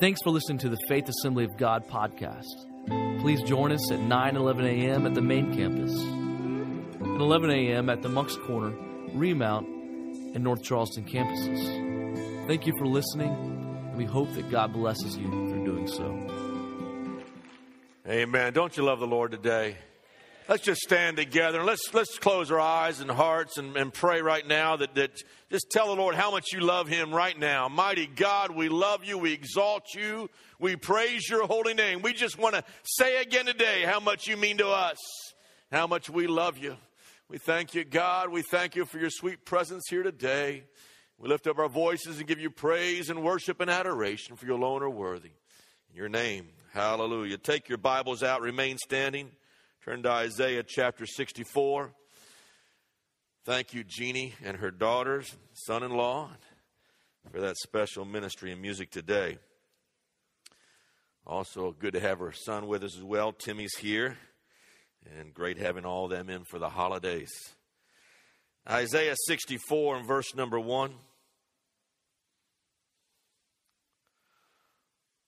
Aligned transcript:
Thanks 0.00 0.22
for 0.22 0.30
listening 0.30 0.56
to 0.60 0.70
the 0.70 0.78
Faith 0.88 1.10
Assembly 1.10 1.44
of 1.44 1.58
God 1.58 1.86
podcast. 1.86 3.20
Please 3.20 3.42
join 3.42 3.70
us 3.70 3.92
at 3.92 4.00
9 4.00 4.34
11 4.34 4.64
a.m. 4.64 5.04
at 5.04 5.12
the 5.12 5.20
main 5.20 5.54
campus, 5.54 5.92
and 5.92 7.20
11 7.20 7.50
a.m. 7.50 7.90
at 7.90 8.00
the 8.00 8.08
Moncks 8.08 8.34
Corner, 8.46 8.74
Remount, 9.12 9.66
and 9.68 10.42
North 10.42 10.62
Charleston 10.62 11.04
campuses. 11.04 12.46
Thank 12.46 12.66
you 12.66 12.72
for 12.78 12.86
listening, 12.86 13.28
and 13.28 13.96
we 13.98 14.06
hope 14.06 14.32
that 14.32 14.50
God 14.50 14.72
blesses 14.72 15.18
you 15.18 15.28
through 15.28 15.66
doing 15.66 15.86
so. 15.86 17.22
Amen. 18.08 18.54
Don't 18.54 18.74
you 18.78 18.84
love 18.84 19.00
the 19.00 19.06
Lord 19.06 19.32
today? 19.32 19.76
Let's 20.50 20.64
just 20.64 20.80
stand 20.80 21.16
together 21.16 21.58
and 21.58 21.66
let's 21.68 21.94
let's 21.94 22.18
close 22.18 22.50
our 22.50 22.58
eyes 22.58 22.98
and 22.98 23.08
hearts 23.08 23.56
and, 23.56 23.76
and 23.76 23.94
pray 23.94 24.20
right 24.20 24.44
now 24.44 24.74
that, 24.78 24.96
that 24.96 25.12
just 25.48 25.70
tell 25.70 25.86
the 25.86 25.94
Lord 25.94 26.16
how 26.16 26.32
much 26.32 26.46
you 26.52 26.58
love 26.58 26.88
him 26.88 27.14
right 27.14 27.38
now. 27.38 27.68
Mighty 27.68 28.08
God, 28.08 28.50
we 28.50 28.68
love 28.68 29.04
you, 29.04 29.16
we 29.16 29.32
exalt 29.32 29.94
you, 29.94 30.28
we 30.58 30.74
praise 30.74 31.28
your 31.28 31.46
holy 31.46 31.72
name. 31.72 32.02
We 32.02 32.14
just 32.14 32.36
want 32.36 32.56
to 32.56 32.64
say 32.82 33.22
again 33.22 33.46
today 33.46 33.84
how 33.86 34.00
much 34.00 34.26
you 34.26 34.36
mean 34.36 34.58
to 34.58 34.66
us, 34.66 34.96
how 35.70 35.86
much 35.86 36.10
we 36.10 36.26
love 36.26 36.58
you. 36.58 36.76
We 37.28 37.38
thank 37.38 37.76
you, 37.76 37.84
God. 37.84 38.30
We 38.30 38.42
thank 38.42 38.74
you 38.74 38.86
for 38.86 38.98
your 38.98 39.10
sweet 39.10 39.44
presence 39.44 39.84
here 39.88 40.02
today. 40.02 40.64
We 41.16 41.28
lift 41.28 41.46
up 41.46 41.60
our 41.60 41.68
voices 41.68 42.18
and 42.18 42.26
give 42.26 42.40
you 42.40 42.50
praise 42.50 43.08
and 43.08 43.22
worship 43.22 43.60
and 43.60 43.70
adoration 43.70 44.34
for 44.34 44.46
you 44.46 44.56
alone 44.56 44.82
are 44.82 44.90
worthy. 44.90 45.30
In 45.90 45.96
your 45.96 46.08
name, 46.08 46.48
hallelujah. 46.72 47.38
Take 47.38 47.68
your 47.68 47.78
Bibles 47.78 48.24
out, 48.24 48.40
remain 48.40 48.78
standing. 48.78 49.30
Turn 49.82 50.02
to 50.02 50.10
Isaiah 50.10 50.62
chapter 50.62 51.06
64. 51.06 51.90
Thank 53.46 53.72
you, 53.72 53.82
Jeannie 53.82 54.34
and 54.44 54.58
her 54.58 54.70
daughters, 54.70 55.34
son 55.54 55.82
in 55.82 55.92
law, 55.92 56.28
for 57.32 57.40
that 57.40 57.56
special 57.56 58.04
ministry 58.04 58.52
and 58.52 58.60
music 58.60 58.90
today. 58.90 59.38
Also, 61.26 61.72
good 61.72 61.94
to 61.94 62.00
have 62.00 62.18
her 62.18 62.30
son 62.30 62.66
with 62.66 62.84
us 62.84 62.94
as 62.94 63.02
well. 63.02 63.32
Timmy's 63.32 63.74
here, 63.78 64.18
and 65.18 65.32
great 65.32 65.56
having 65.56 65.86
all 65.86 66.08
them 66.08 66.28
in 66.28 66.44
for 66.44 66.58
the 66.58 66.68
holidays. 66.68 67.32
Isaiah 68.68 69.16
64 69.28 69.96
and 69.96 70.06
verse 70.06 70.34
number 70.34 70.60
1. 70.60 70.92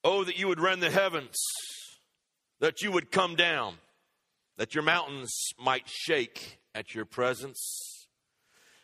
Oh, 0.04 0.24
that 0.24 0.38
you 0.38 0.46
would 0.46 0.60
rend 0.60 0.82
the 0.82 0.90
heavens, 0.90 1.38
that 2.60 2.82
you 2.82 2.92
would 2.92 3.10
come 3.10 3.34
down 3.34 3.76
that 4.62 4.76
your 4.76 4.84
mountains 4.84 5.48
might 5.58 5.88
shake 5.88 6.60
at 6.72 6.94
your 6.94 7.04
presence. 7.04 8.06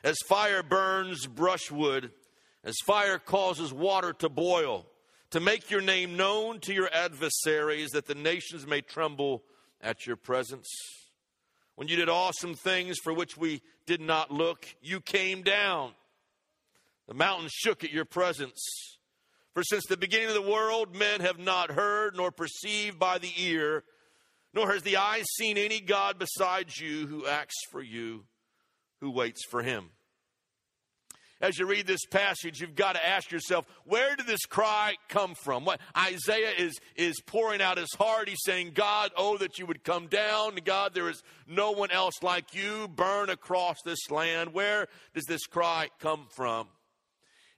As 0.03 0.17
fire 0.27 0.65
burns 0.65 1.29
brushwood, 1.29 2.11
as 2.65 2.75
fire 2.85 3.20
causes 3.20 3.73
water 3.73 4.12
to 4.15 4.29
boil, 4.29 4.87
to 5.31 5.39
make 5.39 5.70
your 5.70 5.81
name 5.81 6.17
known 6.17 6.59
to 6.62 6.75
your 6.75 6.91
adversaries, 6.93 7.91
that 7.91 8.09
the 8.09 8.17
nations 8.17 8.67
may 8.67 8.81
tremble 8.81 9.45
at 9.81 10.05
your 10.05 10.17
presence. 10.17 10.67
When 11.77 11.87
you 11.87 11.95
did 11.95 12.09
awesome 12.09 12.57
things 12.57 12.97
for 12.98 13.13
which 13.13 13.37
we 13.37 13.63
did 13.87 14.01
not 14.01 14.33
look, 14.33 14.67
you 14.83 15.01
came 15.01 15.42
down. 15.45 15.92
The 17.07 17.15
mountains 17.15 17.53
shook 17.53 17.85
at 17.85 17.92
your 17.92 18.05
presence. 18.05 18.61
For 19.55 19.63
since 19.63 19.87
the 19.87 19.97
beginning 19.97 20.27
of 20.27 20.35
the 20.35 20.42
world, 20.42 20.97
men 20.97 21.20
have 21.20 21.39
not 21.39 21.70
heard 21.70 22.17
nor 22.17 22.33
perceived 22.33 22.98
by 22.98 23.19
the 23.19 23.31
ear 23.37 23.85
nor 24.59 24.73
has 24.73 24.83
the 24.83 24.97
eye 24.97 25.23
seen 25.37 25.56
any 25.56 25.78
God 25.78 26.19
besides 26.19 26.81
you 26.81 27.06
who 27.06 27.28
acts 27.28 27.55
for 27.70 27.81
you, 27.81 28.25
who 29.01 29.09
waits 29.09 29.45
for 29.48 29.62
him. 29.62 29.91
As 31.41 31.61
you 31.61 31.67
read 31.67 31.87
this 31.87 32.05
passage, 32.11 32.61
you've 32.61 32.75
got 32.75 32.97
to 32.97 33.06
ask 33.06 33.31
yourself, 33.31 33.67
where 33.84 34.17
did 34.17 34.27
this 34.27 34.47
cry 34.47 34.97
come 35.09 35.36
from? 35.36 35.64
What 35.64 35.81
Isaiah 35.97 36.51
is, 36.59 36.77
is 36.97 37.20
pouring 37.25 37.62
out 37.62 37.79
his 37.79 37.95
heart. 37.97 38.29
He's 38.29 38.42
saying, 38.45 38.73
God, 38.75 39.12
oh, 39.17 39.39
that 39.39 39.61
you 39.61 39.67
would 39.67 39.84
come 39.84 40.09
down. 40.09 40.56
God, 40.64 40.92
there 40.92 41.09
is 41.09 41.23
no 41.47 41.70
one 41.70 41.92
else 41.92 42.20
like 42.20 42.53
you. 42.53 42.89
Burn 42.89 43.30
across 43.30 43.77
this 43.85 44.11
land. 44.11 44.52
Where 44.52 44.89
does 45.14 45.27
this 45.27 45.46
cry 45.46 45.90
come 46.01 46.27
from? 46.35 46.67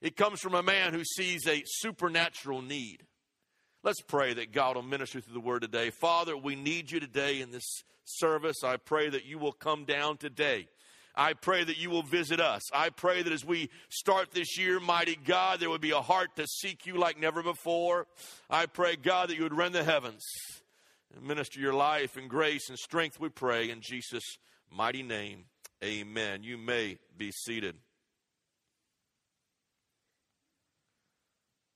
It 0.03 0.15
comes 0.15 0.39
from 0.39 0.53
a 0.53 0.61
man 0.61 0.93
who 0.93 1.03
sees 1.03 1.47
a 1.47 1.63
supernatural 1.65 2.61
need. 2.61 2.99
Let's 3.83 4.01
pray 4.01 4.33
that 4.35 4.51
God 4.51 4.75
will 4.75 4.83
minister 4.83 5.21
through 5.21 5.33
the 5.33 5.39
word 5.39 5.63
today. 5.63 5.89
Father, 5.89 6.37
we 6.37 6.55
need 6.55 6.91
you 6.91 6.99
today 6.99 7.41
in 7.41 7.51
this 7.51 7.83
service. 8.05 8.63
I 8.63 8.77
pray 8.77 9.09
that 9.09 9.25
you 9.25 9.39
will 9.39 9.51
come 9.51 9.85
down 9.85 10.17
today. 10.17 10.67
I 11.15 11.33
pray 11.33 11.63
that 11.63 11.77
you 11.77 11.89
will 11.89 12.03
visit 12.03 12.39
us. 12.39 12.61
I 12.73 12.89
pray 12.89 13.21
that 13.21 13.33
as 13.33 13.43
we 13.43 13.69
start 13.89 14.31
this 14.31 14.57
year, 14.57 14.79
mighty 14.79 15.17
God, 15.17 15.59
there 15.59 15.69
would 15.69 15.81
be 15.81 15.91
a 15.91 16.01
heart 16.01 16.35
to 16.37 16.47
seek 16.47 16.85
you 16.85 16.97
like 16.97 17.19
never 17.19 17.43
before. 17.43 18.07
I 18.49 18.67
pray, 18.67 18.95
God, 18.95 19.29
that 19.29 19.35
you 19.35 19.43
would 19.43 19.57
rend 19.57 19.75
the 19.75 19.83
heavens 19.83 20.23
and 21.15 21.25
minister 21.25 21.59
your 21.59 21.73
life 21.73 22.17
and 22.17 22.29
grace 22.29 22.69
and 22.69 22.77
strength, 22.77 23.19
we 23.19 23.29
pray 23.29 23.69
in 23.69 23.81
Jesus' 23.81 24.37
mighty 24.71 25.03
name. 25.03 25.45
Amen. 25.83 26.43
You 26.43 26.57
may 26.57 26.97
be 27.17 27.31
seated. 27.31 27.75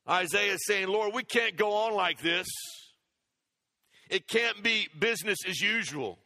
Isaiah 0.07 0.53
is 0.53 0.65
saying, 0.65 0.87
Lord, 0.87 1.13
we 1.13 1.23
can't 1.23 1.57
go 1.57 1.73
on 1.73 1.93
like 1.93 2.21
this. 2.21 2.47
It 4.09 4.27
can't 4.27 4.61
be 4.63 4.87
business 4.99 5.39
as 5.47 5.59
usual. 5.59 6.19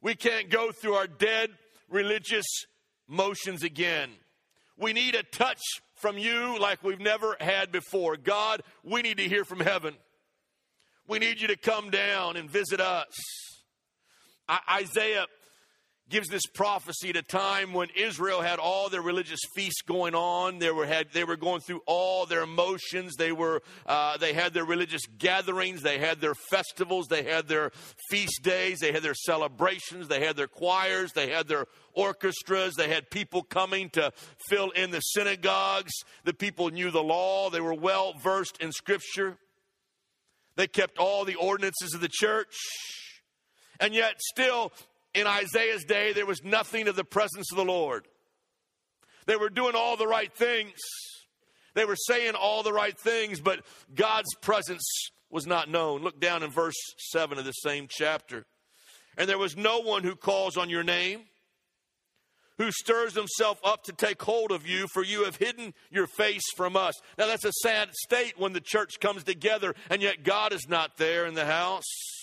We 0.00 0.14
can't 0.14 0.48
go 0.48 0.72
through 0.72 0.94
our 0.94 1.06
dead 1.06 1.50
religious 1.90 2.46
motions 3.06 3.62
again. 3.62 4.10
We 4.78 4.92
need 4.92 5.14
a 5.14 5.22
touch 5.22 5.60
from 5.96 6.16
you 6.18 6.58
like 6.58 6.82
we've 6.82 6.98
never 6.98 7.36
had 7.40 7.70
before. 7.70 8.16
God, 8.16 8.62
we 8.82 9.02
need 9.02 9.18
to 9.18 9.28
hear 9.28 9.44
from 9.44 9.60
heaven. 9.60 9.94
We 11.06 11.18
need 11.18 11.40
you 11.40 11.48
to 11.48 11.56
come 11.56 11.90
down 11.90 12.36
and 12.36 12.50
visit 12.50 12.80
us. 12.80 13.12
I- 14.48 14.80
Isaiah 14.80 15.26
gives 16.12 16.28
this 16.28 16.44
prophecy 16.44 17.08
at 17.08 17.16
a 17.16 17.22
time 17.22 17.72
when 17.72 17.88
Israel 17.96 18.42
had 18.42 18.58
all 18.58 18.90
their 18.90 19.00
religious 19.00 19.40
feasts 19.56 19.80
going 19.80 20.14
on. 20.14 20.58
They 20.58 20.70
were 20.70 20.84
had 20.84 21.10
they 21.14 21.24
were 21.24 21.38
going 21.38 21.62
through 21.62 21.80
all 21.86 22.26
their 22.26 22.42
emotions. 22.42 23.14
They 23.16 23.32
were 23.32 23.62
uh, 23.86 24.18
they 24.18 24.34
had 24.34 24.52
their 24.52 24.66
religious 24.66 25.00
gatherings. 25.18 25.80
They 25.80 25.98
had 25.98 26.20
their 26.20 26.34
festivals. 26.34 27.06
They 27.08 27.22
had 27.22 27.48
their 27.48 27.72
feast 28.10 28.42
days. 28.42 28.80
They 28.80 28.92
had 28.92 29.02
their 29.02 29.14
celebrations. 29.14 30.06
They 30.06 30.22
had 30.22 30.36
their 30.36 30.48
choirs. 30.48 31.12
They 31.14 31.30
had 31.30 31.48
their 31.48 31.64
orchestras. 31.94 32.74
They 32.74 32.90
had 32.90 33.08
people 33.10 33.42
coming 33.42 33.88
to 33.90 34.12
fill 34.50 34.68
in 34.72 34.90
the 34.90 35.00
synagogues. 35.00 35.92
The 36.24 36.34
people 36.34 36.68
knew 36.68 36.90
the 36.90 37.02
law. 37.02 37.48
They 37.48 37.62
were 37.62 37.74
well 37.74 38.12
versed 38.22 38.58
in 38.60 38.70
Scripture. 38.70 39.38
They 40.56 40.66
kept 40.66 40.98
all 40.98 41.24
the 41.24 41.36
ordinances 41.36 41.94
of 41.94 42.02
the 42.02 42.10
church. 42.12 42.54
And 43.80 43.94
yet, 43.94 44.20
still, 44.20 44.72
in 45.14 45.26
Isaiah's 45.26 45.84
day, 45.84 46.12
there 46.12 46.26
was 46.26 46.42
nothing 46.42 46.88
of 46.88 46.96
the 46.96 47.04
presence 47.04 47.50
of 47.52 47.56
the 47.56 47.64
Lord. 47.64 48.06
They 49.26 49.36
were 49.36 49.50
doing 49.50 49.74
all 49.76 49.96
the 49.96 50.06
right 50.06 50.32
things, 50.32 50.78
they 51.74 51.84
were 51.84 51.96
saying 51.96 52.34
all 52.34 52.62
the 52.62 52.72
right 52.72 52.98
things, 52.98 53.40
but 53.40 53.60
God's 53.94 54.34
presence 54.40 54.84
was 55.30 55.46
not 55.46 55.70
known. 55.70 56.02
Look 56.02 56.20
down 56.20 56.42
in 56.42 56.50
verse 56.50 56.76
7 57.10 57.38
of 57.38 57.44
the 57.44 57.52
same 57.52 57.86
chapter. 57.88 58.44
And 59.16 59.28
there 59.28 59.38
was 59.38 59.56
no 59.56 59.80
one 59.80 60.02
who 60.02 60.14
calls 60.14 60.56
on 60.56 60.70
your 60.70 60.82
name, 60.82 61.22
who 62.58 62.70
stirs 62.70 63.14
himself 63.14 63.58
up 63.64 63.84
to 63.84 63.92
take 63.92 64.22
hold 64.22 64.52
of 64.52 64.66
you, 64.66 64.86
for 64.92 65.02
you 65.02 65.24
have 65.24 65.36
hidden 65.36 65.72
your 65.90 66.06
face 66.06 66.44
from 66.56 66.76
us. 66.76 66.94
Now, 67.18 67.26
that's 67.26 67.44
a 67.44 67.52
sad 67.62 67.90
state 67.94 68.38
when 68.38 68.52
the 68.52 68.60
church 68.60 69.00
comes 69.00 69.24
together 69.24 69.74
and 69.88 70.02
yet 70.02 70.22
God 70.22 70.52
is 70.52 70.66
not 70.68 70.98
there 70.98 71.26
in 71.26 71.34
the 71.34 71.46
house. 71.46 72.21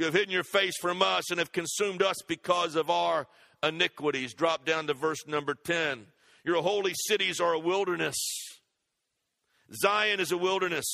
You 0.00 0.06
have 0.06 0.14
hidden 0.14 0.32
your 0.32 0.44
face 0.44 0.78
from 0.80 1.02
us 1.02 1.30
and 1.30 1.38
have 1.38 1.52
consumed 1.52 2.02
us 2.02 2.16
because 2.26 2.74
of 2.74 2.88
our 2.88 3.26
iniquities. 3.62 4.32
Drop 4.32 4.64
down 4.64 4.86
to 4.86 4.94
verse 4.94 5.26
number 5.26 5.54
10. 5.54 6.06
Your 6.42 6.62
holy 6.62 6.94
cities 6.94 7.38
are 7.38 7.52
a 7.52 7.58
wilderness. 7.58 8.16
Zion 9.74 10.18
is 10.18 10.32
a 10.32 10.38
wilderness. 10.38 10.86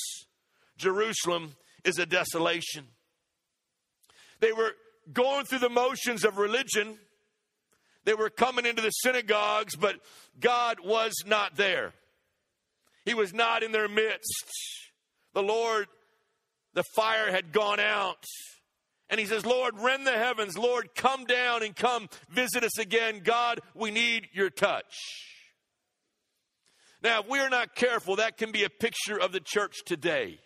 Jerusalem 0.76 1.54
is 1.84 2.00
a 2.00 2.04
desolation. 2.04 2.88
They 4.40 4.50
were 4.50 4.72
going 5.12 5.46
through 5.46 5.60
the 5.60 5.70
motions 5.70 6.24
of 6.24 6.36
religion. 6.36 6.98
They 8.06 8.14
were 8.14 8.28
coming 8.28 8.66
into 8.66 8.82
the 8.82 8.90
synagogues, 8.90 9.76
but 9.76 10.00
God 10.40 10.78
was 10.82 11.14
not 11.24 11.54
there. 11.54 11.92
He 13.04 13.14
was 13.14 13.32
not 13.32 13.62
in 13.62 13.70
their 13.70 13.88
midst. 13.88 14.42
The 15.32 15.44
Lord, 15.44 15.86
the 16.74 16.82
fire 16.96 17.30
had 17.30 17.52
gone 17.52 17.78
out. 17.78 18.24
And 19.08 19.20
he 19.20 19.26
says, 19.26 19.46
Lord, 19.46 19.74
rend 19.78 20.06
the 20.06 20.12
heavens. 20.12 20.58
Lord, 20.58 20.88
come 20.94 21.24
down 21.24 21.62
and 21.62 21.76
come 21.76 22.08
visit 22.28 22.64
us 22.64 22.78
again. 22.78 23.20
God, 23.22 23.60
we 23.74 23.90
need 23.90 24.28
your 24.32 24.50
touch. 24.50 24.94
Now, 27.02 27.20
if 27.20 27.28
we're 27.28 27.48
not 27.48 27.74
careful, 27.76 28.16
that 28.16 28.36
can 28.36 28.50
be 28.50 28.64
a 28.64 28.70
picture 28.70 29.20
of 29.20 29.30
the 29.30 29.40
church 29.40 29.76
today, 29.84 30.40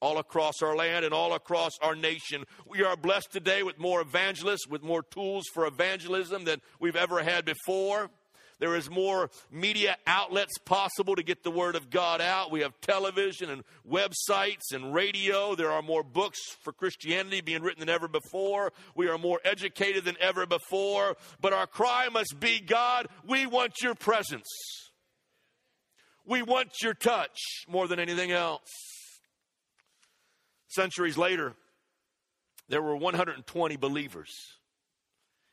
all 0.00 0.18
across 0.18 0.60
our 0.62 0.76
land 0.76 1.06
and 1.06 1.14
all 1.14 1.32
across 1.32 1.72
our 1.80 1.94
nation. 1.94 2.44
We 2.66 2.82
are 2.82 2.96
blessed 2.96 3.32
today 3.32 3.62
with 3.62 3.78
more 3.78 4.02
evangelists, 4.02 4.68
with 4.68 4.82
more 4.82 5.02
tools 5.02 5.44
for 5.54 5.66
evangelism 5.66 6.44
than 6.44 6.60
we've 6.80 6.96
ever 6.96 7.22
had 7.22 7.46
before. 7.46 8.10
There 8.58 8.74
is 8.74 8.88
more 8.88 9.28
media 9.50 9.98
outlets 10.06 10.56
possible 10.58 11.14
to 11.16 11.22
get 11.22 11.42
the 11.42 11.50
word 11.50 11.76
of 11.76 11.90
God 11.90 12.22
out. 12.22 12.50
We 12.50 12.60
have 12.60 12.80
television 12.80 13.50
and 13.50 13.62
websites 13.88 14.72
and 14.72 14.94
radio. 14.94 15.54
There 15.54 15.70
are 15.70 15.82
more 15.82 16.02
books 16.02 16.38
for 16.62 16.72
Christianity 16.72 17.42
being 17.42 17.62
written 17.62 17.80
than 17.80 17.90
ever 17.90 18.08
before. 18.08 18.72
We 18.94 19.08
are 19.08 19.18
more 19.18 19.40
educated 19.44 20.04
than 20.04 20.16
ever 20.20 20.46
before. 20.46 21.16
But 21.40 21.52
our 21.52 21.66
cry 21.66 22.08
must 22.10 22.40
be 22.40 22.60
God, 22.60 23.08
we 23.26 23.46
want 23.46 23.74
your 23.82 23.94
presence. 23.94 24.48
We 26.24 26.42
want 26.42 26.70
your 26.82 26.94
touch 26.94 27.38
more 27.68 27.86
than 27.86 28.00
anything 28.00 28.32
else. 28.32 28.70
Centuries 30.68 31.18
later, 31.18 31.54
there 32.68 32.82
were 32.82 32.96
120 32.96 33.76
believers, 33.76 34.30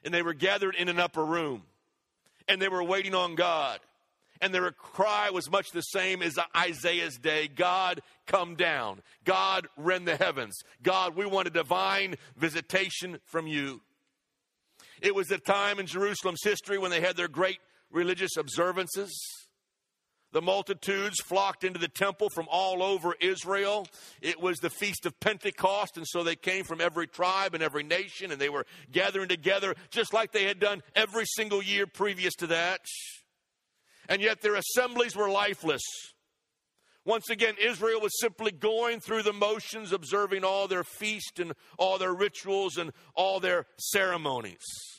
and 0.04 0.14
they 0.14 0.22
were 0.22 0.34
gathered 0.34 0.76
in 0.76 0.90
an 0.90 1.00
upper 1.00 1.24
room 1.24 1.64
and 2.48 2.62
they 2.62 2.70
were 2.70 2.84
waiting 2.84 3.16
on 3.16 3.36
God. 3.36 3.80
And 4.42 4.54
their 4.54 4.72
cry 4.72 5.30
was 5.30 5.50
much 5.50 5.72
the 5.72 5.82
same 5.82 6.22
as 6.22 6.38
Isaiah's 6.56 7.18
day 7.18 7.48
God, 7.48 8.02
come 8.28 8.56
down. 8.56 9.02
God, 9.24 9.68
rend 9.78 10.08
the 10.08 10.18
heavens. 10.18 10.58
God, 10.82 11.16
we 11.16 11.26
want 11.26 11.48
a 11.48 11.52
divine 11.52 12.16
visitation 12.36 13.20
from 13.26 13.48
you. 13.48 13.82
It 15.02 15.16
was 15.16 15.32
a 15.32 15.38
time 15.38 15.80
in 15.80 15.86
Jerusalem's 15.86 16.44
history 16.44 16.78
when 16.78 16.92
they 16.92 17.02
had 17.02 17.16
their 17.16 17.28
great 17.28 17.60
religious 17.90 18.36
observances. 18.38 19.14
The 20.34 20.42
multitudes 20.42 21.22
flocked 21.22 21.64
into 21.64 21.80
the 21.80 21.88
temple 21.88 22.28
from 22.34 22.48
all 22.50 22.82
over 22.82 23.16
Israel. 23.22 23.88
It 24.20 24.42
was 24.42 24.58
the 24.58 24.72
feast 24.72 25.06
of 25.06 25.20
Pentecost, 25.20 25.96
and 25.96 26.08
so 26.08 26.24
they 26.24 26.36
came 26.36 26.64
from 26.66 26.82
every 26.82 27.06
tribe 27.06 27.54
and 27.54 27.64
every 27.64 27.84
nation, 27.84 28.32
and 28.32 28.42
they 28.42 28.50
were 28.50 28.66
gathering 28.92 29.30
together 29.30 29.76
just 29.92 30.12
like 30.12 30.32
they 30.32 30.46
had 30.46 30.60
done 30.60 30.82
every 30.96 31.26
single 31.26 31.62
year 31.62 31.86
previous 31.86 32.34
to 32.36 32.48
that. 32.48 32.82
And 34.10 34.24
yet 34.24 34.42
their 34.42 34.56
assemblies 34.56 35.16
were 35.16 35.30
lifeless. 35.30 35.84
Once 37.06 37.30
again, 37.30 37.54
Israel 37.62 38.02
was 38.02 38.20
simply 38.20 38.52
going 38.52 39.02
through 39.02 39.22
the 39.22 39.34
motions, 39.34 39.92
observing 39.92 40.44
all 40.44 40.68
their 40.68 40.84
feast 40.84 41.40
and 41.40 41.54
all 41.78 42.00
their 42.00 42.14
rituals 42.14 42.78
and 42.78 42.92
all 43.14 43.40
their 43.40 43.68
ceremonies. 43.78 44.93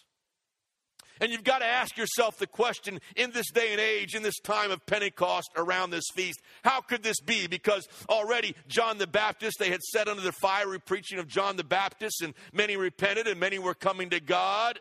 And 1.20 1.30
you've 1.30 1.44
got 1.44 1.58
to 1.58 1.66
ask 1.66 1.96
yourself 1.96 2.38
the 2.38 2.46
question 2.46 3.00
in 3.16 3.30
this 3.30 3.50
day 3.50 3.72
and 3.72 3.80
age, 3.80 4.14
in 4.14 4.22
this 4.22 4.38
time 4.40 4.70
of 4.70 4.84
Pentecost 4.86 5.50
around 5.56 5.90
this 5.90 6.04
feast, 6.14 6.40
how 6.64 6.80
could 6.80 7.02
this 7.02 7.20
be? 7.20 7.46
Because 7.46 7.86
already 8.08 8.54
John 8.68 8.98
the 8.98 9.06
Baptist, 9.06 9.58
they 9.58 9.70
had 9.70 9.82
set 9.82 10.08
under 10.08 10.22
the 10.22 10.32
fiery 10.32 10.80
preaching 10.80 11.18
of 11.18 11.28
John 11.28 11.56
the 11.56 11.64
Baptist, 11.64 12.22
and 12.22 12.34
many 12.52 12.76
repented 12.76 13.26
and 13.26 13.38
many 13.38 13.58
were 13.58 13.74
coming 13.74 14.10
to 14.10 14.20
God. 14.20 14.80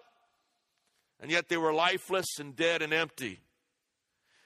And 1.20 1.32
yet 1.32 1.48
they 1.48 1.58
were 1.58 1.74
lifeless 1.74 2.40
and 2.40 2.56
dead 2.56 2.82
and 2.82 2.94
empty. 2.94 3.40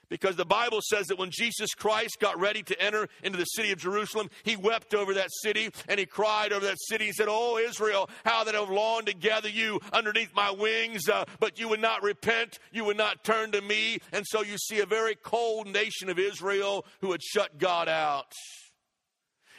Because 0.08 0.36
the 0.36 0.46
Bible 0.46 0.80
says 0.82 1.06
that 1.08 1.18
when 1.18 1.30
Jesus 1.30 1.74
Christ 1.74 2.18
got 2.18 2.38
ready 2.40 2.62
to 2.62 2.80
enter 2.80 3.08
into 3.22 3.36
the 3.36 3.44
city 3.44 3.72
of 3.72 3.78
Jerusalem, 3.78 4.30
he 4.42 4.56
wept 4.56 4.94
over 4.94 5.12
that 5.14 5.28
city 5.42 5.70
and 5.86 6.00
he 6.00 6.06
cried 6.06 6.52
over 6.52 6.64
that 6.64 6.80
city. 6.80 7.06
He 7.06 7.12
said, 7.12 7.26
Oh, 7.28 7.58
Israel, 7.58 8.08
how 8.24 8.44
that 8.44 8.56
I've 8.56 8.70
longed 8.70 9.06
to 9.06 9.14
gather 9.14 9.50
you 9.50 9.80
underneath 9.92 10.34
my 10.34 10.50
wings, 10.50 11.08
uh, 11.08 11.24
but 11.40 11.58
you 11.58 11.68
would 11.68 11.80
not 11.80 12.02
repent, 12.02 12.58
you 12.72 12.84
would 12.84 12.96
not 12.96 13.22
turn 13.22 13.52
to 13.52 13.60
me. 13.60 13.98
And 14.12 14.24
so 14.26 14.42
you 14.42 14.56
see 14.56 14.80
a 14.80 14.86
very 14.86 15.14
cold 15.14 15.66
nation 15.66 16.08
of 16.08 16.18
Israel 16.18 16.86
who 17.00 17.12
had 17.12 17.22
shut 17.22 17.58
God 17.58 17.88
out. 17.88 18.32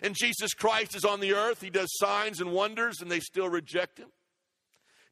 And 0.02 0.16
Jesus 0.16 0.54
Christ 0.54 0.96
is 0.96 1.06
on 1.06 1.20
the 1.20 1.34
earth. 1.34 1.62
He 1.62 1.70
does 1.70 1.90
signs 1.98 2.40
and 2.40 2.52
wonders, 2.52 3.02
and 3.02 3.12
they 3.12 3.20
still 3.20 3.50
reject 3.50 4.00
him. 4.00 4.08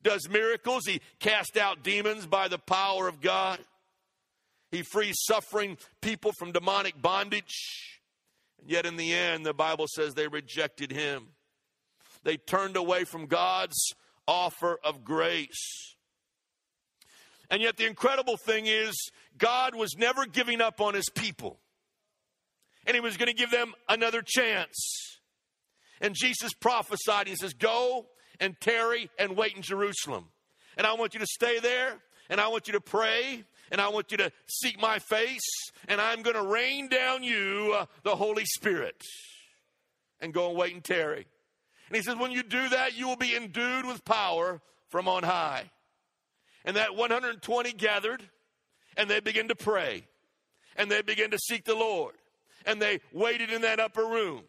Does 0.01 0.29
miracles. 0.29 0.85
He 0.85 1.01
cast 1.19 1.57
out 1.57 1.83
demons 1.83 2.25
by 2.25 2.47
the 2.47 2.57
power 2.57 3.07
of 3.07 3.21
God. 3.21 3.59
He 4.77 4.83
frees 4.83 5.15
suffering 5.23 5.75
people 6.01 6.31
from 6.37 6.51
demonic 6.51 7.01
bondage. 7.01 7.99
And 8.61 8.69
yet, 8.69 8.85
in 8.85 8.95
the 8.95 9.11
end, 9.11 9.43
the 9.43 9.51
Bible 9.51 9.87
says 9.95 10.13
they 10.13 10.27
rejected 10.27 10.91
him. 10.91 11.29
They 12.23 12.37
turned 12.37 12.77
away 12.77 13.03
from 13.03 13.25
God's 13.25 13.75
offer 14.27 14.77
of 14.83 15.03
grace. 15.03 15.95
And 17.49 17.59
yet, 17.59 17.77
the 17.77 17.87
incredible 17.87 18.37
thing 18.37 18.67
is, 18.67 18.93
God 19.35 19.73
was 19.73 19.95
never 19.97 20.27
giving 20.27 20.61
up 20.61 20.79
on 20.79 20.93
his 20.93 21.09
people. 21.09 21.57
And 22.85 22.93
he 22.93 23.01
was 23.01 23.17
going 23.17 23.29
to 23.29 23.33
give 23.33 23.49
them 23.49 23.73
another 23.89 24.21
chance. 24.23 25.19
And 26.01 26.13
Jesus 26.13 26.53
prophesied, 26.53 27.27
he 27.27 27.35
says, 27.35 27.53
Go 27.53 28.05
and 28.39 28.55
tarry 28.61 29.09
and 29.17 29.35
wait 29.35 29.55
in 29.55 29.63
Jerusalem. 29.63 30.25
And 30.77 30.85
I 30.85 30.93
want 30.93 31.15
you 31.15 31.19
to 31.19 31.25
stay 31.25 31.57
there, 31.57 31.95
and 32.29 32.39
I 32.39 32.49
want 32.49 32.67
you 32.67 32.73
to 32.73 32.81
pray, 32.81 33.43
and 33.71 33.81
I 33.81 33.89
want 33.89 34.11
you 34.11 34.17
to 34.17 34.31
seek 34.47 34.79
my 34.79 34.99
face, 34.99 35.47
and 35.87 35.99
I'm 35.99 36.21
going 36.21 36.35
to 36.35 36.43
rain 36.43 36.87
down 36.87 37.23
you 37.23 37.75
uh, 37.77 37.85
the 38.03 38.15
Holy 38.15 38.45
Spirit. 38.45 39.01
And 40.19 40.33
go 40.33 40.49
and 40.49 40.57
wait 40.57 40.73
and 40.73 40.83
tarry. 40.83 41.27
And 41.89 41.95
he 41.95 42.01
says, 42.01 42.15
when 42.17 42.31
you 42.31 42.43
do 42.43 42.69
that, 42.69 42.97
you 42.97 43.07
will 43.07 43.17
be 43.17 43.35
endued 43.35 43.85
with 43.85 44.03
power 44.03 44.61
from 44.89 45.07
on 45.07 45.23
high. 45.23 45.69
And 46.65 46.75
that 46.75 46.95
120 46.95 47.71
gathered, 47.73 48.23
and 48.97 49.09
they 49.09 49.19
began 49.19 49.47
to 49.49 49.55
pray, 49.55 50.05
and 50.75 50.91
they 50.91 51.01
began 51.01 51.31
to 51.31 51.37
seek 51.37 51.65
the 51.65 51.75
Lord, 51.75 52.15
and 52.65 52.81
they 52.81 52.99
waited 53.13 53.51
in 53.51 53.61
that 53.61 53.79
upper 53.79 54.05
room. 54.05 54.43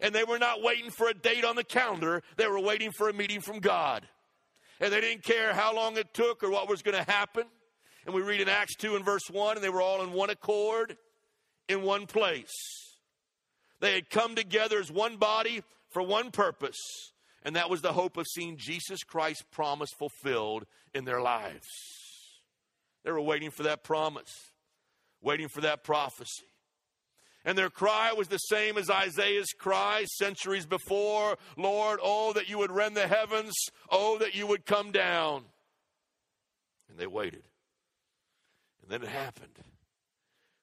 And 0.00 0.14
they 0.14 0.24
were 0.24 0.38
not 0.38 0.62
waiting 0.62 0.90
for 0.90 1.08
a 1.08 1.14
date 1.14 1.44
on 1.44 1.56
the 1.56 1.64
calendar, 1.64 2.22
they 2.36 2.46
were 2.46 2.60
waiting 2.60 2.92
for 2.92 3.08
a 3.08 3.12
meeting 3.12 3.40
from 3.40 3.58
God. 3.58 4.06
And 4.80 4.92
they 4.92 5.00
didn't 5.00 5.24
care 5.24 5.52
how 5.52 5.74
long 5.74 5.96
it 5.96 6.14
took 6.14 6.44
or 6.44 6.50
what 6.50 6.68
was 6.68 6.82
going 6.82 6.96
to 6.96 7.10
happen. 7.10 7.44
And 8.08 8.14
we 8.14 8.22
read 8.22 8.40
in 8.40 8.48
Acts 8.48 8.74
2 8.76 8.96
and 8.96 9.04
verse 9.04 9.28
1, 9.30 9.56
and 9.56 9.62
they 9.62 9.68
were 9.68 9.82
all 9.82 10.02
in 10.02 10.14
one 10.14 10.30
accord 10.30 10.96
in 11.68 11.82
one 11.82 12.06
place. 12.06 12.54
They 13.80 13.92
had 13.92 14.08
come 14.08 14.34
together 14.34 14.78
as 14.78 14.90
one 14.90 15.18
body 15.18 15.62
for 15.90 16.00
one 16.00 16.30
purpose, 16.30 16.78
and 17.42 17.54
that 17.54 17.68
was 17.68 17.82
the 17.82 17.92
hope 17.92 18.16
of 18.16 18.24
seeing 18.26 18.56
Jesus 18.56 19.04
Christ's 19.04 19.44
promise 19.50 19.90
fulfilled 19.98 20.64
in 20.94 21.04
their 21.04 21.20
lives. 21.20 21.68
They 23.04 23.12
were 23.12 23.20
waiting 23.20 23.50
for 23.50 23.64
that 23.64 23.84
promise, 23.84 24.52
waiting 25.20 25.48
for 25.48 25.60
that 25.60 25.84
prophecy. 25.84 26.46
And 27.44 27.58
their 27.58 27.68
cry 27.68 28.14
was 28.14 28.28
the 28.28 28.38
same 28.38 28.78
as 28.78 28.88
Isaiah's 28.88 29.52
cry 29.58 30.06
centuries 30.14 30.64
before 30.64 31.36
Lord, 31.58 32.00
oh, 32.02 32.32
that 32.32 32.48
you 32.48 32.56
would 32.56 32.72
rend 32.72 32.96
the 32.96 33.06
heavens, 33.06 33.52
oh, 33.90 34.16
that 34.16 34.34
you 34.34 34.46
would 34.46 34.64
come 34.64 34.92
down. 34.92 35.44
And 36.88 36.98
they 36.98 37.06
waited. 37.06 37.42
And 38.88 39.02
then 39.02 39.08
it 39.08 39.12
happened. 39.12 39.52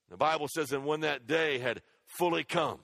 The 0.09 0.17
Bible 0.17 0.47
says, 0.47 0.71
and 0.71 0.85
when 0.85 1.01
that 1.01 1.27
day 1.27 1.59
had 1.59 1.81
fully 2.17 2.43
come, 2.43 2.79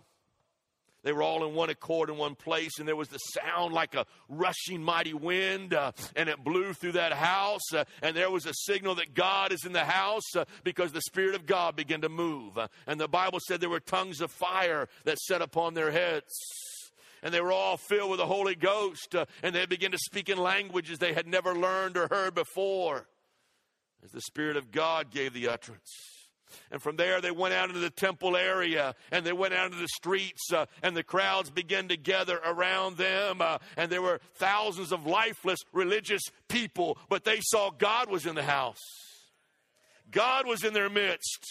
they 1.04 1.13
were 1.13 1.24
all 1.24 1.44
in 1.48 1.56
one 1.56 1.72
accord 1.72 2.12
in 2.12 2.18
one 2.18 2.36
place, 2.36 2.77
and 2.77 2.88
there 2.88 2.96
was 2.96 3.08
the 3.08 3.18
sound 3.18 3.74
like 3.74 3.96
a 3.96 4.06
rushing 4.30 4.84
mighty 4.84 5.15
wind, 5.15 5.74
uh, 5.74 5.94
and 6.15 6.30
it 6.30 6.44
blew 6.44 6.74
through 6.74 6.92
that 6.92 7.13
house. 7.13 7.74
Uh, 7.74 7.86
and 8.04 8.15
there 8.15 8.30
was 8.30 8.46
a 8.46 8.54
signal 8.54 8.94
that 8.96 9.15
God 9.15 9.51
is 9.51 9.65
in 9.65 9.74
the 9.74 9.84
house 9.84 10.36
uh, 10.36 10.46
because 10.63 10.92
the 10.92 11.01
Spirit 11.01 11.34
of 11.34 11.48
God 11.48 11.75
began 11.75 12.01
to 12.01 12.10
move. 12.10 12.60
Uh, 12.60 12.68
and 12.86 13.00
the 13.00 13.08
Bible 13.08 13.39
said 13.48 13.62
there 13.62 13.70
were 13.70 13.80
tongues 13.80 14.22
of 14.22 14.30
fire 14.30 14.88
that 15.06 15.18
set 15.18 15.42
upon 15.42 15.74
their 15.74 15.89
heads. 15.89 16.32
And 17.24 17.34
they 17.34 17.42
were 17.42 17.51
all 17.51 17.77
filled 17.77 18.12
with 18.12 18.20
the 18.20 18.27
Holy 18.27 18.56
Ghost, 18.56 19.15
uh, 19.15 19.25
and 19.42 19.56
they 19.56 19.65
began 19.65 19.92
to 19.92 19.98
speak 19.98 20.30
in 20.30 20.38
languages 20.38 21.00
they 21.00 21.13
had 21.13 21.25
never 21.25 21.56
learned 21.56 21.98
or 21.98 22.08
heard 22.10 22.36
before 22.36 23.08
as 24.03 24.12
the 24.12 24.22
Spirit 24.22 24.58
of 24.58 24.72
God 24.72 25.12
gave 25.12 25.34
the 25.34 25.48
utterance. 25.48 26.22
And 26.70 26.81
from 26.81 26.98
there, 26.98 27.22
they 27.22 27.31
went 27.31 27.53
out 27.53 27.70
into 27.70 27.79
the 27.79 27.89
temple 27.89 28.36
area 28.36 28.96
and 29.12 29.25
they 29.25 29.34
went 29.34 29.53
out 29.53 29.67
into 29.67 29.77
the 29.77 29.88
streets, 29.88 30.51
uh, 30.53 30.65
and 30.84 30.96
the 30.96 31.03
crowds 31.03 31.50
began 31.50 31.88
to 31.88 31.98
gather 31.98 32.38
around 32.38 32.98
them. 32.98 33.41
Uh, 33.41 33.58
and 33.77 33.91
there 33.91 34.01
were 34.01 34.20
thousands 34.36 34.91
of 34.91 35.05
lifeless 35.05 35.60
religious 35.72 36.24
people, 36.50 36.98
but 37.10 37.24
they 37.24 37.39
saw 37.41 37.70
God 37.72 38.10
was 38.10 38.25
in 38.25 38.36
the 38.36 38.43
house. 38.43 38.81
God 40.10 40.46
was 40.46 40.63
in 40.63 40.74
their 40.74 40.89
midst. 40.89 41.46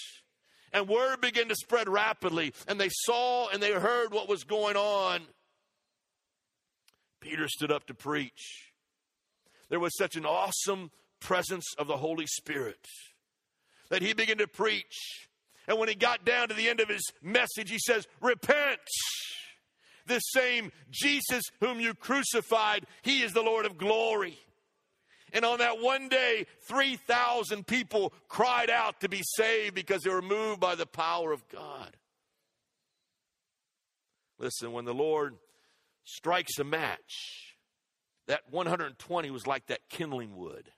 And 0.73 0.89
word 0.89 1.21
began 1.21 1.49
to 1.49 1.57
spread 1.57 1.89
rapidly, 1.89 2.53
and 2.69 2.81
they 2.81 2.91
saw 2.91 3.49
and 3.49 3.61
they 3.61 3.73
heard 3.73 4.13
what 4.13 4.29
was 4.29 4.45
going 4.45 4.77
on. 4.77 5.23
Peter 7.21 7.49
stood 7.49 7.73
up 7.73 7.87
to 7.87 7.95
preach. 7.95 8.71
There 9.69 9.81
was 9.81 9.97
such 9.97 10.17
an 10.17 10.25
awesome 10.25 10.91
presence 11.21 11.67
of 11.79 11.87
the 11.87 11.97
Holy 11.97 12.27
Spirit. 12.27 12.87
That 13.91 14.03
he 14.03 14.13
began 14.13 14.39
to 14.39 14.49
preach. 14.49 15.29
And 15.67 15.79
when 15.79 15.89
he 15.89 15.95
got 15.95 16.25
down 16.25 16.49
to 16.49 16.55
the 16.55 16.69
end 16.69 16.81
of 16.81 16.89
his 16.89 17.03
message, 17.23 17.71
he 17.71 17.79
says, 17.79 18.07
Repent. 18.21 18.81
This 20.07 20.23
same 20.33 20.73
Jesus 20.91 21.45
whom 21.61 21.81
you 21.81 21.95
crucified, 21.95 22.87
he 23.03 23.23
is 23.23 23.33
the 23.33 23.43
Lord 23.43 23.67
of 23.67 23.79
glory. 23.79 24.39
And 25.33 25.45
on 25.45 25.59
that 25.59 25.81
one 25.81 26.09
day, 26.09 26.47
3,000 26.69 27.65
people 27.67 28.13
cried 28.29 28.71
out 28.71 29.01
to 29.01 29.09
be 29.09 29.23
saved 29.23 29.75
because 29.75 30.03
they 30.03 30.11
were 30.11 30.23
moved 30.23 30.59
by 30.59 30.75
the 30.75 30.87
power 30.87 31.31
of 31.33 31.49
God. 31.49 31.97
Listen, 34.39 34.73
when 34.73 34.87
the 34.87 34.95
Lord 34.95 35.37
strikes 36.05 36.59
a 36.59 36.65
match, 36.65 37.55
that 38.27 38.41
120 38.51 39.31
was 39.31 39.47
like 39.47 39.67
that 39.67 39.89
kindling 39.89 40.35
wood 40.37 40.71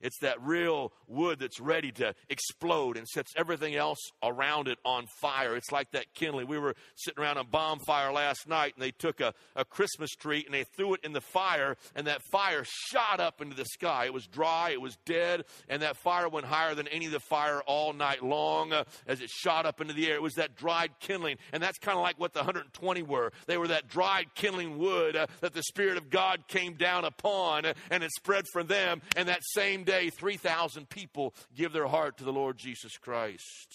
It's 0.00 0.18
that 0.20 0.40
real 0.42 0.92
wood 1.06 1.38
that's 1.38 1.60
ready 1.60 1.92
to 1.92 2.14
explode 2.28 2.96
and 2.96 3.06
sets 3.08 3.32
everything 3.36 3.74
else 3.74 3.98
around 4.22 4.68
it 4.68 4.78
on 4.84 5.06
fire. 5.20 5.56
It's 5.56 5.72
like 5.72 5.92
that 5.92 6.14
kindling. 6.14 6.48
We 6.48 6.58
were 6.58 6.74
sitting 6.94 7.22
around 7.22 7.38
a 7.38 7.44
bonfire 7.44 8.12
last 8.12 8.48
night 8.48 8.74
and 8.74 8.82
they 8.82 8.90
took 8.90 9.20
a, 9.20 9.34
a 9.54 9.64
Christmas 9.64 10.10
tree 10.10 10.42
and 10.44 10.54
they 10.54 10.64
threw 10.76 10.94
it 10.94 11.00
in 11.04 11.12
the 11.12 11.20
fire 11.20 11.76
and 11.94 12.06
that 12.06 12.22
fire 12.30 12.64
shot 12.64 13.20
up 13.20 13.40
into 13.40 13.56
the 13.56 13.64
sky. 13.64 14.06
It 14.06 14.12
was 14.14 14.26
dry, 14.26 14.70
it 14.70 14.80
was 14.80 14.96
dead, 15.04 15.44
and 15.68 15.82
that 15.82 15.96
fire 15.96 16.28
went 16.28 16.46
higher 16.46 16.74
than 16.74 16.88
any 16.88 17.06
of 17.06 17.12
the 17.12 17.20
fire 17.20 17.62
all 17.66 17.92
night 17.92 18.22
long 18.22 18.72
uh, 18.72 18.84
as 19.06 19.20
it 19.20 19.30
shot 19.30 19.66
up 19.66 19.80
into 19.80 19.94
the 19.94 20.08
air. 20.08 20.16
It 20.16 20.22
was 20.22 20.34
that 20.34 20.56
dried 20.56 20.90
kindling. 21.00 21.38
And 21.52 21.62
that's 21.62 21.78
kind 21.78 21.96
of 21.96 22.02
like 22.02 22.18
what 22.18 22.32
the 22.32 22.40
120 22.40 23.02
were. 23.02 23.32
They 23.46 23.56
were 23.56 23.68
that 23.68 23.88
dried 23.88 24.34
kindling 24.34 24.78
wood 24.78 25.16
uh, 25.16 25.26
that 25.40 25.54
the 25.54 25.62
Spirit 25.62 25.96
of 25.96 26.10
God 26.10 26.46
came 26.48 26.74
down 26.74 27.04
upon 27.04 27.64
uh, 27.64 27.74
and 27.90 28.02
it 28.02 28.10
spread 28.12 28.44
from 28.52 28.66
them. 28.66 29.00
And 29.16 29.28
that 29.28 29.40
same 29.42 29.84
day, 29.86 30.10
3,000 30.10 30.88
people 30.90 31.34
give 31.54 31.72
their 31.72 31.86
heart 31.86 32.18
to 32.18 32.24
the 32.24 32.32
Lord 32.32 32.58
Jesus 32.58 32.98
Christ. 32.98 33.74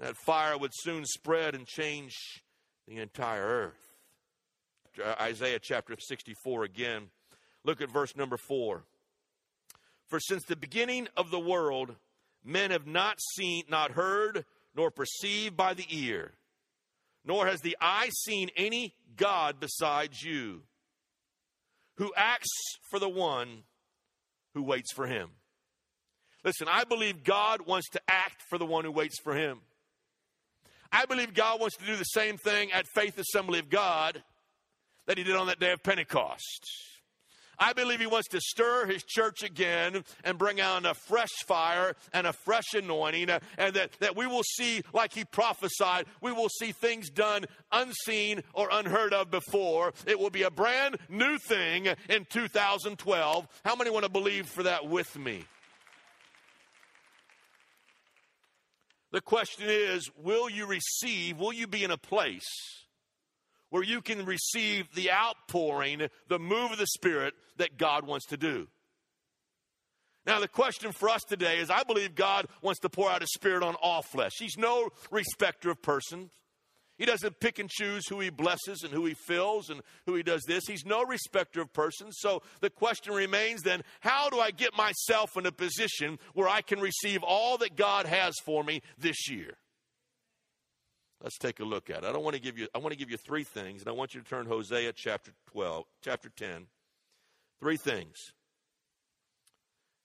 That 0.00 0.16
fire 0.16 0.58
would 0.58 0.72
soon 0.74 1.04
spread 1.04 1.54
and 1.54 1.66
change 1.66 2.42
the 2.88 2.98
entire 2.98 3.44
earth. 3.44 3.94
Uh, 5.02 5.14
Isaiah 5.20 5.60
chapter 5.60 5.94
64 5.98 6.64
again. 6.64 7.02
Look 7.64 7.80
at 7.80 7.92
verse 7.92 8.16
number 8.16 8.36
4. 8.36 8.82
For 10.08 10.20
since 10.20 10.44
the 10.44 10.56
beginning 10.56 11.08
of 11.16 11.30
the 11.30 11.40
world, 11.40 11.94
men 12.44 12.70
have 12.70 12.86
not 12.86 13.18
seen, 13.36 13.64
not 13.68 13.92
heard, 13.92 14.44
nor 14.76 14.90
perceived 14.90 15.56
by 15.56 15.74
the 15.74 15.86
ear, 15.88 16.32
nor 17.24 17.46
has 17.46 17.60
the 17.60 17.76
eye 17.80 18.10
seen 18.24 18.50
any 18.56 18.94
God 19.16 19.56
besides 19.60 20.22
you, 20.22 20.62
who 21.96 22.12
acts 22.16 22.50
for 22.90 22.98
the 22.98 23.08
one 23.08 23.62
who 24.54 24.62
waits 24.62 24.92
for 24.92 25.06
him. 25.06 25.30
Listen, 26.44 26.68
I 26.70 26.84
believe 26.84 27.24
God 27.24 27.66
wants 27.66 27.88
to 27.90 28.00
act 28.08 28.42
for 28.48 28.58
the 28.58 28.66
one 28.66 28.84
who 28.84 28.92
waits 28.92 29.18
for 29.18 29.34
him. 29.34 29.60
I 30.92 31.06
believe 31.06 31.34
God 31.34 31.60
wants 31.60 31.76
to 31.78 31.86
do 31.86 31.96
the 31.96 32.04
same 32.04 32.36
thing 32.36 32.70
at 32.70 32.86
Faith 32.94 33.18
Assembly 33.18 33.58
of 33.58 33.68
God 33.68 34.22
that 35.06 35.18
he 35.18 35.24
did 35.24 35.36
on 35.36 35.48
that 35.48 35.58
day 35.58 35.72
of 35.72 35.82
Pentecost. 35.82 36.68
I 37.58 37.72
believe 37.72 38.00
he 38.00 38.06
wants 38.06 38.28
to 38.28 38.40
stir 38.40 38.86
his 38.86 39.02
church 39.02 39.42
again 39.42 40.04
and 40.24 40.38
bring 40.38 40.60
out 40.60 40.84
a 40.86 40.94
fresh 40.94 41.32
fire 41.46 41.94
and 42.12 42.26
a 42.26 42.32
fresh 42.32 42.74
anointing, 42.74 43.30
uh, 43.30 43.40
and 43.58 43.74
that, 43.74 43.92
that 44.00 44.16
we 44.16 44.26
will 44.26 44.42
see, 44.42 44.82
like 44.92 45.12
he 45.14 45.24
prophesied, 45.24 46.06
we 46.20 46.32
will 46.32 46.48
see 46.48 46.72
things 46.72 47.10
done 47.10 47.44
unseen 47.72 48.42
or 48.52 48.68
unheard 48.70 49.12
of 49.12 49.30
before. 49.30 49.92
It 50.06 50.18
will 50.18 50.30
be 50.30 50.42
a 50.42 50.50
brand 50.50 50.96
new 51.08 51.38
thing 51.38 51.88
in 52.08 52.26
2012. 52.30 53.48
How 53.64 53.76
many 53.76 53.90
want 53.90 54.04
to 54.04 54.10
believe 54.10 54.48
for 54.48 54.64
that 54.64 54.88
with 54.88 55.16
me? 55.16 55.44
The 59.12 59.20
question 59.20 59.66
is 59.68 60.10
will 60.20 60.50
you 60.50 60.66
receive, 60.66 61.38
will 61.38 61.52
you 61.52 61.68
be 61.68 61.84
in 61.84 61.92
a 61.92 61.96
place? 61.96 62.83
Where 63.74 63.82
you 63.82 64.00
can 64.00 64.24
receive 64.24 64.86
the 64.94 65.10
outpouring, 65.10 66.06
the 66.28 66.38
move 66.38 66.70
of 66.70 66.78
the 66.78 66.86
Spirit 66.86 67.34
that 67.56 67.76
God 67.76 68.06
wants 68.06 68.24
to 68.26 68.36
do. 68.36 68.68
Now, 70.24 70.38
the 70.38 70.46
question 70.46 70.92
for 70.92 71.08
us 71.08 71.22
today 71.24 71.58
is 71.58 71.70
I 71.70 71.82
believe 71.82 72.14
God 72.14 72.46
wants 72.62 72.78
to 72.82 72.88
pour 72.88 73.10
out 73.10 73.22
His 73.22 73.34
Spirit 73.34 73.64
on 73.64 73.74
all 73.82 74.02
flesh. 74.02 74.30
He's 74.38 74.56
no 74.56 74.90
respecter 75.10 75.72
of 75.72 75.82
persons. 75.82 76.30
He 76.98 77.04
doesn't 77.04 77.40
pick 77.40 77.58
and 77.58 77.68
choose 77.68 78.06
who 78.06 78.20
He 78.20 78.30
blesses 78.30 78.84
and 78.84 78.92
who 78.92 79.06
He 79.06 79.14
fills 79.26 79.70
and 79.70 79.80
who 80.06 80.14
He 80.14 80.22
does 80.22 80.44
this. 80.46 80.62
He's 80.68 80.86
no 80.86 81.04
respecter 81.04 81.60
of 81.60 81.72
persons. 81.72 82.18
So 82.20 82.42
the 82.60 82.70
question 82.70 83.12
remains 83.12 83.62
then 83.62 83.82
how 83.98 84.30
do 84.30 84.38
I 84.38 84.52
get 84.52 84.76
myself 84.76 85.36
in 85.36 85.46
a 85.46 85.52
position 85.52 86.20
where 86.34 86.48
I 86.48 86.60
can 86.60 86.78
receive 86.78 87.24
all 87.24 87.58
that 87.58 87.74
God 87.74 88.06
has 88.06 88.34
for 88.44 88.62
me 88.62 88.82
this 88.98 89.28
year? 89.28 89.56
Let's 91.24 91.38
take 91.38 91.58
a 91.58 91.64
look 91.64 91.88
at 91.88 92.04
it. 92.04 92.04
I 92.04 92.12
don't 92.12 92.22
want 92.22 92.36
to 92.36 92.42
give 92.42 92.58
you 92.58 92.68
I 92.74 92.78
want 92.78 92.92
to 92.92 92.98
give 92.98 93.10
you 93.10 93.16
three 93.16 93.44
things 93.44 93.80
and 93.80 93.88
I 93.88 93.92
want 93.92 94.14
you 94.14 94.20
to 94.20 94.28
turn 94.28 94.44
Hosea 94.44 94.92
chapter 94.92 95.32
12, 95.52 95.86
chapter 96.02 96.28
10. 96.28 96.66
Three 97.60 97.78
things. 97.78 98.14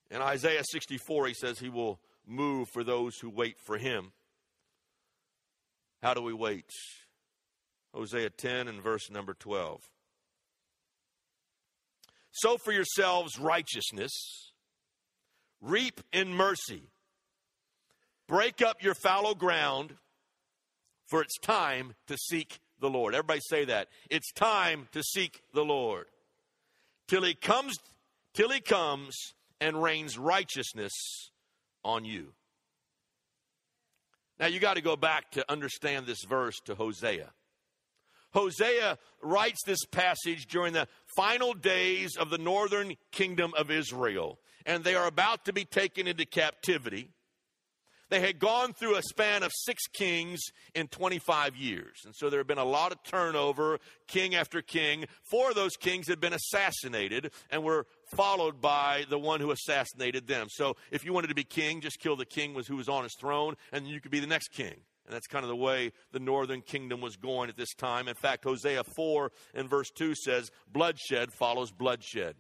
In 0.10 0.22
Isaiah 0.22 0.64
64 0.64 1.28
he 1.28 1.34
says 1.34 1.60
he 1.60 1.68
will 1.68 2.00
move 2.26 2.70
for 2.70 2.86
those 2.86 3.18
who 3.20 3.30
wait 3.30 3.60
for 3.60 3.78
him. 3.78 4.14
How 6.02 6.14
do 6.14 6.22
we 6.22 6.34
wait? 6.34 6.72
Hosea 7.94 8.30
10 8.30 8.70
and 8.70 8.82
verse 8.82 9.12
number 9.12 9.34
12. 9.34 9.82
Sow 12.32 12.56
for 12.64 12.72
yourselves 12.72 13.38
righteousness, 13.38 14.54
reap 15.60 16.00
in 16.14 16.34
mercy, 16.34 16.92
break 18.26 18.62
up 18.62 18.82
your 18.82 18.94
fallow 18.94 19.36
ground 19.36 19.96
for 21.10 21.22
it's 21.22 21.38
time 21.40 21.94
to 22.08 22.18
seek 22.18 22.60
the 22.80 22.90
Lord. 22.90 23.14
Everybody 23.14 23.42
say 23.42 23.66
that. 23.66 23.90
It's 24.10 24.32
time 24.32 24.88
to 24.94 25.04
seek 25.04 25.42
the 25.54 25.66
Lord. 25.66 26.06
Till 27.08 27.24
he 27.24 27.34
comes 27.34 27.78
till 28.34 28.50
he 28.50 28.62
comes 28.62 29.34
and 29.60 29.82
rains 29.82 30.18
righteousness 30.18 30.94
on 31.84 32.06
you. 32.06 32.34
Now 34.40 34.48
you 34.48 34.60
got 34.60 34.76
to 34.76 34.82
go 34.82 34.96
back 34.96 35.32
to 35.32 35.52
understand 35.52 36.06
this 36.06 36.24
verse 36.24 36.60
to 36.66 36.76
Hosea. 36.76 37.32
Hosea 38.32 38.98
writes 39.22 39.64
this 39.66 39.84
passage 39.86 40.46
during 40.46 40.74
the 40.74 40.88
final 41.16 41.54
days 41.54 42.16
of 42.16 42.30
the 42.30 42.38
northern 42.38 42.96
kingdom 43.12 43.54
of 43.58 43.72
Israel, 43.72 44.40
and 44.66 44.84
they 44.84 44.96
are 44.96 45.08
about 45.08 45.46
to 45.46 45.54
be 45.54 45.66
taken 45.66 46.08
into 46.08 46.26
captivity. 46.26 47.10
They 48.10 48.20
had 48.20 48.40
gone 48.40 48.74
through 48.74 48.96
a 48.96 49.04
span 49.04 49.44
of 49.44 49.52
six 49.54 49.84
kings 49.88 50.40
in 50.74 50.88
25 50.88 51.56
years. 51.56 52.02
And 52.06 52.16
so 52.16 52.30
there 52.30 52.40
had 52.40 52.48
been 52.48 52.58
a 52.58 52.66
lot 52.66 52.92
of 52.92 53.04
turnover, 53.04 53.80
king 54.08 54.36
after 54.36 54.62
king. 54.62 55.06
Four 55.30 55.50
of 55.50 55.56
those 55.56 55.78
kings 55.78 56.08
had 56.08 56.20
been 56.20 56.34
assassinated 56.34 57.32
and 57.52 57.64
were 57.64 57.86
followed 58.16 58.60
by 58.62 59.06
the 59.10 59.20
one 59.20 59.40
who 59.40 59.52
assassinated 59.52 60.28
them. 60.28 60.48
So 60.50 60.76
if 60.92 61.06
you 61.06 61.14
wanted 61.14 61.28
to 61.28 61.36
be 61.36 61.44
king, 61.44 61.82
just 61.82 62.00
kill 62.00 62.16
the 62.16 62.26
king 62.26 62.56
who 62.68 62.76
was 62.76 62.90
on 62.90 63.04
his 63.04 63.16
throne, 63.20 63.56
and 63.72 63.88
you 63.88 64.02
could 64.02 64.12
be 64.12 64.20
the 64.20 64.28
next 64.28 64.50
king. 64.50 64.76
And 65.06 65.16
that's 65.16 65.28
kind 65.28 65.44
of 65.44 65.50
the 65.50 65.56
way 65.56 65.92
the 66.12 66.20
northern 66.20 66.62
kingdom 66.62 67.02
was 67.02 67.16
going 67.16 67.50
at 67.50 67.58
this 67.58 67.74
time. 67.74 68.08
In 68.08 68.16
fact, 68.16 68.44
Hosea 68.44 68.84
4 68.84 69.32
and 69.56 69.70
verse 69.70 69.90
2 69.92 70.14
says, 70.14 70.52
bloodshed 70.72 71.32
follows 71.34 71.72
bloodshed. 71.72 72.36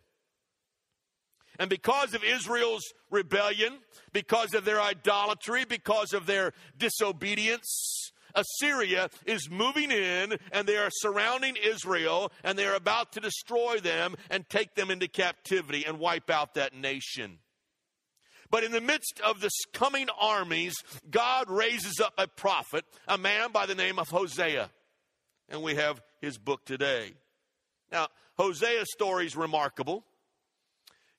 And 1.60 1.70
because 1.70 2.14
of 2.14 2.24
Israel's 2.24 2.86
rebellion, 3.12 3.80
because 4.14 4.54
of 4.54 4.64
their 4.64 4.82
idolatry, 4.82 5.66
because 5.66 6.14
of 6.14 6.26
their 6.26 6.54
disobedience, 6.78 8.12
Assyria 8.34 9.10
is 9.26 9.50
moving 9.50 9.92
in 9.92 10.38
and 10.52 10.66
they 10.66 10.78
are 10.78 10.90
surrounding 10.90 11.58
Israel 11.58 12.32
and 12.44 12.58
they 12.58 12.66
are 12.66 12.76
about 12.76 13.12
to 13.14 13.20
destroy 13.20 13.80
them 13.80 14.16
and 14.30 14.50
take 14.50 14.76
them 14.76 14.90
into 14.90 15.10
captivity 15.10 15.86
and 15.86 16.00
wipe 16.00 16.30
out 16.30 16.54
that 16.54 16.74
nation. 16.74 17.40
But 18.52 18.64
in 18.64 18.72
the 18.72 18.82
midst 18.82 19.20
of 19.24 19.42
this 19.42 19.54
coming 19.74 20.08
armies, 20.20 20.76
God 21.10 21.50
raises 21.50 22.00
up 22.00 22.14
a 22.18 22.28
prophet, 22.28 22.86
a 23.08 23.18
man 23.18 23.52
by 23.52 23.66
the 23.66 23.76
name 23.76 24.00
of 24.00 24.10
Hosea. 24.10 24.72
And 25.50 25.62
we 25.62 25.76
have 25.76 26.02
his 26.22 26.38
book 26.38 26.66
today. 26.66 27.14
Now, 27.92 28.08
Hosea's 28.38 28.92
story 28.92 29.26
is 29.26 29.36
remarkable. 29.36 30.04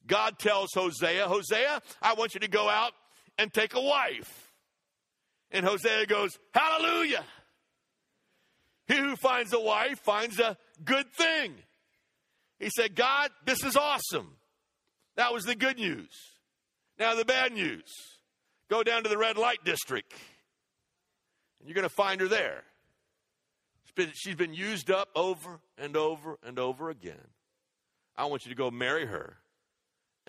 God 0.06 0.38
tells 0.38 0.70
Hosea, 0.74 1.28
Hosea, 1.28 1.80
I 2.00 2.14
want 2.14 2.34
you 2.34 2.40
to 2.40 2.48
go 2.48 2.68
out 2.68 2.92
and 3.38 3.52
take 3.52 3.74
a 3.74 3.80
wife. 3.80 4.52
And 5.50 5.64
Hosea 5.64 6.06
goes, 6.06 6.38
Hallelujah. 6.52 7.24
He 8.86 8.96
who 8.96 9.14
finds 9.16 9.52
a 9.52 9.60
wife 9.60 10.00
finds 10.00 10.40
a 10.40 10.56
good 10.84 11.12
thing. 11.12 11.54
He 12.58 12.70
said, 12.70 12.96
God, 12.96 13.30
this 13.46 13.64
is 13.64 13.76
awesome. 13.76 14.36
That 15.16 15.32
was 15.32 15.44
the 15.44 15.54
good 15.54 15.78
news. 15.78 16.10
Now, 16.98 17.14
the 17.14 17.24
bad 17.24 17.52
news 17.52 17.84
go 18.68 18.82
down 18.82 19.02
to 19.04 19.08
the 19.08 19.16
red 19.16 19.38
light 19.38 19.64
district, 19.64 20.12
and 21.58 21.68
you're 21.68 21.74
going 21.74 21.88
to 21.88 21.94
find 21.94 22.20
her 22.20 22.28
there. 22.28 22.64
She's 24.14 24.34
been, 24.34 24.54
used 24.54 24.90
up 24.90 25.08
over 25.14 25.60
and 25.76 25.96
over 25.96 26.38
and 26.42 26.58
over 26.58 26.90
again. 26.90 27.28
I 28.16 28.26
want 28.26 28.44
you 28.44 28.50
to 28.50 28.56
go 28.56 28.70
marry 28.70 29.06
her 29.06 29.36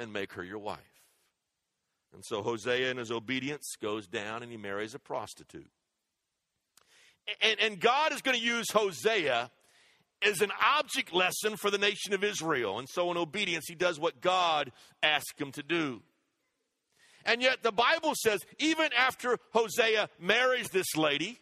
and 0.02 0.12
make 0.12 0.34
her 0.34 0.44
your 0.44 0.60
wife. 0.60 0.80
And 2.14 2.26
so 2.26 2.42
Hosea, 2.42 2.92
in 2.92 2.98
his 2.98 3.12
obedience, 3.12 3.76
goes 3.82 4.08
down 4.08 4.44
and 4.44 4.52
he 4.52 4.58
marries 4.58 4.94
a 4.94 5.00
prostitute. 5.00 5.70
And, 7.42 7.60
and 7.60 7.80
God 7.80 8.12
is 8.12 8.22
going 8.22 8.38
to 8.38 8.44
use 8.44 8.70
Hosea 8.72 9.50
as 10.22 10.42
an 10.42 10.52
object 10.78 11.14
lesson 11.14 11.56
for 11.56 11.72
the 11.72 11.78
nation 11.78 12.14
of 12.14 12.24
Israel. 12.24 12.80
And 12.80 12.90
so, 12.90 13.12
in 13.12 13.18
obedience, 13.18 13.66
he 13.68 13.76
does 13.76 14.00
what 14.00 14.22
God 14.22 14.72
asked 15.02 15.40
him 15.40 15.52
to 15.54 15.64
do. 15.64 16.02
And 17.26 17.42
yet, 17.42 17.64
the 17.64 17.72
Bible 17.72 18.14
says, 18.16 18.42
even 18.60 18.90
after 18.98 19.38
Hosea 19.54 20.10
marries 20.20 20.70
this 20.70 20.96
lady, 20.98 21.40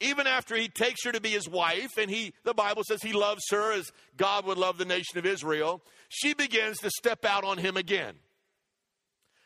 even 0.00 0.26
after 0.26 0.56
he 0.56 0.68
takes 0.68 1.04
her 1.04 1.12
to 1.12 1.20
be 1.20 1.30
his 1.30 1.48
wife, 1.48 1.98
and 1.98 2.10
he, 2.10 2.32
the 2.44 2.54
Bible 2.54 2.82
says 2.86 3.02
he 3.02 3.12
loves 3.12 3.44
her 3.50 3.72
as 3.72 3.90
God 4.16 4.46
would 4.46 4.58
love 4.58 4.78
the 4.78 4.84
nation 4.84 5.18
of 5.18 5.26
Israel, 5.26 5.82
she 6.08 6.34
begins 6.34 6.78
to 6.78 6.90
step 6.90 7.24
out 7.24 7.44
on 7.44 7.58
him 7.58 7.76
again. 7.76 8.14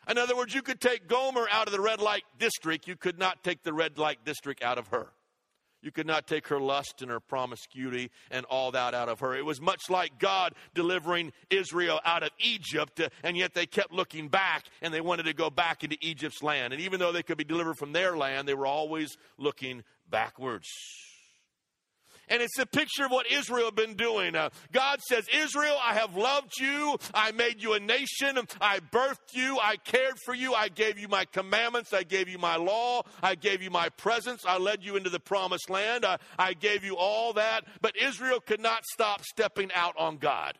In 0.09 0.17
other 0.17 0.35
words, 0.35 0.53
you 0.53 0.61
could 0.61 0.81
take 0.81 1.07
Gomer 1.07 1.47
out 1.49 1.67
of 1.67 1.73
the 1.73 1.81
red 1.81 2.01
light 2.01 2.23
district, 2.37 2.87
you 2.87 2.95
could 2.95 3.17
not 3.17 3.43
take 3.43 3.63
the 3.63 3.73
red 3.73 3.97
light 3.97 4.19
district 4.25 4.63
out 4.63 4.77
of 4.77 4.87
her. 4.87 5.07
You 5.83 5.91
could 5.91 6.07
not 6.07 6.27
take 6.27 6.47
her 6.47 6.61
lust 6.61 7.01
and 7.01 7.11
her 7.11 7.19
promiscuity 7.19 8.09
and 8.31 8.45
all 8.45 8.71
that 8.71 8.93
out 8.93 9.09
of 9.09 9.19
her. 9.19 9.35
It 9.35 9.45
was 9.45 9.59
much 9.59 9.89
like 9.89 10.17
God 10.17 10.53
delivering 10.73 11.33
Israel 11.49 11.99
out 12.05 12.23
of 12.23 12.29
Egypt, 12.39 13.01
uh, 13.01 13.09
and 13.21 13.35
yet 13.35 13.53
they 13.53 13.65
kept 13.65 13.91
looking 13.91 14.29
back 14.29 14.63
and 14.81 14.93
they 14.93 15.01
wanted 15.01 15.23
to 15.23 15.33
go 15.33 15.49
back 15.49 15.83
into 15.83 15.97
Egypt's 15.99 16.41
land. 16.41 16.71
And 16.71 16.81
even 16.81 17.01
though 17.01 17.11
they 17.11 17.21
could 17.21 17.37
be 17.37 17.43
delivered 17.43 17.77
from 17.77 17.91
their 17.91 18.15
land, 18.15 18.47
they 18.47 18.53
were 18.53 18.65
always 18.65 19.17
looking 19.37 19.83
backwards. 20.09 20.67
And 22.29 22.41
it's 22.41 22.57
a 22.57 22.65
picture 22.65 23.05
of 23.05 23.11
what 23.11 23.29
Israel 23.29 23.65
had 23.65 23.75
been 23.75 23.95
doing. 23.95 24.35
Uh, 24.35 24.49
God 24.71 25.01
says, 25.01 25.25
Israel, 25.33 25.77
I 25.83 25.93
have 25.95 26.15
loved 26.15 26.53
you. 26.59 26.97
I 27.13 27.31
made 27.31 27.61
you 27.61 27.73
a 27.73 27.79
nation. 27.79 28.39
I 28.61 28.79
birthed 28.79 29.33
you. 29.33 29.59
I 29.61 29.75
cared 29.75 30.15
for 30.23 30.33
you. 30.33 30.53
I 30.53 30.69
gave 30.69 30.97
you 30.97 31.07
my 31.07 31.25
commandments. 31.25 31.93
I 31.93 32.03
gave 32.03 32.29
you 32.29 32.37
my 32.37 32.55
law. 32.55 33.03
I 33.21 33.35
gave 33.35 33.61
you 33.61 33.69
my 33.69 33.89
presence. 33.89 34.45
I 34.47 34.57
led 34.57 34.83
you 34.83 34.95
into 34.95 35.09
the 35.09 35.19
promised 35.19 35.69
land. 35.69 36.05
I, 36.05 36.17
I 36.39 36.53
gave 36.53 36.85
you 36.85 36.95
all 36.95 37.33
that. 37.33 37.65
But 37.81 38.01
Israel 38.01 38.39
could 38.39 38.61
not 38.61 38.85
stop 38.85 39.23
stepping 39.23 39.71
out 39.75 39.95
on 39.97 40.17
God. 40.17 40.57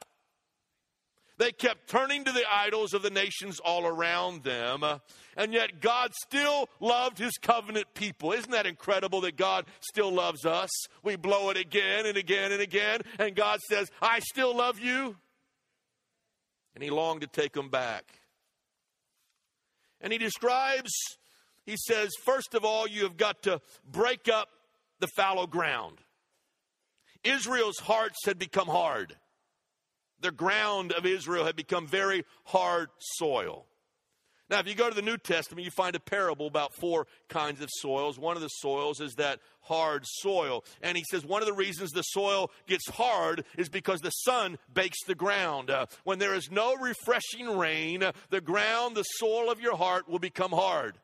They 1.44 1.52
kept 1.52 1.90
turning 1.90 2.24
to 2.24 2.32
the 2.32 2.46
idols 2.50 2.94
of 2.94 3.02
the 3.02 3.10
nations 3.10 3.60
all 3.60 3.86
around 3.86 4.46
them, 4.46 4.82
uh, 4.82 5.00
and 5.36 5.52
yet 5.52 5.82
God 5.82 6.14
still 6.14 6.70
loved 6.80 7.18
his 7.18 7.34
covenant 7.34 7.88
people. 7.94 8.32
Isn't 8.32 8.52
that 8.52 8.66
incredible 8.66 9.20
that 9.22 9.36
God 9.36 9.66
still 9.82 10.10
loves 10.10 10.46
us? 10.46 10.70
We 11.04 11.18
blow 11.18 11.50
it 11.50 11.58
again 11.58 12.06
and 12.06 12.16
again 12.16 12.54
and 12.54 12.62
again, 12.62 13.02
and 13.20 13.36
God 13.36 13.60
says, 13.68 13.92
I 14.02 14.20
still 14.20 14.56
love 14.56 14.80
you. 14.80 15.18
And 16.76 16.82
he 16.82 16.90
longed 16.90 17.20
to 17.22 17.28
take 17.28 17.52
them 17.52 17.68
back. 17.68 18.06
And 20.00 20.14
he 20.14 20.20
describes, 20.20 20.94
he 21.66 21.76
says, 21.76 22.12
first 22.24 22.54
of 22.54 22.64
all, 22.64 22.88
you 22.88 23.04
have 23.04 23.18
got 23.18 23.44
to 23.44 23.60
break 23.92 24.30
up 24.30 24.48
the 25.02 25.08
fallow 25.18 25.46
ground. 25.46 25.98
Israel's 27.26 27.80
hearts 27.80 28.20
had 28.26 28.40
become 28.40 28.70
hard 28.70 29.18
the 30.24 30.32
ground 30.32 30.92
of 30.92 31.06
Israel 31.06 31.46
had 31.46 31.56
become 31.56 31.86
very 31.86 32.26
hard 32.46 32.90
soil. 32.98 33.66
Now, 34.50 34.60
if 34.60 34.68
you 34.68 34.76
go 34.76 34.90
to 34.90 34.96
the 34.96 35.02
New 35.02 35.18
Testament, 35.18 35.66
you 35.66 35.72
find 35.72 35.96
a 35.96 36.00
parable 36.00 36.48
about 36.48 36.76
four 36.76 37.08
kinds 37.30 37.62
of 37.62 37.70
soils. 37.72 38.20
One 38.20 38.36
of 38.36 38.42
the 38.42 38.50
soils 38.50 39.00
is 39.00 39.14
that 39.16 39.40
hard 39.62 40.04
soil. 40.06 40.64
And 40.82 40.98
he 40.98 41.04
says 41.10 41.26
one 41.26 41.42
of 41.42 41.48
the 41.48 41.54
reasons 41.54 41.92
the 41.92 42.02
soil 42.02 42.52
gets 42.68 42.88
hard 42.90 43.46
is 43.58 43.70
because 43.70 44.02
the 44.02 44.12
sun 44.12 44.58
bakes 44.74 44.98
the 45.08 45.16
ground. 45.16 45.70
Uh, 45.70 45.86
when 46.04 46.20
there 46.20 46.36
is 46.36 46.52
no 46.52 46.76
refreshing 46.76 47.58
rain, 47.58 48.04
uh, 48.04 48.12
the 48.30 48.42
ground, 48.42 48.96
the 48.96 49.04
soil 49.04 49.50
of 49.50 49.62
your 49.62 49.78
heart 49.78 50.10
will 50.10 50.20
become 50.20 50.52
hard. 50.52 51.00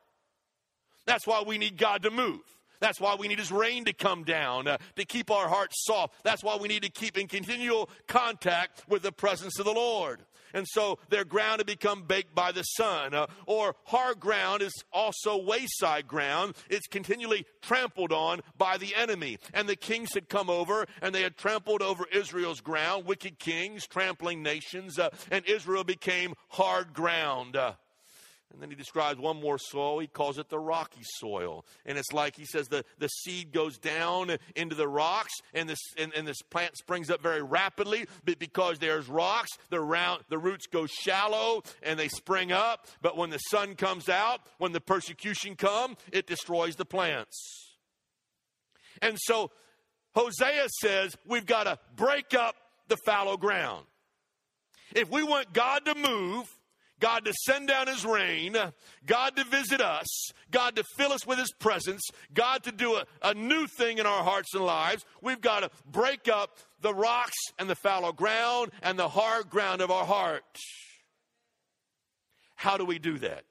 That's 1.06 1.26
why 1.26 1.42
we 1.44 1.58
need 1.58 1.76
God 1.76 2.02
to 2.02 2.10
move. 2.10 2.42
That's 2.80 3.00
why 3.00 3.14
we 3.18 3.28
need 3.28 3.38
His 3.38 3.52
rain 3.52 3.84
to 3.84 3.92
come 3.92 4.24
down 4.24 4.66
uh, 4.66 4.78
to 4.96 5.04
keep 5.04 5.30
our 5.30 5.48
hearts 5.48 5.84
soft. 5.84 6.14
That's 6.24 6.42
why 6.42 6.56
we 6.56 6.68
need 6.68 6.82
to 6.82 6.90
keep 6.90 7.16
in 7.16 7.28
continual 7.28 7.88
contact 8.06 8.84
with 8.88 9.02
the 9.02 9.12
presence 9.12 9.58
of 9.58 9.64
the 9.64 9.72
Lord. 9.72 10.20
And 10.52 10.66
so 10.68 10.98
their 11.08 11.24
ground 11.24 11.60
had 11.60 11.66
become 11.66 12.02
baked 12.02 12.34
by 12.34 12.52
the 12.52 12.62
sun. 12.62 13.14
Uh, 13.14 13.26
or 13.46 13.76
hard 13.84 14.20
ground 14.20 14.62
is 14.62 14.72
also 14.92 15.36
wayside 15.36 16.08
ground. 16.08 16.54
It's 16.68 16.86
continually 16.86 17.46
trampled 17.62 18.12
on 18.12 18.40
by 18.56 18.78
the 18.78 18.94
enemy. 18.94 19.38
And 19.54 19.68
the 19.68 19.76
kings 19.76 20.14
had 20.14 20.28
come 20.28 20.50
over 20.50 20.86
and 21.02 21.14
they 21.14 21.22
had 21.22 21.36
trampled 21.36 21.82
over 21.82 22.04
Israel's 22.12 22.60
ground, 22.60 23.06
wicked 23.06 23.38
kings 23.38 23.86
trampling 23.86 24.42
nations, 24.42 24.98
uh, 24.98 25.10
and 25.30 25.44
Israel 25.46 25.84
became 25.84 26.34
hard 26.48 26.92
ground. 26.92 27.56
And 28.52 28.60
then 28.60 28.70
he 28.70 28.76
describes 28.76 29.18
one 29.20 29.40
more 29.40 29.58
soil. 29.58 30.00
He 30.00 30.06
calls 30.06 30.38
it 30.38 30.48
the 30.48 30.58
rocky 30.58 31.02
soil. 31.02 31.64
And 31.86 31.96
it's 31.96 32.12
like 32.12 32.36
he 32.36 32.44
says 32.44 32.68
the, 32.68 32.84
the 32.98 33.08
seed 33.08 33.52
goes 33.52 33.78
down 33.78 34.36
into 34.56 34.74
the 34.74 34.88
rocks 34.88 35.32
and 35.54 35.68
this, 35.68 35.78
and, 35.96 36.12
and 36.14 36.26
this 36.26 36.42
plant 36.42 36.76
springs 36.76 37.10
up 37.10 37.22
very 37.22 37.42
rapidly. 37.42 38.06
But 38.24 38.38
because 38.38 38.78
there's 38.78 39.08
rocks, 39.08 39.50
the, 39.70 39.80
round, 39.80 40.24
the 40.28 40.38
roots 40.38 40.66
go 40.66 40.86
shallow 40.86 41.62
and 41.82 41.98
they 41.98 42.08
spring 42.08 42.50
up. 42.50 42.88
But 43.00 43.16
when 43.16 43.30
the 43.30 43.38
sun 43.38 43.76
comes 43.76 44.08
out, 44.08 44.40
when 44.58 44.72
the 44.72 44.80
persecution 44.80 45.54
comes, 45.54 45.96
it 46.12 46.26
destroys 46.26 46.76
the 46.76 46.84
plants. 46.84 47.68
And 49.00 49.16
so 49.18 49.50
Hosea 50.14 50.66
says 50.80 51.16
we've 51.24 51.46
got 51.46 51.64
to 51.64 51.78
break 51.94 52.34
up 52.34 52.56
the 52.88 52.96
fallow 53.06 53.36
ground. 53.36 53.86
If 54.94 55.08
we 55.08 55.22
want 55.22 55.52
God 55.52 55.84
to 55.86 55.94
move, 55.94 56.48
God 57.00 57.24
to 57.24 57.32
send 57.44 57.68
down 57.68 57.88
His 57.88 58.04
rain, 58.04 58.56
God 59.06 59.36
to 59.36 59.44
visit 59.44 59.80
us, 59.80 60.06
God 60.50 60.76
to 60.76 60.84
fill 60.96 61.12
us 61.12 61.26
with 61.26 61.38
His 61.38 61.52
presence, 61.58 62.02
God 62.32 62.62
to 62.64 62.72
do 62.72 62.96
a, 62.96 63.04
a 63.22 63.34
new 63.34 63.66
thing 63.66 63.98
in 63.98 64.06
our 64.06 64.22
hearts 64.22 64.54
and 64.54 64.64
lives, 64.64 65.04
we've 65.20 65.40
got 65.40 65.60
to 65.60 65.70
break 65.90 66.28
up 66.28 66.58
the 66.80 66.94
rocks 66.94 67.36
and 67.58 67.68
the 67.68 67.74
fallow 67.74 68.12
ground 68.12 68.70
and 68.82 68.98
the 68.98 69.08
hard 69.08 69.50
ground 69.50 69.80
of 69.80 69.90
our 69.90 70.04
heart. 70.04 70.44
How 72.54 72.76
do 72.76 72.84
we 72.84 72.98
do 72.98 73.18
that? 73.18 73.44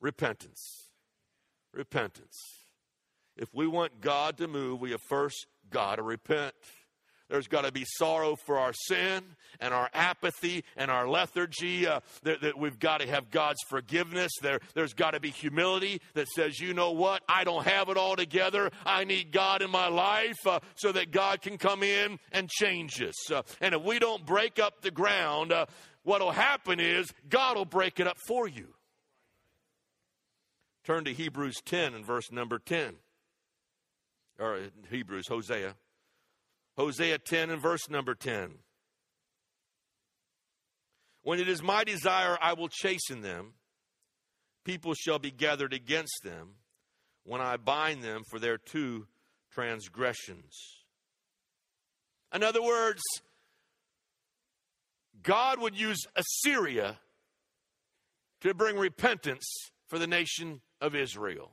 Repentance. 0.00 0.90
Repentance. 1.72 2.36
If 3.36 3.54
we 3.54 3.66
want 3.66 4.00
God 4.00 4.36
to 4.38 4.48
move, 4.48 4.80
we 4.80 4.90
have 4.90 5.00
first 5.00 5.46
got 5.70 5.96
to 5.96 6.02
repent. 6.02 6.54
There's 7.32 7.48
got 7.48 7.64
to 7.64 7.72
be 7.72 7.86
sorrow 7.86 8.36
for 8.36 8.58
our 8.58 8.74
sin 8.74 9.24
and 9.58 9.72
our 9.72 9.88
apathy 9.94 10.64
and 10.76 10.90
our 10.90 11.08
lethargy. 11.08 11.86
Uh, 11.86 12.00
that, 12.24 12.42
that, 12.42 12.58
we've 12.58 12.78
got 12.78 13.00
to 13.00 13.06
have 13.06 13.30
God's 13.30 13.62
forgiveness. 13.70 14.32
There, 14.42 14.60
there's 14.74 14.92
got 14.92 15.12
to 15.12 15.20
be 15.20 15.30
humility 15.30 16.02
that 16.12 16.28
says, 16.28 16.60
you 16.60 16.74
know 16.74 16.90
what? 16.90 17.22
I 17.26 17.44
don't 17.44 17.66
have 17.66 17.88
it 17.88 17.96
all 17.96 18.16
together. 18.16 18.70
I 18.84 19.04
need 19.04 19.32
God 19.32 19.62
in 19.62 19.70
my 19.70 19.88
life 19.88 20.46
uh, 20.46 20.60
so 20.74 20.92
that 20.92 21.10
God 21.10 21.40
can 21.40 21.56
come 21.56 21.82
in 21.82 22.18
and 22.32 22.50
change 22.50 23.00
us. 23.00 23.32
Uh, 23.32 23.40
and 23.62 23.74
if 23.74 23.80
we 23.80 23.98
don't 23.98 24.26
break 24.26 24.58
up 24.58 24.82
the 24.82 24.90
ground, 24.90 25.52
uh, 25.52 25.64
what 26.02 26.20
will 26.20 26.32
happen 26.32 26.80
is 26.80 27.10
God 27.30 27.56
will 27.56 27.64
break 27.64 27.98
it 27.98 28.06
up 28.06 28.18
for 28.28 28.46
you. 28.46 28.74
Turn 30.84 31.06
to 31.06 31.14
Hebrews 31.14 31.62
10 31.64 31.94
and 31.94 32.04
verse 32.04 32.30
number 32.30 32.58
10. 32.58 32.96
Or 34.38 34.58
Hebrews, 34.90 35.28
Hosea. 35.28 35.76
Hosea 36.76 37.18
10 37.18 37.50
and 37.50 37.60
verse 37.60 37.88
number 37.90 38.14
10. 38.14 38.54
When 41.22 41.38
it 41.38 41.48
is 41.48 41.62
my 41.62 41.84
desire, 41.84 42.36
I 42.40 42.54
will 42.54 42.68
chasten 42.68 43.20
them. 43.20 43.54
People 44.64 44.94
shall 44.94 45.18
be 45.18 45.30
gathered 45.30 45.72
against 45.72 46.22
them 46.24 46.54
when 47.24 47.40
I 47.40 47.56
bind 47.56 48.02
them 48.02 48.22
for 48.30 48.38
their 48.38 48.58
two 48.58 49.06
transgressions. 49.52 50.54
In 52.34 52.42
other 52.42 52.62
words, 52.62 53.02
God 55.22 55.60
would 55.60 55.78
use 55.78 56.00
Assyria 56.16 56.98
to 58.40 58.54
bring 58.54 58.76
repentance 58.76 59.44
for 59.88 59.98
the 59.98 60.06
nation 60.06 60.60
of 60.80 60.94
Israel. 60.96 61.52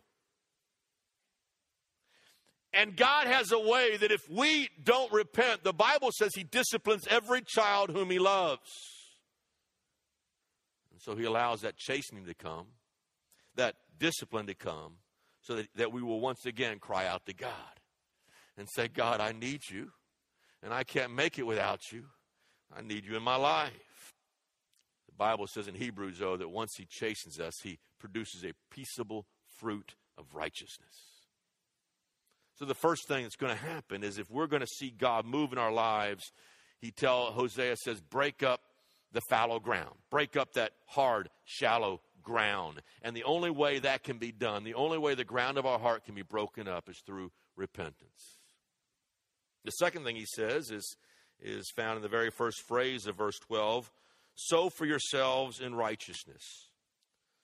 And 2.73 2.95
God 2.95 3.27
has 3.27 3.51
a 3.51 3.59
way 3.59 3.97
that 3.97 4.11
if 4.11 4.29
we 4.29 4.69
don't 4.83 5.11
repent, 5.11 5.63
the 5.63 5.73
Bible 5.73 6.09
says 6.11 6.31
He 6.35 6.43
disciplines 6.43 7.07
every 7.09 7.41
child 7.41 7.89
whom 7.89 8.09
He 8.09 8.19
loves. 8.19 8.69
And 10.91 11.01
so 11.01 11.15
He 11.15 11.25
allows 11.25 11.61
that 11.61 11.77
chastening 11.77 12.25
to 12.25 12.35
come, 12.35 12.67
that 13.55 13.75
discipline 13.97 14.45
to 14.47 14.53
come, 14.53 14.97
so 15.41 15.55
that, 15.55 15.67
that 15.75 15.91
we 15.91 16.03
will 16.03 16.19
once 16.19 16.45
again 16.45 16.77
cry 16.79 17.07
out 17.07 17.25
to 17.25 17.33
God 17.33 17.51
and 18.55 18.67
say, 18.69 18.87
God, 18.87 19.19
I 19.19 19.31
need 19.31 19.61
you, 19.69 19.91
and 20.61 20.73
I 20.73 20.83
can't 20.83 21.13
make 21.13 21.39
it 21.39 21.47
without 21.47 21.91
you. 21.91 22.05
I 22.75 22.81
need 22.81 23.05
you 23.05 23.17
in 23.17 23.23
my 23.23 23.35
life. 23.35 24.13
The 25.07 25.15
Bible 25.17 25.47
says 25.47 25.67
in 25.67 25.73
Hebrews, 25.73 26.19
though, 26.19 26.37
that 26.37 26.49
once 26.49 26.75
He 26.77 26.85
chastens 26.85 27.39
us, 27.39 27.55
He 27.63 27.79
produces 27.99 28.43
a 28.43 28.51
peaceable 28.69 29.25
fruit 29.57 29.95
of 30.17 30.35
righteousness. 30.35 31.08
So 32.59 32.65
the 32.65 32.75
first 32.75 33.07
thing 33.07 33.23
that's 33.23 33.37
going 33.37 33.55
to 33.55 33.63
happen 33.63 34.03
is 34.03 34.17
if 34.17 34.29
we're 34.29 34.47
going 34.47 34.59
to 34.59 34.67
see 34.67 34.89
God 34.89 35.25
move 35.25 35.53
in 35.53 35.57
our 35.57 35.71
lives, 35.71 36.33
he 36.81 36.91
tell 36.91 37.31
Hosea 37.31 37.77
says, 37.77 38.01
break 38.01 38.43
up 38.43 38.59
the 39.13 39.21
fallow 39.29 39.61
ground, 39.61 39.95
break 40.11 40.35
up 40.35 40.53
that 40.53 40.73
hard, 40.85 41.29
shallow 41.45 42.01
ground. 42.21 42.81
And 43.01 43.15
the 43.15 43.23
only 43.23 43.49
way 43.49 43.79
that 43.79 44.03
can 44.03 44.17
be 44.17 44.33
done, 44.33 44.65
the 44.65 44.73
only 44.73 44.97
way 44.97 45.15
the 45.15 45.23
ground 45.23 45.57
of 45.57 45.65
our 45.65 45.79
heart 45.79 46.03
can 46.03 46.15
be 46.15 46.21
broken 46.21 46.67
up 46.67 46.89
is 46.89 47.01
through 47.05 47.31
repentance. 47.55 48.39
The 49.63 49.71
second 49.71 50.03
thing 50.03 50.17
he 50.17 50.25
says 50.25 50.69
is, 50.69 50.97
is 51.39 51.71
found 51.77 51.95
in 51.95 52.03
the 52.03 52.09
very 52.09 52.29
first 52.29 52.61
phrase 52.67 53.07
of 53.07 53.15
verse 53.15 53.39
12 53.39 53.89
sow 54.35 54.69
for 54.69 54.85
yourselves 54.85 55.61
in 55.61 55.75
righteousness. 55.75 56.43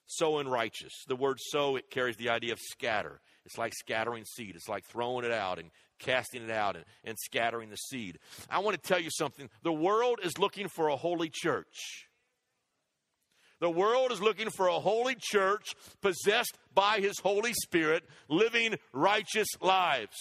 Sow 0.07 0.39
in 0.39 0.49
righteous. 0.49 0.91
The 1.07 1.15
word 1.15 1.39
sow, 1.39 1.77
it 1.77 1.89
carries 1.89 2.17
the 2.17 2.29
idea 2.29 2.51
of 2.51 2.59
scatter 2.59 3.21
It's 3.45 3.57
like 3.57 3.73
scattering 3.73 4.25
seed. 4.25 4.55
It's 4.55 4.67
like 4.67 4.85
throwing 4.85 5.25
it 5.25 5.31
out 5.31 5.59
and 5.59 5.69
casting 5.99 6.43
it 6.43 6.51
out 6.51 6.75
and, 6.75 6.85
and 7.03 7.17
scattering 7.17 7.69
the 7.69 7.75
seed. 7.75 8.19
I 8.49 8.59
want 8.59 8.81
to 8.81 8.87
tell 8.87 8.99
you 8.99 9.09
something. 9.11 9.49
The 9.63 9.73
world 9.73 10.19
is 10.23 10.37
looking 10.37 10.67
for 10.67 10.87
a 10.89 10.95
holy 10.95 11.29
church. 11.31 12.07
The 13.61 13.69
world 13.69 14.11
is 14.11 14.21
looking 14.21 14.49
for 14.49 14.67
a 14.67 14.79
holy 14.79 15.15
church 15.17 15.75
possessed 16.01 16.57
by 16.73 16.99
His 16.99 17.19
Holy 17.19 17.53
Spirit, 17.53 18.03
living 18.27 18.75
righteous 18.91 19.47
lives. 19.61 20.17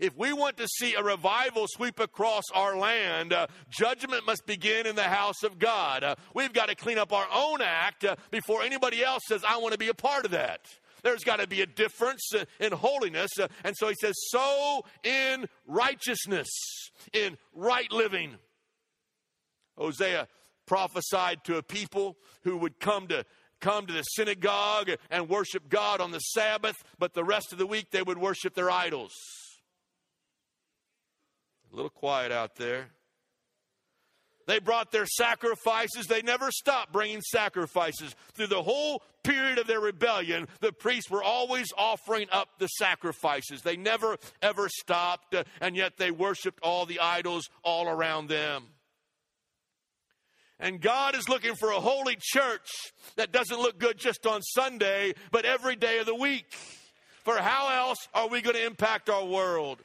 If 0.00 0.16
we 0.16 0.32
want 0.32 0.56
to 0.56 0.66
see 0.66 0.94
a 0.94 1.02
revival 1.02 1.66
sweep 1.68 2.00
across 2.00 2.44
our 2.52 2.76
land, 2.76 3.32
uh, 3.32 3.46
judgment 3.70 4.26
must 4.26 4.44
begin 4.46 4.86
in 4.86 4.96
the 4.96 5.02
house 5.04 5.42
of 5.44 5.58
God. 5.58 6.02
Uh, 6.02 6.14
we've 6.34 6.52
got 6.52 6.68
to 6.68 6.74
clean 6.74 6.98
up 6.98 7.12
our 7.12 7.26
own 7.32 7.62
act 7.62 8.04
uh, 8.04 8.16
before 8.30 8.62
anybody 8.62 9.04
else 9.04 9.22
says, 9.28 9.42
I 9.46 9.58
want 9.58 9.72
to 9.72 9.78
be 9.78 9.88
a 9.88 9.94
part 9.94 10.24
of 10.24 10.32
that. 10.32 10.66
There's 11.02 11.24
got 11.24 11.40
to 11.40 11.46
be 11.46 11.62
a 11.62 11.66
difference 11.66 12.28
uh, 12.34 12.44
in 12.60 12.72
holiness. 12.72 13.30
Uh, 13.38 13.48
and 13.64 13.76
so 13.76 13.88
he 13.88 13.94
says, 14.00 14.14
sow 14.28 14.84
in 15.02 15.48
righteousness, 15.66 16.48
in 17.12 17.36
right 17.54 17.90
living. 17.90 18.36
Hosea 19.76 20.28
prophesied 20.66 21.44
to 21.44 21.56
a 21.56 21.62
people 21.62 22.16
who 22.42 22.56
would 22.58 22.78
come 22.78 23.08
to 23.08 23.24
come 23.60 23.86
to 23.86 23.92
the 23.92 24.02
synagogue 24.02 24.90
and 25.08 25.28
worship 25.28 25.68
God 25.68 26.00
on 26.00 26.10
the 26.10 26.18
Sabbath, 26.18 26.82
but 26.98 27.14
the 27.14 27.22
rest 27.22 27.52
of 27.52 27.58
the 27.58 27.66
week 27.66 27.90
they 27.92 28.02
would 28.02 28.18
worship 28.18 28.54
their 28.54 28.70
idols. 28.70 29.12
A 31.72 31.76
little 31.76 31.90
quiet 31.90 32.32
out 32.32 32.56
there. 32.56 32.90
They 34.52 34.58
brought 34.58 34.92
their 34.92 35.06
sacrifices. 35.06 36.08
They 36.08 36.20
never 36.20 36.50
stopped 36.50 36.92
bringing 36.92 37.22
sacrifices. 37.22 38.14
Through 38.34 38.48
the 38.48 38.62
whole 38.62 39.02
period 39.22 39.56
of 39.56 39.66
their 39.66 39.80
rebellion, 39.80 40.46
the 40.60 40.72
priests 40.72 41.10
were 41.10 41.24
always 41.24 41.68
offering 41.78 42.26
up 42.30 42.50
the 42.58 42.66
sacrifices. 42.66 43.62
They 43.62 43.78
never, 43.78 44.18
ever 44.42 44.68
stopped, 44.68 45.34
uh, 45.34 45.44
and 45.62 45.74
yet 45.74 45.96
they 45.96 46.10
worshiped 46.10 46.58
all 46.62 46.84
the 46.84 47.00
idols 47.00 47.48
all 47.62 47.88
around 47.88 48.28
them. 48.28 48.64
And 50.60 50.82
God 50.82 51.16
is 51.16 51.30
looking 51.30 51.54
for 51.54 51.70
a 51.70 51.80
holy 51.80 52.18
church 52.20 52.68
that 53.16 53.32
doesn't 53.32 53.58
look 53.58 53.78
good 53.78 53.96
just 53.96 54.26
on 54.26 54.42
Sunday, 54.42 55.14
but 55.30 55.46
every 55.46 55.76
day 55.76 55.98
of 55.98 56.04
the 56.04 56.14
week. 56.14 56.52
For 57.24 57.38
how 57.38 57.86
else 57.88 58.06
are 58.12 58.28
we 58.28 58.42
going 58.42 58.56
to 58.56 58.66
impact 58.66 59.08
our 59.08 59.24
world? 59.24 59.78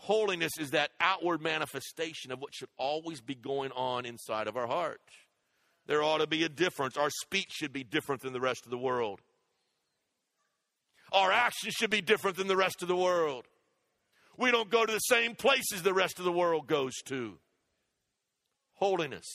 Holiness 0.00 0.52
is 0.58 0.70
that 0.70 0.92
outward 0.98 1.42
manifestation 1.42 2.32
of 2.32 2.40
what 2.40 2.54
should 2.54 2.70
always 2.78 3.20
be 3.20 3.34
going 3.34 3.70
on 3.72 4.06
inside 4.06 4.46
of 4.46 4.56
our 4.56 4.66
heart. 4.66 5.02
There 5.86 6.02
ought 6.02 6.18
to 6.18 6.26
be 6.26 6.42
a 6.42 6.48
difference. 6.48 6.96
Our 6.96 7.10
speech 7.10 7.50
should 7.50 7.72
be 7.72 7.84
different 7.84 8.22
than 8.22 8.32
the 8.32 8.40
rest 8.40 8.64
of 8.64 8.70
the 8.70 8.78
world. 8.78 9.20
Our 11.12 11.30
actions 11.30 11.74
should 11.74 11.90
be 11.90 12.00
different 12.00 12.38
than 12.38 12.48
the 12.48 12.56
rest 12.56 12.80
of 12.80 12.88
the 12.88 12.96
world. 12.96 13.44
We 14.38 14.50
don't 14.50 14.70
go 14.70 14.86
to 14.86 14.92
the 14.92 15.00
same 15.00 15.34
places 15.34 15.82
the 15.82 15.92
rest 15.92 16.18
of 16.18 16.24
the 16.24 16.32
world 16.32 16.66
goes 16.66 16.94
to 17.06 17.38
holiness. 18.76 19.26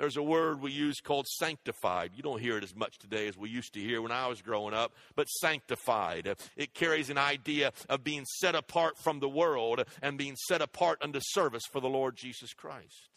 There's 0.00 0.16
a 0.16 0.22
word 0.22 0.62
we 0.62 0.72
use 0.72 0.98
called 1.02 1.26
sanctified. 1.28 2.12
You 2.14 2.22
don't 2.22 2.40
hear 2.40 2.56
it 2.56 2.64
as 2.64 2.74
much 2.74 2.96
today 2.98 3.28
as 3.28 3.36
we 3.36 3.50
used 3.50 3.74
to 3.74 3.80
hear 3.80 4.00
when 4.00 4.10
I 4.10 4.28
was 4.28 4.40
growing 4.40 4.72
up, 4.72 4.94
but 5.14 5.26
sanctified. 5.26 6.26
It 6.56 6.72
carries 6.72 7.10
an 7.10 7.18
idea 7.18 7.70
of 7.86 8.02
being 8.02 8.24
set 8.24 8.54
apart 8.54 8.96
from 8.96 9.20
the 9.20 9.28
world 9.28 9.84
and 10.00 10.16
being 10.16 10.36
set 10.48 10.62
apart 10.62 11.02
unto 11.02 11.20
service 11.22 11.64
for 11.70 11.82
the 11.82 11.88
Lord 11.90 12.16
Jesus 12.16 12.54
Christ. 12.54 13.10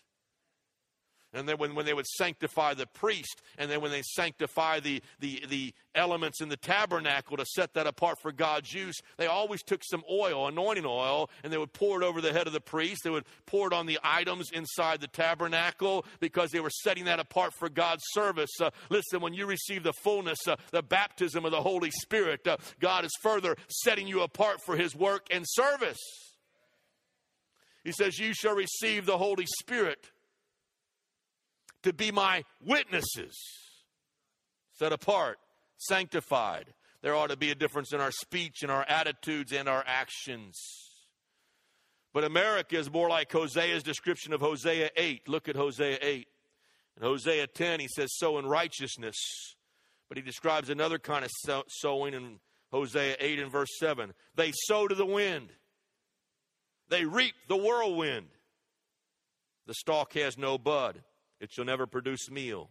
And 1.33 1.47
then 1.47 1.57
when, 1.57 1.75
when 1.75 1.85
they 1.85 1.93
would 1.93 2.05
sanctify 2.05 2.73
the 2.75 2.85
priest, 2.85 3.41
and 3.57 3.69
then 3.69 3.81
when 3.81 3.91
they 3.91 4.03
sanctify 4.03 4.79
the, 4.79 5.01
the, 5.19 5.43
the 5.49 5.73
elements 5.95 6.41
in 6.41 6.49
the 6.49 6.57
tabernacle 6.57 7.37
to 7.37 7.45
set 7.45 7.73
that 7.73 7.87
apart 7.87 8.19
for 8.21 8.31
God's 8.31 8.73
use, 8.73 8.99
they 9.17 9.25
always 9.25 9.63
took 9.63 9.81
some 9.83 10.03
oil, 10.09 10.47
anointing 10.47 10.85
oil, 10.85 11.29
and 11.43 11.51
they 11.51 11.57
would 11.57 11.73
pour 11.73 12.01
it 12.01 12.05
over 12.05 12.21
the 12.21 12.33
head 12.33 12.47
of 12.47 12.53
the 12.53 12.61
priest. 12.61 13.03
They 13.03 13.09
would 13.09 13.25
pour 13.45 13.67
it 13.67 13.73
on 13.73 13.85
the 13.85 13.99
items 14.03 14.51
inside 14.51 15.01
the 15.01 15.07
tabernacle 15.07 16.05
because 16.19 16.51
they 16.51 16.59
were 16.59 16.69
setting 16.69 17.05
that 17.05 17.19
apart 17.19 17.53
for 17.57 17.69
God's 17.69 18.03
service. 18.11 18.51
Uh, 18.61 18.69
listen, 18.89 19.21
when 19.21 19.33
you 19.33 19.45
receive 19.45 19.83
the 19.83 19.93
fullness, 19.93 20.47
uh, 20.47 20.55
the 20.71 20.83
baptism 20.83 21.45
of 21.45 21.51
the 21.51 21.61
Holy 21.61 21.91
Spirit, 21.91 22.47
uh, 22.47 22.57
God 22.79 23.05
is 23.05 23.11
further 23.21 23.55
setting 23.69 24.07
you 24.07 24.21
apart 24.21 24.61
for 24.63 24.75
his 24.75 24.95
work 24.95 25.27
and 25.31 25.45
service. 25.47 25.99
He 27.83 27.91
says, 27.91 28.17
You 28.17 28.33
shall 28.33 28.55
receive 28.55 29.05
the 29.05 29.17
Holy 29.17 29.45
Spirit 29.45 30.11
to 31.83 31.93
be 31.93 32.11
my 32.11 32.43
witnesses, 32.61 33.37
set 34.73 34.91
apart, 34.91 35.37
sanctified. 35.77 36.73
There 37.01 37.15
ought 37.15 37.29
to 37.29 37.37
be 37.37 37.51
a 37.51 37.55
difference 37.55 37.93
in 37.93 37.99
our 37.99 38.11
speech 38.11 38.63
and 38.63 38.71
our 38.71 38.85
attitudes 38.87 39.51
and 39.51 39.67
our 39.67 39.83
actions. 39.85 40.57
But 42.13 42.23
America 42.23 42.77
is 42.77 42.91
more 42.91 43.09
like 43.09 43.31
Hosea's 43.31 43.83
description 43.83 44.33
of 44.33 44.39
Hosea 44.39 44.89
8. 44.95 45.27
Look 45.27 45.49
at 45.49 45.55
Hosea 45.55 45.97
8. 46.01 46.27
In 46.97 47.03
Hosea 47.03 47.47
10, 47.47 47.79
he 47.79 47.87
says, 47.87 48.15
sow 48.17 48.37
in 48.37 48.45
righteousness. 48.45 49.15
But 50.07 50.17
he 50.17 50.23
describes 50.23 50.69
another 50.69 50.99
kind 50.99 51.25
of 51.25 51.63
sowing 51.67 52.13
in 52.13 52.39
Hosea 52.71 53.15
8 53.19 53.39
and 53.39 53.51
verse 53.51 53.69
7. 53.79 54.13
They 54.35 54.51
sow 54.67 54.87
to 54.87 54.95
the 54.95 55.05
wind, 55.05 55.49
they 56.89 57.05
reap 57.05 57.33
the 57.47 57.57
whirlwind. 57.57 58.27
The 59.65 59.73
stalk 59.73 60.13
has 60.13 60.37
no 60.37 60.57
bud. 60.57 61.01
It 61.43 61.51
shall 61.51 61.65
never 61.65 61.85
produce 61.85 62.31
meal. 62.31 62.69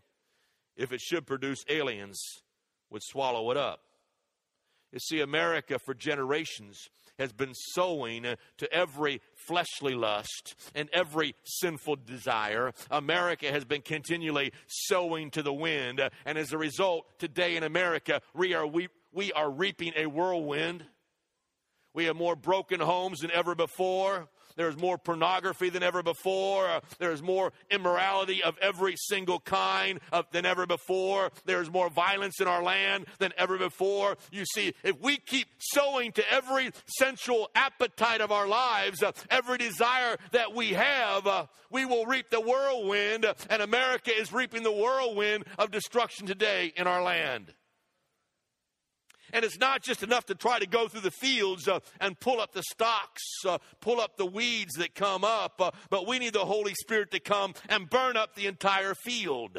If 0.79 0.95
it 0.95 1.01
should 1.03 1.27
produce, 1.27 1.63
aliens 1.69 2.19
would 2.89 3.03
swallow 3.03 3.51
it 3.51 3.59
up. 3.59 3.81
You 4.93 4.99
see, 4.99 5.21
America 5.21 5.79
for 5.79 5.93
generations 5.93 6.89
has 7.19 7.35
been 7.35 7.53
sowing 7.53 8.23
to 8.23 8.73
every 8.73 9.21
fleshly 9.47 9.95
lust 9.95 10.55
and 10.75 10.89
every 10.91 11.35
sinful 11.45 11.97
desire. 11.97 12.73
America 12.91 13.53
has 13.53 13.67
been 13.67 13.83
continually 13.83 14.53
sowing 14.67 15.31
to 15.33 15.43
the 15.43 15.53
wind. 15.53 16.01
And 16.25 16.39
as 16.39 16.55
a 16.55 16.59
result, 16.59 17.05
today 17.19 17.57
in 17.57 17.65
America, 17.65 18.23
we 18.33 18.55
are, 18.55 18.67
we, 18.67 18.89
we 19.13 19.35
are 19.35 19.51
reaping 19.51 19.93
a 19.97 20.07
whirlwind. 20.07 20.83
We 21.93 22.07
have 22.07 22.17
more 22.17 22.37
broken 22.37 22.81
homes 22.81 23.21
than 23.21 23.31
ever 23.33 23.55
before. 23.55 24.31
There's 24.57 24.77
more 24.77 24.99
pornography 24.99 25.71
than 25.71 25.83
ever 25.83 26.03
before. 26.03 26.81
There's 26.99 27.23
more 27.23 27.53
immorality 27.71 28.43
of 28.43 28.57
every 28.59 28.95
single 28.97 29.41
kind 29.41 30.01
of, 30.13 30.27
than 30.33 30.47
ever 30.47 30.67
before. 30.67 31.31
There's 31.45 31.71
more 31.71 31.91
violence 31.91 32.41
in 32.41 32.49
our 32.49 32.63
land 32.63 33.07
than 33.19 33.33
ever 33.37 33.59
before. 33.59 34.17
You 34.31 34.45
see, 34.45 34.75
if 34.83 35.01
we 35.01 35.17
keep 35.17 35.49
sowing 35.59 36.13
to 36.13 36.33
every 36.33 36.71
sensual 36.87 37.51
appetite 37.55 38.21
of 38.21 38.33
our 38.33 38.47
lives, 38.47 39.03
uh, 39.03 39.13
every 39.31 39.59
desire 39.59 40.17
that 40.33 40.55
we 40.55 40.71
have, 40.71 41.27
uh, 41.27 41.47
we 41.71 41.85
will 41.85 42.07
reap 42.07 42.31
the 42.31 42.41
whirlwind, 42.41 43.27
and 43.49 43.63
America 43.63 44.11
is 44.15 44.33
reaping 44.33 44.63
the 44.63 44.73
whirlwind 44.73 45.45
of 45.59 45.71
destruction 45.71 46.27
today 46.27 46.73
in 46.77 46.87
our 46.87 47.03
land. 47.03 47.53
And 49.33 49.45
it's 49.45 49.59
not 49.59 49.83
just 49.83 50.03
enough 50.03 50.27
to 50.27 50.35
try 50.35 50.59
to 50.59 50.67
go 50.67 50.89
through 50.89 51.01
the 51.01 51.11
fields 51.11 51.67
uh, 51.67 51.81
and 52.01 52.19
pull 52.21 52.41
up 52.41 52.53
the 52.53 52.63
stalks, 52.63 53.23
uh, 53.47 53.59
pull 53.81 54.01
up 54.01 54.17
the 54.17 54.27
weeds 54.27 54.75
that 54.75 54.95
come 54.95 55.25
up, 55.25 55.61
uh, 55.61 55.71
but 55.89 56.07
we 56.07 56.19
need 56.19 56.35
the 56.35 56.45
Holy 56.45 56.75
Spirit 56.75 57.11
to 57.13 57.21
come 57.21 57.55
and 57.69 57.89
burn 57.89 58.17
up 58.17 58.35
the 58.35 58.47
entire 58.47 58.95
field. 58.95 59.59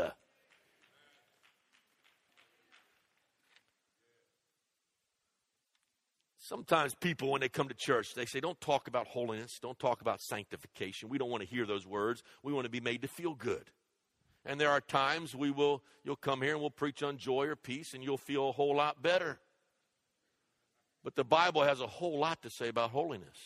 Sometimes 6.46 6.94
people, 6.94 7.32
when 7.32 7.40
they 7.42 7.48
come 7.48 7.70
to 7.70 7.74
church, 7.74 8.14
they 8.16 8.26
say, 8.26 8.42
Don't 8.42 8.60
talk 8.60 8.88
about 8.88 9.08
holiness, 9.08 9.58
don't 9.62 9.80
talk 9.80 10.02
about 10.02 10.22
sanctification. 10.22 11.08
We 11.08 11.18
don't 11.18 11.30
want 11.30 11.42
to 11.42 11.48
hear 11.48 11.66
those 11.66 11.88
words. 11.88 12.22
We 12.44 12.52
want 12.52 12.66
to 12.66 12.70
be 12.70 12.82
made 12.82 13.02
to 13.04 13.08
feel 13.08 13.34
good. 13.34 13.72
And 14.46 14.60
there 14.60 14.70
are 14.70 14.82
times 14.82 15.34
we 15.34 15.52
will, 15.52 15.82
you'll 16.04 16.18
come 16.18 16.42
here 16.42 16.52
and 16.52 16.60
we'll 16.60 16.70
preach 16.70 17.02
on 17.02 17.18
joy 17.18 17.48
or 17.48 17.56
peace, 17.56 17.94
and 17.94 18.04
you'll 18.04 18.18
feel 18.18 18.50
a 18.50 18.52
whole 18.52 18.76
lot 18.76 19.02
better. 19.02 19.40
But 21.04 21.16
the 21.16 21.24
Bible 21.24 21.64
has 21.64 21.82
a 21.82 21.88
whole 21.88 22.20
lot 22.20 22.42
to 22.44 22.50
say 22.50 22.70
about 22.70 22.92
holiness. 22.92 23.38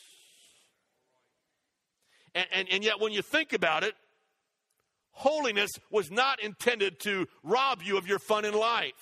And, 2.36 2.46
and, 2.54 2.68
and, 2.72 2.84
yet, 2.84 3.00
when 3.00 3.14
you 3.14 3.22
think 3.22 3.54
about 3.54 3.84
it, 3.84 3.96
holiness 5.12 5.72
was 5.90 6.12
not 6.12 6.42
intended 6.42 7.00
to 7.02 7.28
rob 7.44 7.82
you 7.82 7.98
of 7.98 8.08
your 8.08 8.20
fun 8.20 8.46
in 8.46 8.54
life. 8.54 8.94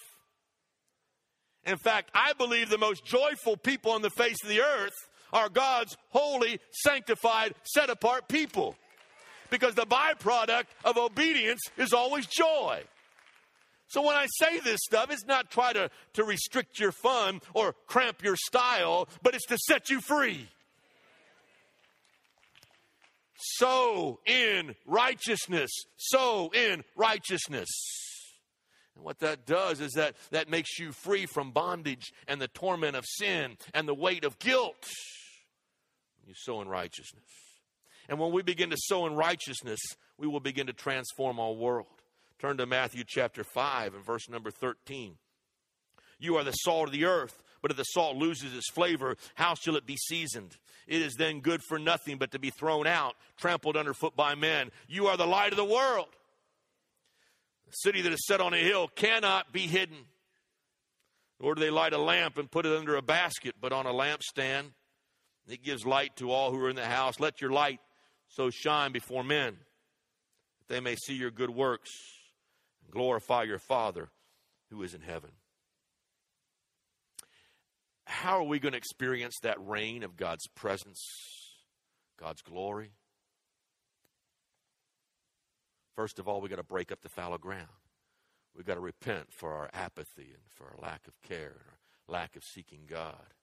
In 1.65 1.77
fact, 1.77 2.11
I 2.13 2.33
believe 2.33 2.69
the 2.69 2.77
most 2.77 3.03
joyful 3.03 3.57
people 3.57 3.91
on 3.91 4.01
the 4.01 4.09
face 4.11 4.37
of 4.43 4.49
the 4.49 4.61
earth 4.61 4.93
are 5.33 5.49
God's 5.49 5.97
holy, 6.09 6.59
sanctified, 6.71 7.55
set 7.63 7.89
apart 7.89 8.29
people. 8.29 8.75
Because 9.49 9.75
the 9.75 9.85
byproduct 9.85 10.65
of 10.85 10.97
obedience 10.97 11.61
is 11.77 11.91
always 11.91 12.25
joy. 12.27 12.83
So 13.87 14.01
when 14.01 14.15
I 14.15 14.25
say 14.39 14.59
this 14.59 14.79
stuff, 14.83 15.11
it's 15.11 15.25
not 15.25 15.51
try 15.51 15.73
to, 15.73 15.89
to 16.13 16.23
restrict 16.23 16.79
your 16.79 16.91
fun 16.91 17.41
or 17.53 17.73
cramp 17.87 18.23
your 18.23 18.35
style, 18.35 19.07
but 19.21 19.35
it's 19.35 19.45
to 19.47 19.57
set 19.57 19.89
you 19.89 20.01
free. 20.01 20.47
Sow 23.37 24.19
in 24.25 24.75
righteousness. 24.85 25.69
Sow 25.97 26.49
in 26.53 26.83
righteousness. 26.95 27.69
And 28.95 29.03
what 29.03 29.19
that 29.19 29.45
does 29.45 29.81
is 29.81 29.93
that 29.93 30.15
that 30.31 30.49
makes 30.49 30.79
you 30.79 30.91
free 30.91 31.25
from 31.25 31.51
bondage 31.51 32.13
and 32.27 32.41
the 32.41 32.47
torment 32.47 32.95
of 32.95 33.03
sin 33.05 33.57
and 33.73 33.87
the 33.87 33.93
weight 33.93 34.23
of 34.23 34.39
guilt. 34.39 34.87
You 36.25 36.33
sow 36.35 36.61
in 36.61 36.67
righteousness. 36.67 37.23
And 38.07 38.19
when 38.19 38.31
we 38.31 38.41
begin 38.41 38.69
to 38.69 38.77
sow 38.79 39.05
in 39.05 39.15
righteousness, 39.15 39.79
we 40.17 40.27
will 40.27 40.39
begin 40.39 40.67
to 40.67 40.73
transform 40.73 41.39
our 41.39 41.53
world. 41.53 41.87
Turn 42.39 42.57
to 42.57 42.65
Matthew 42.65 43.03
chapter 43.07 43.43
5 43.43 43.93
and 43.93 44.05
verse 44.05 44.27
number 44.29 44.51
13. 44.51 45.15
You 46.19 46.35
are 46.35 46.43
the 46.43 46.51
salt 46.51 46.87
of 46.87 46.91
the 46.91 47.05
earth, 47.05 47.41
but 47.61 47.71
if 47.71 47.77
the 47.77 47.83
salt 47.83 48.17
loses 48.17 48.55
its 48.55 48.69
flavor, 48.69 49.15
how 49.35 49.55
shall 49.55 49.75
it 49.75 49.85
be 49.85 49.95
seasoned? 49.95 50.57
It 50.87 51.01
is 51.01 51.15
then 51.15 51.39
good 51.39 51.61
for 51.67 51.79
nothing 51.79 52.17
but 52.17 52.31
to 52.31 52.39
be 52.39 52.49
thrown 52.49 52.87
out, 52.87 53.15
trampled 53.37 53.77
underfoot 53.77 54.15
by 54.15 54.35
men. 54.35 54.71
You 54.87 55.07
are 55.07 55.17
the 55.17 55.25
light 55.25 55.51
of 55.51 55.57
the 55.57 55.65
world. 55.65 56.07
A 57.69 57.73
city 57.83 58.01
that 58.01 58.13
is 58.13 58.25
set 58.27 58.41
on 58.41 58.53
a 58.53 58.57
hill 58.57 58.87
cannot 58.87 59.51
be 59.51 59.61
hidden. 59.61 59.97
Nor 61.39 61.55
do 61.55 61.61
they 61.61 61.69
light 61.69 61.93
a 61.93 61.97
lamp 61.97 62.37
and 62.37 62.51
put 62.51 62.65
it 62.65 62.77
under 62.77 62.95
a 62.95 63.01
basket, 63.01 63.55
but 63.59 63.73
on 63.73 63.85
a 63.85 63.91
lampstand. 63.91 64.71
It 65.47 65.63
gives 65.63 65.85
light 65.85 66.15
to 66.17 66.31
all 66.31 66.51
who 66.51 66.63
are 66.63 66.69
in 66.69 66.75
the 66.75 66.85
house. 66.85 67.19
Let 67.19 67.41
your 67.41 67.51
light 67.51 67.79
so 68.27 68.49
shine 68.49 68.91
before 68.91 69.23
men, 69.23 69.57
that 70.59 70.73
they 70.73 70.79
may 70.79 70.95
see 70.95 71.13
your 71.13 71.31
good 71.31 71.49
works 71.49 71.91
glorify 72.91 73.43
your 73.43 73.59
Father 73.59 74.09
who 74.69 74.83
is 74.83 74.93
in 74.93 75.01
heaven. 75.01 75.31
How 78.05 78.39
are 78.39 78.43
we 78.43 78.59
going 78.59 78.73
to 78.73 78.77
experience 78.77 79.35
that 79.41 79.57
reign 79.59 80.03
of 80.03 80.15
God's 80.15 80.47
presence, 80.55 81.01
God's 82.19 82.41
glory? 82.41 82.91
First 85.95 86.19
of 86.19 86.27
all, 86.27 86.41
we've 86.41 86.49
got 86.49 86.57
to 86.57 86.63
break 86.63 86.91
up 86.91 87.01
the 87.01 87.09
fallow 87.09 87.37
ground. 87.37 87.67
We've 88.55 88.65
got 88.65 88.75
to 88.75 88.81
repent 88.81 89.31
for 89.31 89.53
our 89.53 89.69
apathy 89.73 90.33
and 90.33 90.43
for 90.49 90.65
our 90.65 90.77
lack 90.81 91.07
of 91.07 91.21
care 91.21 91.55
and 91.59 91.69
our 91.69 92.13
lack 92.13 92.35
of 92.35 92.43
seeking 92.43 92.81
God. 92.87 93.33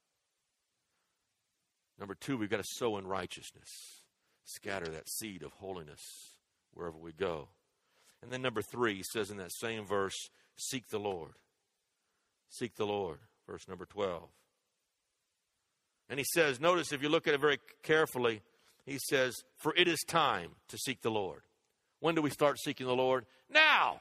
Number 1.98 2.14
two, 2.14 2.36
we've 2.36 2.50
got 2.50 2.62
to 2.62 2.64
sow 2.76 2.96
in 2.98 3.06
righteousness, 3.06 4.02
scatter 4.44 4.86
that 4.86 5.08
seed 5.08 5.42
of 5.42 5.52
holiness 5.52 6.36
wherever 6.72 6.96
we 6.96 7.12
go. 7.12 7.48
And 8.22 8.30
then 8.30 8.42
number 8.42 8.62
three, 8.62 8.96
he 8.96 9.02
says 9.02 9.30
in 9.30 9.36
that 9.38 9.52
same 9.52 9.84
verse, 9.84 10.16
seek 10.56 10.88
the 10.88 10.98
Lord. 10.98 11.32
Seek 12.48 12.76
the 12.76 12.86
Lord, 12.86 13.18
verse 13.48 13.66
number 13.68 13.86
12. 13.86 14.22
And 16.08 16.18
he 16.18 16.24
says, 16.34 16.60
notice 16.60 16.92
if 16.92 17.02
you 17.02 17.08
look 17.08 17.26
at 17.26 17.34
it 17.34 17.40
very 17.40 17.58
carefully, 17.82 18.42
he 18.84 18.98
says, 18.98 19.34
For 19.56 19.74
it 19.76 19.88
is 19.88 20.00
time 20.06 20.50
to 20.68 20.78
seek 20.78 21.02
the 21.02 21.10
Lord. 21.10 21.42
When 22.00 22.14
do 22.14 22.22
we 22.22 22.30
start 22.30 22.58
seeking 22.58 22.86
the 22.86 22.94
Lord? 22.94 23.26
Now. 23.48 24.00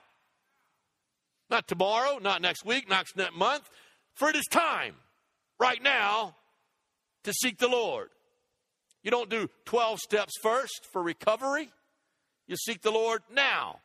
Not 1.50 1.68
tomorrow, 1.68 2.18
not 2.20 2.42
next 2.42 2.66
week, 2.66 2.90
not 2.90 3.06
next 3.16 3.36
month. 3.36 3.70
For 4.16 4.30
it 4.30 4.36
is 4.36 4.46
time, 4.50 4.96
right 5.60 5.82
now, 5.82 6.36
to 7.24 7.34
seek 7.34 7.60
the 7.60 7.68
Lord. 7.68 8.10
You 9.04 9.12
don't 9.12 9.30
do 9.30 9.50
12 9.66 10.00
steps 10.00 10.34
first 10.42 10.88
for 10.92 11.02
recovery. 11.02 11.70
You 12.48 12.56
seek 12.56 12.82
the 12.82 12.92
Lord 12.92 13.22
now. 13.34 13.80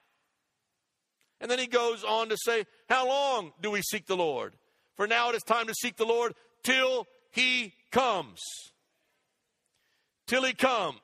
And 1.40 1.50
then 1.50 1.58
he 1.58 1.66
goes 1.66 2.02
on 2.04 2.28
to 2.30 2.36
say, 2.36 2.64
How 2.88 3.06
long 3.06 3.52
do 3.60 3.70
we 3.70 3.82
seek 3.82 4.06
the 4.06 4.16
Lord? 4.16 4.54
For 4.96 5.06
now 5.06 5.30
it 5.30 5.36
is 5.36 5.42
time 5.42 5.66
to 5.66 5.74
seek 5.74 5.96
the 5.96 6.06
Lord 6.06 6.34
till 6.62 7.06
he 7.30 7.74
comes. 7.92 8.42
Till 10.26 10.42
he 10.42 10.54
comes. 10.54 11.00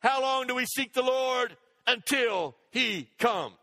How 0.00 0.22
long 0.22 0.46
do 0.46 0.54
we 0.54 0.66
seek 0.66 0.92
the 0.92 1.02
Lord? 1.02 1.56
Until 1.86 2.54
he 2.70 3.08
comes. 3.18 3.56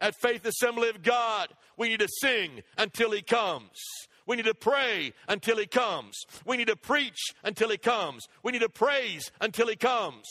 At 0.00 0.14
Faith 0.20 0.44
Assembly 0.44 0.90
of 0.90 1.02
God, 1.02 1.48
we 1.76 1.88
need 1.88 2.00
to 2.00 2.08
sing 2.20 2.62
until 2.76 3.10
he 3.10 3.22
comes. 3.22 3.80
We 4.26 4.36
need 4.36 4.46
to 4.46 4.54
pray 4.54 5.12
until 5.28 5.58
he 5.58 5.66
comes. 5.66 6.14
We 6.46 6.56
need 6.56 6.68
to 6.68 6.76
preach 6.76 7.18
until 7.42 7.70
he 7.70 7.78
comes. 7.78 8.26
We 8.42 8.52
need 8.52 8.62
to 8.62 8.68
praise 8.68 9.30
until 9.40 9.68
he 9.68 9.76
comes. 9.76 10.24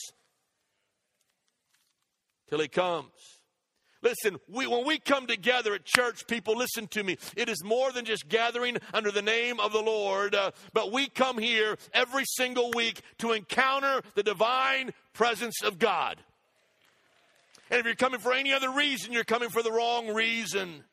Till 2.49 2.59
he 2.59 2.67
comes. 2.67 3.11
Listen, 4.03 4.37
we, 4.49 4.67
when 4.67 4.85
we 4.85 4.99
come 4.99 5.27
together 5.27 5.73
at 5.73 5.85
church, 5.85 6.27
people, 6.27 6.57
listen 6.57 6.87
to 6.89 7.03
me. 7.03 7.17
It 7.37 7.47
is 7.47 7.63
more 7.63 7.91
than 7.93 8.03
just 8.03 8.27
gathering 8.27 8.77
under 8.93 9.11
the 9.11 9.21
name 9.21 9.61
of 9.61 9.71
the 9.71 9.81
Lord, 9.81 10.35
uh, 10.35 10.51
but 10.73 10.91
we 10.91 11.07
come 11.07 11.37
here 11.37 11.77
every 11.93 12.25
single 12.25 12.71
week 12.75 13.01
to 13.19 13.31
encounter 13.31 14.01
the 14.13 14.23
divine 14.23 14.91
presence 15.13 15.63
of 15.63 15.79
God. 15.79 16.17
And 17.71 17.79
if 17.79 17.85
you're 17.85 17.95
coming 17.95 18.19
for 18.19 18.33
any 18.33 18.51
other 18.51 18.71
reason, 18.71 19.13
you're 19.13 19.23
coming 19.23 19.49
for 19.49 19.63
the 19.63 19.71
wrong 19.71 20.13
reason. 20.13 20.83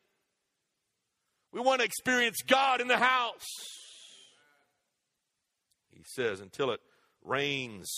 We 1.51 1.59
want 1.59 1.81
to 1.81 1.85
experience 1.85 2.37
God 2.47 2.79
in 2.79 2.87
the 2.87 2.97
house. 2.97 3.45
He 5.91 6.03
says, 6.05 6.39
until 6.39 6.71
it 6.71 6.79
rains 7.25 7.91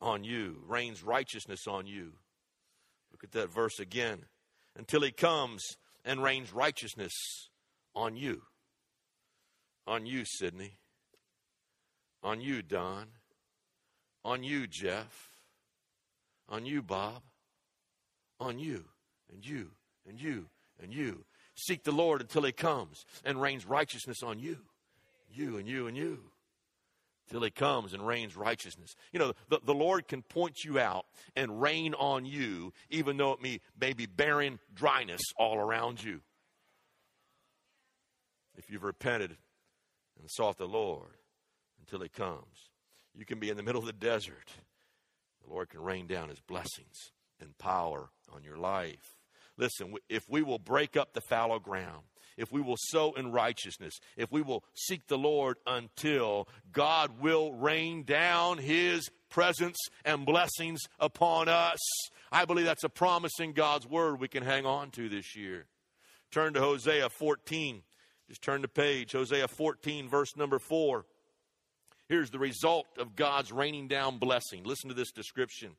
on 0.00 0.24
you, 0.24 0.64
rains 0.66 1.04
righteousness 1.04 1.68
on 1.68 1.86
you. 1.86 2.12
At 3.26 3.32
that 3.32 3.52
verse 3.52 3.80
again. 3.80 4.20
Until 4.76 5.00
he 5.00 5.10
comes 5.10 5.64
and 6.04 6.22
rains 6.22 6.52
righteousness 6.52 7.12
on 7.92 8.14
you. 8.14 8.42
On 9.84 10.06
you, 10.06 10.22
Sydney. 10.24 10.76
On 12.22 12.40
you, 12.40 12.62
Don. 12.62 13.06
On 14.24 14.44
you, 14.44 14.68
Jeff. 14.68 15.30
On 16.48 16.64
you, 16.64 16.82
Bob. 16.82 17.20
On 18.38 18.60
you, 18.60 18.84
and 19.32 19.44
you, 19.44 19.72
and 20.08 20.20
you, 20.20 20.46
and 20.80 20.94
you. 20.94 21.24
Seek 21.56 21.82
the 21.82 21.90
Lord 21.90 22.20
until 22.20 22.44
he 22.44 22.52
comes 22.52 23.04
and 23.24 23.42
rains 23.42 23.66
righteousness 23.66 24.22
on 24.22 24.38
you. 24.38 24.58
You, 25.32 25.56
and 25.56 25.66
you, 25.66 25.88
and 25.88 25.96
you 25.96 26.20
till 27.28 27.42
he 27.42 27.50
comes 27.50 27.92
and 27.92 28.06
rains 28.06 28.36
righteousness. 28.36 28.94
You 29.12 29.18
know, 29.18 29.32
the, 29.48 29.60
the 29.64 29.74
Lord 29.74 30.08
can 30.08 30.22
point 30.22 30.64
you 30.64 30.78
out 30.78 31.06
and 31.34 31.60
rain 31.60 31.94
on 31.94 32.24
you, 32.24 32.72
even 32.90 33.16
though 33.16 33.32
it 33.32 33.42
may, 33.42 33.60
may 33.80 33.92
be 33.92 34.06
barren 34.06 34.58
dryness 34.74 35.20
all 35.36 35.58
around 35.58 36.02
you. 36.02 36.20
If 38.56 38.70
you've 38.70 38.84
repented 38.84 39.36
and 40.18 40.30
sought 40.30 40.56
the 40.56 40.66
Lord 40.66 41.18
until 41.80 42.00
he 42.00 42.08
comes, 42.08 42.70
you 43.14 43.24
can 43.24 43.38
be 43.38 43.50
in 43.50 43.56
the 43.56 43.62
middle 43.62 43.80
of 43.80 43.86
the 43.86 43.92
desert. 43.92 44.52
The 45.44 45.52
Lord 45.52 45.68
can 45.68 45.82
rain 45.82 46.06
down 46.06 46.28
his 46.28 46.40
blessings 46.40 47.12
and 47.40 47.56
power 47.58 48.10
on 48.34 48.42
your 48.42 48.56
life. 48.56 49.16
Listen, 49.56 49.94
if 50.08 50.28
we 50.28 50.42
will 50.42 50.58
break 50.58 50.96
up 50.96 51.12
the 51.12 51.20
fallow 51.20 51.58
ground, 51.58 52.04
if 52.36 52.52
we 52.52 52.60
will 52.60 52.76
sow 52.78 53.12
in 53.12 53.32
righteousness, 53.32 53.94
if 54.16 54.30
we 54.30 54.42
will 54.42 54.64
seek 54.74 55.06
the 55.06 55.18
Lord 55.18 55.56
until 55.66 56.48
God 56.72 57.20
will 57.20 57.52
rain 57.52 58.04
down 58.04 58.58
his 58.58 59.08
presence 59.30 59.78
and 60.04 60.26
blessings 60.26 60.80
upon 60.98 61.48
us. 61.48 61.78
I 62.30 62.44
believe 62.44 62.66
that's 62.66 62.84
a 62.84 62.88
promise 62.88 63.40
in 63.40 63.52
God's 63.52 63.86
word 63.86 64.20
we 64.20 64.28
can 64.28 64.42
hang 64.42 64.66
on 64.66 64.90
to 64.92 65.08
this 65.08 65.36
year. 65.36 65.66
Turn 66.30 66.54
to 66.54 66.60
Hosea 66.60 67.08
14. 67.08 67.82
Just 68.28 68.42
turn 68.42 68.62
the 68.62 68.68
page. 68.68 69.12
Hosea 69.12 69.48
14, 69.48 70.08
verse 70.08 70.36
number 70.36 70.58
4. 70.58 71.04
Here's 72.08 72.30
the 72.30 72.38
result 72.38 72.86
of 72.98 73.16
God's 73.16 73.52
raining 73.52 73.88
down 73.88 74.18
blessing. 74.18 74.62
Listen 74.64 74.88
to 74.88 74.94
this 74.94 75.12
description 75.12 75.72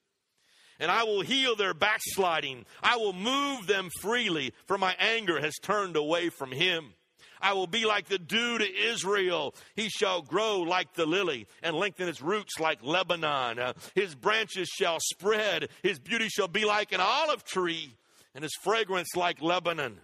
and 0.79 0.91
I 0.91 1.03
will 1.03 1.21
heal 1.21 1.55
their 1.55 1.73
backsliding. 1.73 2.65
I 2.81 2.97
will 2.97 3.13
move 3.13 3.67
them 3.67 3.89
freely, 4.01 4.53
for 4.65 4.77
my 4.77 4.95
anger 4.99 5.39
has 5.39 5.55
turned 5.55 5.95
away 5.95 6.29
from 6.29 6.51
him. 6.51 6.93
I 7.41 7.53
will 7.53 7.67
be 7.67 7.85
like 7.85 8.07
the 8.07 8.17
dew 8.17 8.57
to 8.57 8.75
Israel. 8.75 9.53
He 9.75 9.89
shall 9.89 10.21
grow 10.21 10.61
like 10.61 10.93
the 10.93 11.05
lily 11.05 11.47
and 11.61 11.75
lengthen 11.75 12.07
its 12.07 12.21
roots 12.21 12.59
like 12.59 12.79
Lebanon. 12.83 13.59
Uh, 13.59 13.73
his 13.95 14.15
branches 14.15 14.67
shall 14.69 14.97
spread. 14.99 15.69
His 15.83 15.99
beauty 15.99 16.29
shall 16.29 16.47
be 16.47 16.65
like 16.65 16.91
an 16.93 17.01
olive 17.01 17.43
tree 17.43 17.95
and 18.33 18.43
his 18.43 18.55
fragrance 18.63 19.15
like 19.15 19.41
Lebanon. 19.41 19.99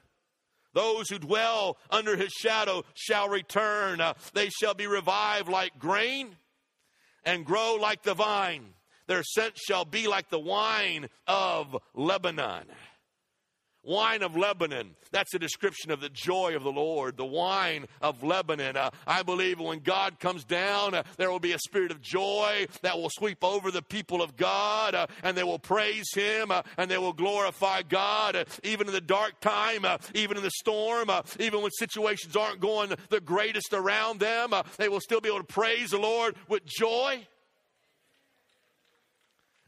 Those 0.73 1.09
who 1.09 1.19
dwell 1.19 1.77
under 1.89 2.15
his 2.15 2.31
shadow 2.31 2.83
shall 2.95 3.29
return. 3.29 4.01
Uh, 4.01 4.13
they 4.33 4.49
shall 4.49 4.73
be 4.73 4.88
revived 4.88 5.47
like 5.47 5.77
grain 5.77 6.36
and 7.23 7.45
grow 7.45 7.77
like 7.79 8.03
the 8.03 8.15
vine. 8.15 8.73
Their 9.08 9.24
scent 9.24 9.58
shall 9.58 9.86
be 9.86 10.08
like 10.08 10.30
the 10.30 10.39
wine 10.39 11.08
of 11.28 11.76
Lebanon. 11.94 12.66
Wine 13.86 14.24
of 14.24 14.38
Lebanon. 14.38 14.96
That's 15.12 15.34
a 15.34 15.39
description 15.39 15.92
of 15.92 16.00
the 16.00 16.08
joy 16.08 16.56
of 16.56 16.63
the 16.63 16.72
Lord, 16.72 17.18
the 17.18 17.26
wine 17.26 17.86
of 18.02 18.24
Lebanon. 18.24 18.78
Uh, 18.78 18.92
I 19.06 19.24
believe 19.24 19.60
when 19.60 19.80
God 19.80 20.22
comes 20.22 20.46
down, 20.46 20.94
uh, 20.94 21.04
there 21.18 21.30
will 21.30 21.39
be 21.39 21.52
a 21.52 21.60
spirit 21.60 21.92
of 21.92 22.02
joy 22.02 22.68
that 22.82 22.98
will 22.98 23.10
sweep 23.10 23.44
over 23.44 23.72
the 23.72 23.82
people 23.82 24.22
of 24.22 24.38
God, 24.38 24.96
uh, 24.96 25.08
and 25.22 25.36
they 25.36 25.44
will 25.44 25.60
praise 25.60 26.08
Him 26.13 26.50
uh, 26.50 26.62
and 26.78 26.89
they 26.89 26.98
will 26.98 27.12
glorify 27.12 27.82
God, 27.82 28.38
uh, 28.38 28.46
even 28.63 28.88
in 28.88 28.94
the 28.94 29.02
dark 29.02 29.42
time, 29.42 29.84
uh, 29.84 29.98
even 30.16 30.38
in 30.38 30.44
the 30.44 30.52
storm, 30.52 31.12
even 31.38 31.62
when 31.62 31.72
situations 31.72 32.38
aren't 32.38 32.62
going 32.62 32.94
the 33.10 33.20
greatest 33.20 33.74
around 33.74 34.22
them. 34.22 34.54
they 34.78 34.88
will 34.88 35.02
still 35.02 35.20
be 35.20 35.28
able 35.28 35.39
to 35.39 35.44
praise 35.44 35.89
the 35.89 36.00
Lord 36.00 36.38
with 36.48 36.63
joy. 36.66 37.28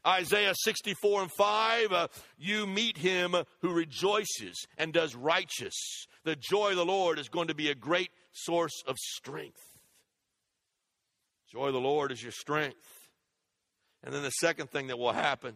Isaiah 0.06 0.54
64 0.54 1.22
and 1.22 1.32
5, 1.32 1.92
uh, 1.92 2.08
you 2.38 2.66
meet 2.66 2.96
him 2.96 3.34
who 3.60 3.72
rejoices 3.72 4.66
and 4.78 4.92
does 4.92 5.16
righteous. 5.16 6.06
The 6.24 6.36
joy 6.36 6.70
of 6.70 6.76
the 6.76 6.84
Lord 6.84 7.18
is 7.18 7.28
going 7.28 7.48
to 7.48 7.54
be 7.54 7.70
a 7.70 7.74
great 7.74 8.10
source 8.32 8.82
of 8.86 8.96
strength. 8.98 9.78
Joy 11.50 11.68
of 11.68 11.72
the 11.72 11.80
Lord 11.80 12.12
is 12.12 12.22
your 12.22 12.32
strength. 12.32 13.08
And 14.04 14.14
then 14.14 14.22
the 14.22 14.30
second 14.30 14.70
thing 14.70 14.86
that 14.88 14.98
will 14.98 15.12
happen 15.12 15.54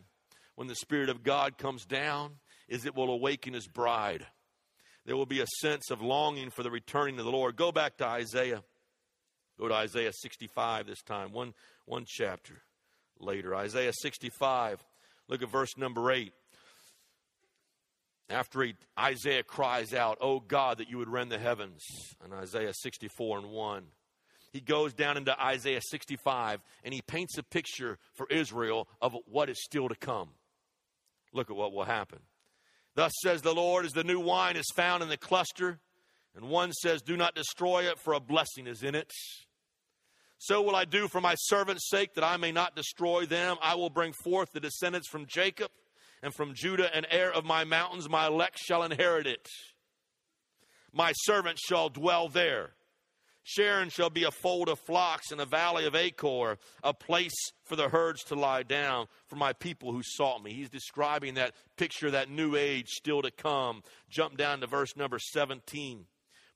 when 0.56 0.66
the 0.66 0.74
Spirit 0.74 1.10
of 1.10 1.22
God 1.22 1.56
comes 1.56 1.84
down 1.84 2.32
is 2.68 2.84
it 2.84 2.96
will 2.96 3.10
awaken 3.10 3.54
his 3.54 3.68
bride. 3.68 4.26
There 5.06 5.16
will 5.16 5.26
be 5.26 5.40
a 5.40 5.46
sense 5.60 5.90
of 5.90 6.02
longing 6.02 6.50
for 6.50 6.62
the 6.62 6.70
returning 6.70 7.18
of 7.18 7.24
the 7.24 7.30
Lord. 7.30 7.56
Go 7.56 7.70
back 7.70 7.96
to 7.98 8.06
Isaiah. 8.06 8.62
Go 9.58 9.68
to 9.68 9.74
Isaiah 9.74 10.12
65 10.12 10.86
this 10.86 11.02
time, 11.02 11.32
one, 11.32 11.54
one 11.84 12.04
chapter 12.06 12.62
later. 13.20 13.54
Isaiah 13.54 13.92
65, 13.92 14.83
look 15.28 15.42
at 15.42 15.50
verse 15.50 15.76
number 15.76 16.11
8. 16.11 16.33
After 18.28 18.62
he, 18.62 18.74
Isaiah 18.98 19.42
cries 19.42 19.92
out, 19.92 20.18
Oh 20.20 20.40
God, 20.40 20.78
that 20.78 20.88
you 20.88 20.98
would 20.98 21.09
rend 21.09 21.33
the 21.33 21.38
heavens, 21.38 21.83
in 22.24 22.33
Isaiah 22.33 22.72
64 22.72 23.38
and 23.38 23.50
1 23.50 23.85
he 24.52 24.61
goes 24.61 24.92
down 24.92 25.16
into 25.16 25.40
Isaiah 25.40 25.80
65 25.80 26.61
and 26.85 26.92
he 26.92 27.02
paints 27.02 27.38
a 27.38 27.42
picture 27.42 27.98
for 28.14 28.26
Israel 28.28 28.88
of 29.00 29.16
what 29.26 29.48
is 29.48 29.62
still 29.62 29.88
to 29.88 29.94
come. 29.94 30.30
Look 31.33 31.50
at 31.50 31.56
what 31.56 31.72
will 31.72 31.85
happen. 31.85 32.18
Thus 32.96 33.12
says 33.22 33.42
the 33.42 33.54
Lord, 33.54 33.87
as 33.87 33.92
the 33.92 34.04
new 34.04 34.18
wine 34.18 34.56
is 34.56 34.70
found 34.74 35.02
in 35.02 35.09
the 35.09 35.16
cluster, 35.16 35.78
and 36.35 36.48
one 36.48 36.72
says, 36.72 37.02
Do 37.02 37.16
not 37.16 37.37
destroy 37.37 37.88
it, 37.88 37.98
for 37.98 38.14
a 38.14 38.20
blessing 38.20 38.66
is 38.66 38.83
in 38.83 38.96
it. 38.96 39.11
So 40.42 40.62
will 40.62 40.74
I 40.74 40.87
do 40.87 41.07
for 41.07 41.20
my 41.20 41.35
servant's 41.35 41.90
sake, 41.90 42.14
that 42.14 42.24
I 42.24 42.38
may 42.38 42.50
not 42.50 42.74
destroy 42.74 43.26
them. 43.26 43.59
I 43.61 43.74
will 43.74 43.90
bring 43.90 44.14
forth 44.24 44.53
the 44.53 44.61
descendants 44.61 45.07
from 45.07 45.26
Jacob, 45.26 45.70
and 46.22 46.35
from 46.35 46.55
Judah 46.55 46.94
an 46.96 47.05
heir 47.11 47.31
of 47.31 47.44
my 47.44 47.64
mountains. 47.64 48.09
My 48.09 48.26
elect 48.26 48.59
shall 48.59 48.83
inherit 48.83 49.26
it. 49.26 49.46
My 50.94 51.12
servant 51.12 51.59
shall 51.59 51.90
dwell 51.90 52.31
there. 52.31 52.70
Sharon 53.42 53.90
shall 53.90 54.09
be 54.09 54.24
a 54.24 54.31
fold 54.31 54.70
of 54.70 54.79
flocks 54.79 55.31
in 55.31 55.40
a 55.40 55.44
valley 55.44 55.85
of 55.85 55.94
Achor, 55.94 56.57
a 56.83 56.94
place 56.94 57.53
for 57.64 57.76
the 57.76 57.90
herds 57.90 58.24
to 58.24 58.35
lie 58.35 58.62
down 58.62 59.09
for 59.26 59.37
my 59.37 59.53
people 59.53 59.92
who 59.92 60.03
sought 60.03 60.42
me. 60.42 60.55
He's 60.55 60.70
describing 60.70 61.35
that 61.35 61.55
picture, 61.76 62.11
that 62.11 62.31
new 62.31 62.57
age 62.57 62.88
still 62.88 63.20
to 63.20 63.31
come. 63.31 63.83
Jump 64.09 64.38
down 64.38 64.61
to 64.61 64.66
verse 64.66 64.96
number 64.96 65.18
17. 65.18 66.07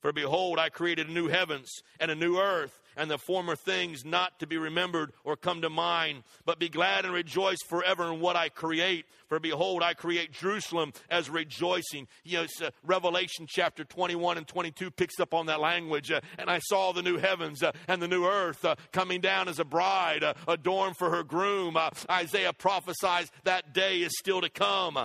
For 0.05 0.13
behold, 0.13 0.59
I 0.59 0.69
created 0.69 1.09
a 1.09 1.11
new 1.11 1.29
heavens 1.29 1.81
and 1.99 2.11
a 2.11 2.15
new 2.15 2.37
earth, 2.37 2.79
and 2.95 3.09
the 3.09 3.17
former 3.17 3.55
things 3.55 4.05
not 4.05 4.39
to 4.39 4.45
be 4.45 4.55
remembered 4.55 5.13
or 5.23 5.35
come 5.35 5.63
to 5.63 5.69
mind, 5.71 6.21
but 6.45 6.59
be 6.59 6.69
glad 6.69 7.05
and 7.05 7.13
rejoice 7.15 7.57
forever 7.67 8.13
in 8.13 8.19
what 8.19 8.35
I 8.35 8.49
create. 8.49 9.05
For 9.29 9.39
behold, 9.39 9.81
I 9.81 9.95
create 9.95 10.31
Jerusalem 10.31 10.93
as 11.09 11.27
rejoicing. 11.27 12.07
You 12.23 12.37
know, 12.37 12.45
uh, 12.63 12.69
Revelation 12.83 13.47
chapter 13.49 13.83
21 13.83 14.37
and 14.37 14.47
22 14.47 14.91
picks 14.91 15.19
up 15.19 15.33
on 15.33 15.47
that 15.47 15.59
language. 15.59 16.11
Uh, 16.11 16.21
and 16.37 16.51
I 16.51 16.59
saw 16.59 16.91
the 16.91 17.01
new 17.01 17.17
heavens 17.17 17.63
uh, 17.63 17.71
and 17.87 17.99
the 17.99 18.07
new 18.07 18.27
earth 18.27 18.63
uh, 18.63 18.75
coming 18.91 19.21
down 19.21 19.49
as 19.49 19.57
a 19.57 19.65
bride, 19.65 20.23
uh, 20.23 20.35
adorned 20.47 20.97
for 20.97 21.09
her 21.09 21.23
groom. 21.23 21.77
Uh, 21.77 21.89
Isaiah 22.11 22.53
prophesies 22.53 23.31
that 23.43 23.73
day 23.73 24.03
is 24.03 24.15
still 24.19 24.41
to 24.41 24.51
come. 24.51 24.99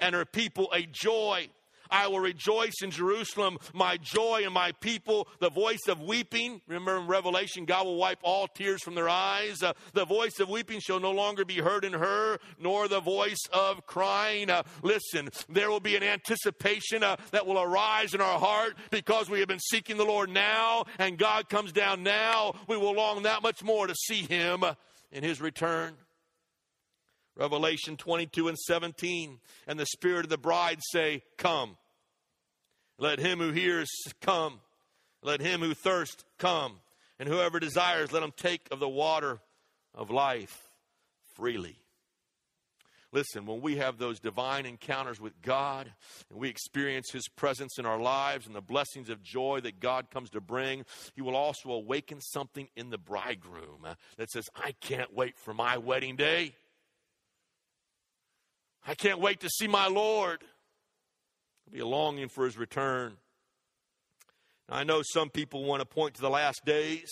and 0.00 0.16
her 0.16 0.24
people 0.24 0.68
a 0.72 0.82
joy 0.82 1.48
I 1.90 2.08
will 2.08 2.20
rejoice 2.20 2.82
in 2.82 2.90
Jerusalem, 2.90 3.58
my 3.72 3.96
joy 3.96 4.42
and 4.44 4.52
my 4.52 4.72
people. 4.72 5.28
The 5.40 5.50
voice 5.50 5.88
of 5.88 6.00
weeping, 6.00 6.60
remember 6.66 6.96
in 6.98 7.06
Revelation, 7.06 7.64
God 7.64 7.86
will 7.86 7.96
wipe 7.96 8.18
all 8.22 8.48
tears 8.48 8.82
from 8.82 8.94
their 8.94 9.08
eyes. 9.08 9.62
Uh, 9.62 9.72
the 9.92 10.04
voice 10.04 10.40
of 10.40 10.48
weeping 10.48 10.80
shall 10.80 11.00
no 11.00 11.12
longer 11.12 11.44
be 11.44 11.56
heard 11.56 11.84
in 11.84 11.92
her, 11.92 12.38
nor 12.58 12.88
the 12.88 13.00
voice 13.00 13.40
of 13.52 13.86
crying. 13.86 14.50
Uh, 14.50 14.62
listen, 14.82 15.28
there 15.48 15.70
will 15.70 15.80
be 15.80 15.96
an 15.96 16.02
anticipation 16.02 17.02
uh, 17.02 17.16
that 17.30 17.46
will 17.46 17.60
arise 17.60 18.14
in 18.14 18.20
our 18.20 18.38
heart 18.38 18.76
because 18.90 19.28
we 19.30 19.40
have 19.40 19.48
been 19.48 19.58
seeking 19.58 19.96
the 19.96 20.04
Lord 20.04 20.30
now, 20.30 20.84
and 20.98 21.18
God 21.18 21.48
comes 21.48 21.72
down 21.72 22.02
now. 22.02 22.54
We 22.68 22.76
will 22.76 22.94
long 22.94 23.22
that 23.22 23.42
much 23.42 23.62
more 23.62 23.86
to 23.86 23.94
see 23.94 24.22
Him 24.22 24.64
in 25.12 25.22
His 25.22 25.40
return. 25.40 25.94
Revelation 27.36 27.96
22 27.96 28.48
and 28.48 28.58
17. 28.58 29.38
And 29.66 29.78
the 29.78 29.86
Spirit 29.86 30.24
of 30.24 30.30
the 30.30 30.38
bride 30.38 30.80
say, 30.90 31.22
Come. 31.36 31.76
Let 32.98 33.18
him 33.18 33.38
who 33.38 33.52
hears 33.52 33.90
come. 34.20 34.60
Let 35.22 35.40
him 35.40 35.60
who 35.60 35.74
thirsts 35.74 36.24
come. 36.38 36.80
And 37.18 37.28
whoever 37.28 37.60
desires, 37.60 38.12
let 38.12 38.22
him 38.22 38.32
take 38.36 38.68
of 38.70 38.80
the 38.80 38.88
water 38.88 39.40
of 39.94 40.10
life 40.10 40.70
freely. 41.34 41.76
Listen, 43.12 43.46
when 43.46 43.60
we 43.62 43.76
have 43.76 43.96
those 43.96 44.20
divine 44.20 44.66
encounters 44.66 45.20
with 45.20 45.40
God 45.40 45.90
and 46.28 46.38
we 46.38 46.50
experience 46.50 47.10
His 47.10 47.28
presence 47.28 47.78
in 47.78 47.86
our 47.86 47.98
lives 47.98 48.46
and 48.46 48.54
the 48.54 48.60
blessings 48.60 49.08
of 49.08 49.22
joy 49.22 49.60
that 49.62 49.80
God 49.80 50.10
comes 50.10 50.28
to 50.30 50.40
bring, 50.40 50.84
He 51.14 51.22
will 51.22 51.36
also 51.36 51.70
awaken 51.70 52.20
something 52.20 52.68
in 52.76 52.90
the 52.90 52.98
bridegroom 52.98 53.86
uh, 53.86 53.94
that 54.18 54.30
says, 54.30 54.44
I 54.54 54.72
can't 54.80 55.14
wait 55.14 55.38
for 55.38 55.54
my 55.54 55.78
wedding 55.78 56.16
day. 56.16 56.54
I 58.86 58.94
can't 58.94 59.18
wait 59.18 59.40
to 59.40 59.48
see 59.48 59.66
my 59.66 59.88
Lord. 59.88 60.44
There'll 61.66 61.72
be 61.72 61.80
a 61.80 61.86
longing 61.86 62.28
for 62.28 62.44
his 62.44 62.56
return. 62.56 63.16
Now, 64.68 64.76
I 64.76 64.84
know 64.84 65.02
some 65.02 65.28
people 65.28 65.64
want 65.64 65.80
to 65.80 65.86
point 65.86 66.14
to 66.14 66.20
the 66.20 66.30
last 66.30 66.64
days. 66.64 67.10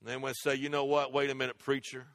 And 0.00 0.08
they 0.08 0.16
want 0.16 0.34
to 0.34 0.50
say, 0.50 0.56
you 0.56 0.70
know 0.70 0.86
what? 0.86 1.12
Wait 1.12 1.28
a 1.28 1.34
minute, 1.34 1.58
preacher. 1.58 2.06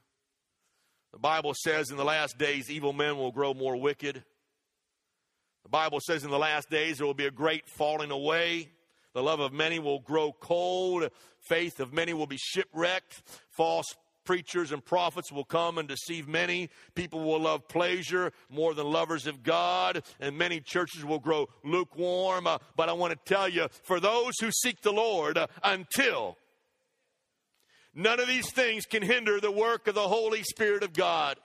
The 1.14 1.20
Bible 1.20 1.54
says 1.64 1.92
in 1.92 1.98
the 1.98 2.04
last 2.04 2.38
days, 2.40 2.70
evil 2.70 2.94
men 2.94 3.18
will 3.18 3.32
grow 3.32 3.54
more 3.54 3.78
wicked. 3.78 4.24
The 5.64 5.70
Bible 5.70 6.00
says 6.02 6.24
in 6.24 6.32
the 6.32 6.40
last 6.40 6.70
days 6.70 6.98
there 6.98 7.08
will 7.08 7.14
be 7.14 7.28
a 7.28 7.32
great 7.32 7.70
falling 7.70 8.12
away. 8.12 8.70
The 9.14 9.24
love 9.24 9.40
of 9.40 9.54
many 9.54 9.80
will 9.80 10.00
grow 10.00 10.34
cold. 10.34 11.10
Faith 11.40 11.80
of 11.80 11.94
many 11.94 12.14
will 12.14 12.28
be 12.28 12.38
shipwrecked. 12.38 13.22
False 13.50 13.86
preachers 14.26 14.72
and 14.72 14.84
prophets 14.84 15.32
will 15.32 15.46
come 15.46 15.78
and 15.78 15.88
deceive 15.88 16.28
many. 16.28 16.70
People 16.96 17.24
will 17.24 17.42
love 17.42 17.68
pleasure 17.68 18.34
more 18.50 18.74
than 18.74 18.88
lovers 18.88 19.28
of 19.28 19.44
God, 19.44 20.04
and 20.20 20.38
many 20.38 20.60
churches 20.60 21.06
will 21.06 21.20
grow 21.20 21.48
lukewarm. 21.64 22.48
Uh, 22.48 22.58
but 22.76 22.90
I 22.90 22.94
want 22.94 23.14
to 23.14 23.34
tell 23.34 23.48
you, 23.48 23.68
for 23.84 24.00
those 24.00 24.34
who 24.42 24.52
seek 24.52 24.82
the 24.82 24.92
Lord 24.92 25.38
uh, 25.38 25.48
until 25.64 26.38
none 27.94 28.20
of 28.20 28.28
these 28.28 28.52
things 28.52 28.86
can 28.86 29.04
hinder 29.04 29.40
the 29.40 29.52
work 29.52 29.88
of 29.88 29.96
the 29.96 30.08
Holy 30.08 30.44
Spirit 30.44 30.84
of 30.84 30.94
God. 30.94 31.38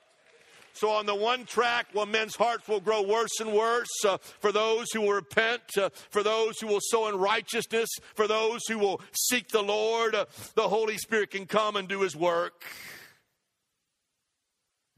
So, 0.72 0.90
on 0.90 1.06
the 1.06 1.14
one 1.14 1.44
track, 1.44 1.88
well, 1.94 2.06
men's 2.06 2.36
hearts 2.36 2.68
will 2.68 2.80
grow 2.80 3.02
worse 3.02 3.40
and 3.40 3.52
worse 3.52 3.88
uh, 4.06 4.18
for 4.18 4.52
those 4.52 4.86
who 4.92 5.02
will 5.02 5.12
repent, 5.12 5.62
uh, 5.76 5.90
for 6.10 6.22
those 6.22 6.58
who 6.60 6.66
will 6.66 6.80
sow 6.80 7.08
in 7.08 7.16
righteousness, 7.16 7.88
for 8.14 8.26
those 8.26 8.60
who 8.68 8.78
will 8.78 9.00
seek 9.12 9.48
the 9.48 9.62
Lord. 9.62 10.14
Uh, 10.14 10.26
the 10.54 10.68
Holy 10.68 10.96
Spirit 10.98 11.30
can 11.30 11.46
come 11.46 11.76
and 11.76 11.88
do 11.88 12.00
His 12.00 12.16
work. 12.16 12.64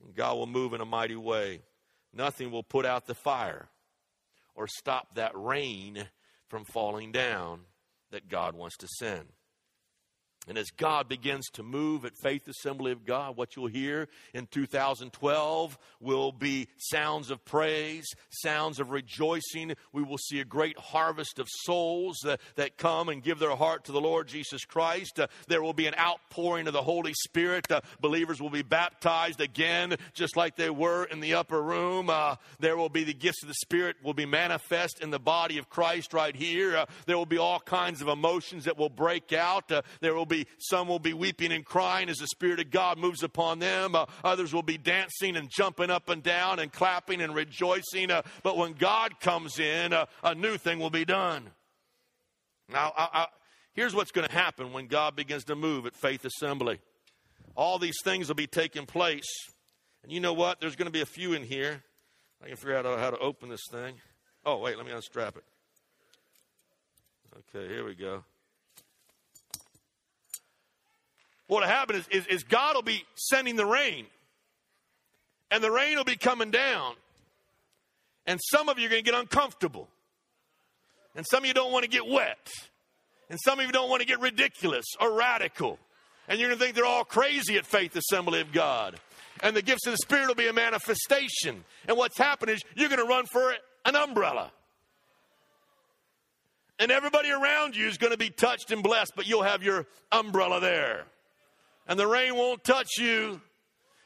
And 0.05 0.15
God 0.15 0.37
will 0.37 0.47
move 0.47 0.75
in 0.75 0.81
a 0.81 0.87
mighty 0.87 1.17
way. 1.17 1.63
Nothing 2.15 2.51
will 2.51 2.63
put 2.63 2.85
out 2.85 3.07
the 3.07 3.15
fire 3.15 3.69
or 4.55 4.67
stop 4.67 5.15
that 5.15 5.33
rain 5.35 6.07
from 6.49 6.65
falling 6.65 7.13
down 7.13 7.61
that 8.11 8.29
God 8.29 8.55
wants 8.55 8.77
to 8.79 8.89
send. 8.99 9.29
And 10.49 10.59
as 10.59 10.71
God 10.71 11.09
begins 11.09 11.49
to 11.53 11.63
move 11.63 12.05
at 12.05 12.19
Faith 12.21 12.49
Assembly 12.49 12.91
of 12.91 13.07
God, 13.07 13.37
what 13.37 13.55
you'll 13.55 13.69
hear 13.69 14.09
in 14.35 14.49
2012 14.49 15.79
will 16.01 16.33
be 16.33 16.67
sounds 16.79 17.31
of 17.31 17.45
praise, 17.45 18.05
sounds 18.31 18.81
of 18.81 18.91
rejoicing. 18.91 19.75
We 19.93 20.03
will 20.03 20.19
see 20.19 20.41
a 20.41 20.45
great 20.45 20.77
harvest 20.77 21.39
of 21.39 21.47
souls 21.49 22.19
that, 22.25 22.41
that 22.57 22.77
come 22.77 23.09
and 23.09 23.23
give 23.23 23.39
their 23.39 23.55
heart 23.55 23.85
to 23.85 23.93
the 23.93 24.01
Lord 24.01 24.27
Jesus 24.27 24.65
Christ. 24.65 25.21
Uh, 25.21 25.29
there 25.47 25.63
will 25.63 25.75
be 25.75 25.87
an 25.87 25.95
outpouring 25.97 26.67
of 26.67 26.73
the 26.73 26.83
Holy 26.83 27.15
Spirit. 27.15 27.71
Uh, 27.71 27.81
believers 28.01 28.43
will 28.43 28.51
be 28.51 28.63
baptized 28.63 29.41
again, 29.41 29.95
just 30.13 30.37
like 30.37 30.57
they 30.57 30.71
were 30.71 31.05
in 31.05 31.21
the 31.21 31.35
upper 31.35 31.63
room. 31.63 32.11
Uh, 32.11 32.35
there 32.59 32.77
will 32.77 32.89
be 32.89 33.05
the 33.05 33.15
gifts 33.15 33.45
of 33.45 33.49
the 33.49 33.55
Spirit 33.55 33.95
will 34.03 34.13
be 34.13 34.27
manifest 34.27 35.01
in 35.01 35.11
the 35.11 35.21
body 35.21 35.59
of 35.59 35.71
Christ 35.71 36.13
right 36.13 36.35
here. 36.35 36.77
Uh, 36.77 36.87
there 37.07 37.17
will 37.17 37.27
be 37.27 37.39
all 37.39 37.61
kinds 37.61 38.03
of 38.03 38.09
emotions 38.09 38.65
that 38.65 38.77
will 38.77 38.89
break 38.89 39.33
out. 39.33 39.71
Uh, 39.71 39.83
there 40.01 40.15
will 40.15 40.27
be 40.33 40.47
some 40.59 40.89
will 40.89 40.99
be 40.99 41.13
weeping 41.13 41.53
and 41.53 41.65
crying 41.65 42.09
as 42.09 42.19
the 42.19 42.27
Spirit 42.27 42.59
of 42.61 42.71
God 42.71 42.99
moves 42.99 43.23
upon 43.23 43.59
them. 43.59 43.95
Uh, 43.95 44.07
others 44.25 44.53
will 44.53 44.63
be 44.63 44.79
dancing 44.79 45.37
and 45.37 45.51
jumping 45.51 45.91
up 45.91 46.09
and 46.09 46.23
down 46.23 46.59
and 46.59 46.73
clapping 46.73 47.21
and 47.21 47.35
rejoicing. 47.35 48.11
Uh, 48.11 48.23
but 48.43 48.57
when 48.57 48.73
God 48.73 49.21
comes 49.21 49.59
in, 49.59 49.93
uh, 49.93 50.07
a 50.25 50.35
new 50.35 50.57
thing 50.57 50.79
will 50.79 50.91
be 50.91 51.05
done. 51.05 51.51
Now, 52.69 52.93
I, 52.97 53.09
I, 53.13 53.27
here's 53.75 53.95
what's 53.95 54.11
going 54.11 54.27
to 54.27 54.35
happen 54.35 54.73
when 54.73 54.87
God 54.87 55.15
begins 55.15 55.45
to 55.45 55.55
move 55.55 55.87
at 55.87 55.95
Faith 55.95 56.25
Assembly. 56.25 56.81
All 57.55 57.79
these 57.79 57.99
things 58.03 58.29
will 58.29 58.35
be 58.35 58.47
taking 58.47 58.87
place. 58.87 59.29
And 60.03 60.11
you 60.11 60.21
know 60.21 60.33
what? 60.33 60.61
There's 60.61 60.77
going 60.77 60.87
to 60.87 60.93
be 60.93 61.03
a 61.03 61.07
few 61.07 61.35
in 61.35 61.45
here. 61.45 61.83
I 62.43 62.49
can 62.49 62.57
figure 62.57 62.77
out 62.77 62.85
how 62.99 63.11
to 63.11 63.19
open 63.19 63.51
this 63.51 63.67
thing. 63.71 63.95
Oh, 64.45 64.59
wait, 64.59 64.77
let 64.77 64.87
me 64.87 64.93
unstrap 64.93 65.37
it. 65.37 65.45
Okay, 67.55 67.69
here 67.69 67.85
we 67.85 67.95
go. 67.95 68.25
What'll 71.53 71.69
happen 71.69 71.97
is, 71.97 72.09
is, 72.11 72.27
is 72.27 72.45
God 72.45 72.75
will 72.75 72.83
be 72.83 73.05
sending 73.15 73.57
the 73.57 73.67
rain. 73.67 74.07
And 75.51 75.63
the 75.63 75.71
rain 75.71 75.97
will 75.97 76.05
be 76.05 76.17
coming 76.17 76.51
down. 76.51 76.95
And 78.27 78.41
some 78.51 78.69
of 78.69 78.79
you 78.79 78.87
are 78.87 78.91
going 78.91 79.05
to 79.05 79.11
get 79.11 79.19
uncomfortable. 79.19 79.89
And 81.15 81.27
some 81.29 81.43
of 81.43 81.47
you 81.47 81.55
don't 81.55 81.73
want 81.73 81.85
to 81.85 81.91
get 81.91 82.07
wet. 82.07 82.49
And 83.29 83.39
some 83.45 83.61
of 83.61 83.67
you 83.67 83.73
don't 83.73 83.91
want 83.91 84.01
to 84.01 84.07
get 84.07 84.21
ridiculous 84.21 84.85
or 85.01 85.13
radical. 85.13 85.79
And 86.29 86.41
you're 86.41 86.49
going 86.49 86.59
to 86.59 86.65
think 86.65 86.75
they're 86.75 86.87
all 86.87 87.05
crazy 87.05 87.57
at 87.57 87.67
Faith 87.67 87.95
Assembly 87.97 88.41
of 88.41 88.53
God. 88.53 88.99
And 89.43 89.55
the 89.55 89.63
gifts 89.63 89.87
of 89.87 89.93
the 89.93 89.99
Spirit 89.99 90.29
will 90.29 90.35
be 90.35 90.49
a 90.49 90.53
manifestation. 90.53 91.65
And 91.87 91.97
what's 91.97 92.17
happening 92.17 92.55
is 92.55 92.63
you're 92.77 92.89
going 92.89 93.01
to 93.01 93.07
run 93.07 93.27
for 93.27 93.55
an 93.85 93.97
umbrella. 93.97 94.53
And 96.79 96.91
everybody 96.91 97.31
around 97.31 97.77
you 97.77 97.87
is 97.89 97.99
going 97.99 98.13
to 98.13 98.19
be 98.19 98.31
touched 98.31 98.71
and 98.71 98.83
blessed, 98.83 99.13
but 99.15 99.27
you'll 99.27 99.43
have 99.43 99.63
your 99.63 99.87
umbrella 100.11 100.61
there. 100.61 101.05
And 101.87 101.99
the 101.99 102.07
rain 102.07 102.37
won't 102.37 102.65
touch 102.65 102.99
you. 102.99 103.41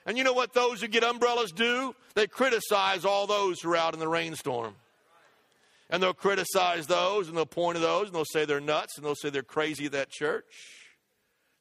And 0.07 0.16
you 0.16 0.24
know 0.24 0.33
what 0.33 0.55
those 0.55 0.81
who 0.81 0.89
get 0.89 1.03
umbrellas 1.03 1.53
do? 1.53 1.95
They 2.14 2.27
criticize 2.27 3.05
all 3.05 3.27
those 3.27 3.61
who 3.61 3.72
are 3.72 3.77
out 3.77 3.95
in 3.95 4.01
the 4.01 4.09
rainstorm. 4.09 4.74
And 5.91 6.03
they'll 6.03 6.14
criticize 6.14 6.87
those 6.87 7.29
and 7.29 7.37
they'll 7.37 7.47
point 7.47 7.77
to 7.77 7.81
those 7.81 8.07
and 8.07 8.14
they'll 8.14 8.24
say 8.24 8.45
they're 8.45 8.61
nuts 8.61 8.97
and 8.97 9.05
they'll 9.07 9.14
say 9.14 9.31
they're 9.31 9.43
crazy 9.43 9.87
at 9.87 9.93
that 9.93 10.11
church. 10.11 10.45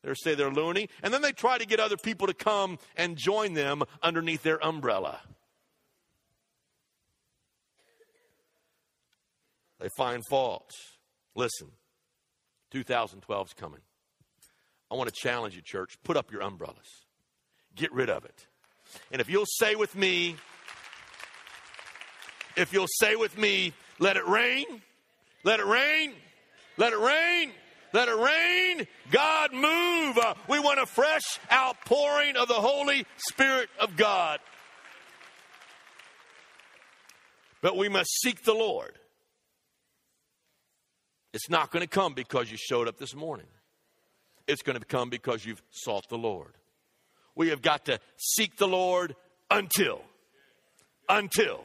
They'll 0.04 0.16
say 0.16 0.36
they're 0.36 0.52
loony. 0.52 0.90
And 1.04 1.14
then 1.14 1.22
they 1.22 1.32
try 1.32 1.58
to 1.58 1.66
get 1.66 1.80
other 1.80 1.98
people 1.98 2.28
to 2.28 2.34
come 2.34 2.78
and 2.96 3.18
join 3.18 3.54
them 3.54 3.84
underneath 4.02 4.44
their 4.44 4.64
umbrella. 4.64 5.20
They 9.80 9.90
find 9.98 10.24
fault. 10.30 10.72
Listen, 11.36 11.68
2012 12.72 13.48
is 13.48 13.54
coming. 13.54 13.82
I 14.92 14.96
want 14.96 15.14
to 15.14 15.16
challenge 15.16 15.56
you, 15.56 15.62
church. 15.62 15.98
Put 16.04 16.18
up 16.18 16.32
your 16.32 16.42
umbrellas, 16.42 17.06
get 17.76 17.92
rid 17.92 18.10
of 18.10 18.26
it. 18.26 18.48
And 19.12 19.20
if 19.20 19.30
you'll 19.30 19.48
say 19.48 19.76
with 19.76 19.96
me, 19.96 20.36
if 22.56 22.72
you'll 22.72 22.88
say 22.88 23.16
with 23.16 23.38
me, 23.38 23.74
let 24.00 24.18
it 24.18 24.28
rain, 24.28 24.66
let 25.44 25.60
it 25.60 25.66
rain, 25.66 26.14
let 26.78 26.94
it 26.94 27.00
rain, 27.00 27.52
let 27.94 28.08
it 28.08 28.18
rain, 28.18 28.88
God 29.12 29.54
move. 29.54 30.18
Uh, 30.18 30.36
we 30.48 30.60
want 30.60 30.80
a 30.80 30.86
fresh 30.86 31.40
outpouring 31.52 32.36
of 32.38 32.48
the 32.48 32.54
Holy 32.54 33.06
Spirit 33.18 33.70
of 33.80 33.96
God. 33.96 34.40
But 37.62 37.78
we 37.78 37.90
must 37.90 38.10
seek 38.22 38.44
the 38.44 38.54
Lord. 38.54 38.94
It's 41.34 41.50
not 41.50 41.72
going 41.72 41.82
to 41.82 41.88
come 41.88 42.14
because 42.14 42.52
you 42.52 42.58
showed 42.58 42.88
up 42.88 42.98
this 42.98 43.16
morning. 43.16 43.48
It's 44.48 44.62
going 44.62 44.80
to 44.80 44.86
come 44.86 45.10
because 45.10 45.46
you've 45.46 45.62
sought 45.72 46.08
the 46.10 46.18
Lord. 46.18 46.54
We 47.36 47.50
have 47.50 47.62
got 47.62 47.86
to 47.86 48.00
seek 48.18 48.58
the 48.58 48.68
Lord 48.68 49.16
until, 49.50 50.02
until. 51.10 51.64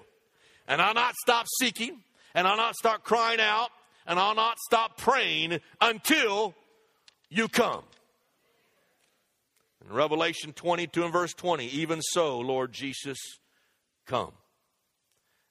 And 0.67 0.81
I'll 0.81 0.95
not 0.95 1.15
stop 1.23 1.47
seeking, 1.59 2.01
and 2.35 2.47
I'll 2.47 2.57
not 2.57 2.75
start 2.75 3.05
crying 3.05 3.41
out, 3.41 3.69
and 4.07 4.19
I'll 4.19 4.35
not 4.35 4.59
stop 4.59 4.99
praying 4.99 5.61
until 5.81 6.55
you 7.29 7.49
come. 7.49 7.85
In 9.85 9.95
Revelation 9.95 10.53
22 10.53 11.05
and 11.05 11.13
verse 11.13 11.33
20, 11.35 11.67
even 11.67 12.01
so, 12.03 12.39
Lord 12.39 12.73
Jesus, 12.73 13.19
come. 14.07 14.33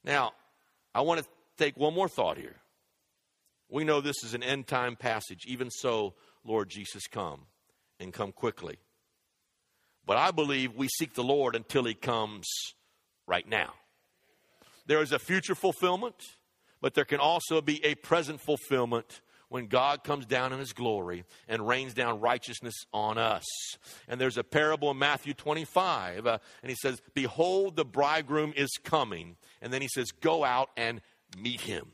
Now, 0.04 0.32
I 0.94 1.00
want 1.02 1.20
to 1.20 1.26
take 1.58 1.76
one 1.76 1.94
more 1.94 2.08
thought 2.08 2.38
here. 2.38 2.56
We 3.68 3.84
know 3.84 4.00
this 4.00 4.24
is 4.24 4.34
an 4.34 4.42
end 4.42 4.66
time 4.66 4.96
passage. 4.96 5.44
Even 5.46 5.70
so, 5.70 6.14
Lord 6.44 6.68
Jesus, 6.68 7.06
come 7.06 7.46
and 7.98 8.12
come 8.12 8.32
quickly. 8.32 8.78
But 10.06 10.16
I 10.16 10.30
believe 10.30 10.74
we 10.74 10.88
seek 10.88 11.14
the 11.14 11.22
Lord 11.22 11.54
until 11.54 11.84
he 11.84 11.94
comes 11.94 12.46
right 13.26 13.48
now. 13.48 13.74
There 14.86 15.02
is 15.02 15.12
a 15.12 15.18
future 15.18 15.54
fulfillment, 15.54 16.16
but 16.80 16.94
there 16.94 17.04
can 17.04 17.20
also 17.20 17.60
be 17.60 17.84
a 17.84 17.94
present 17.94 18.40
fulfillment 18.40 19.20
when 19.50 19.66
God 19.66 20.04
comes 20.04 20.26
down 20.26 20.52
in 20.52 20.58
his 20.58 20.72
glory 20.72 21.24
and 21.48 21.66
rains 21.66 21.92
down 21.92 22.20
righteousness 22.20 22.74
on 22.92 23.18
us. 23.18 23.44
And 24.08 24.20
there's 24.20 24.38
a 24.38 24.44
parable 24.44 24.90
in 24.90 24.98
Matthew 24.98 25.34
25, 25.34 26.26
uh, 26.26 26.38
and 26.62 26.70
he 26.70 26.76
says, 26.80 27.02
Behold, 27.14 27.76
the 27.76 27.84
bridegroom 27.84 28.52
is 28.56 28.70
coming. 28.82 29.36
And 29.60 29.72
then 29.72 29.82
he 29.82 29.88
says, 29.88 30.12
Go 30.12 30.44
out 30.44 30.70
and 30.76 31.00
meet 31.36 31.60
him. 31.60 31.92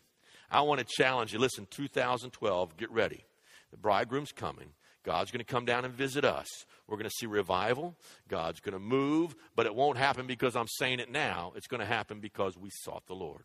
I 0.50 0.60
want 0.60 0.78
to 0.80 0.86
challenge 0.86 1.32
you. 1.32 1.38
Listen, 1.38 1.66
2012, 1.70 2.76
get 2.76 2.90
ready. 2.90 3.24
The 3.70 3.76
bridegroom's 3.76 4.32
coming. 4.32 4.70
God's 5.04 5.30
going 5.30 5.44
to 5.44 5.44
come 5.44 5.64
down 5.64 5.84
and 5.84 5.94
visit 5.94 6.24
us. 6.24 6.48
We're 6.88 6.96
going 6.96 7.08
to 7.08 7.16
see 7.16 7.26
revival. 7.26 7.96
God's 8.28 8.60
going 8.60 8.72
to 8.72 8.80
move, 8.80 9.36
but 9.54 9.66
it 9.66 9.74
won't 9.74 9.98
happen 9.98 10.26
because 10.26 10.56
I'm 10.56 10.66
saying 10.68 10.98
it 10.98 11.10
now. 11.10 11.52
It's 11.54 11.68
going 11.68 11.80
to 11.80 11.86
happen 11.86 12.18
because 12.20 12.58
we 12.58 12.70
sought 12.70 13.06
the 13.06 13.14
Lord. 13.14 13.44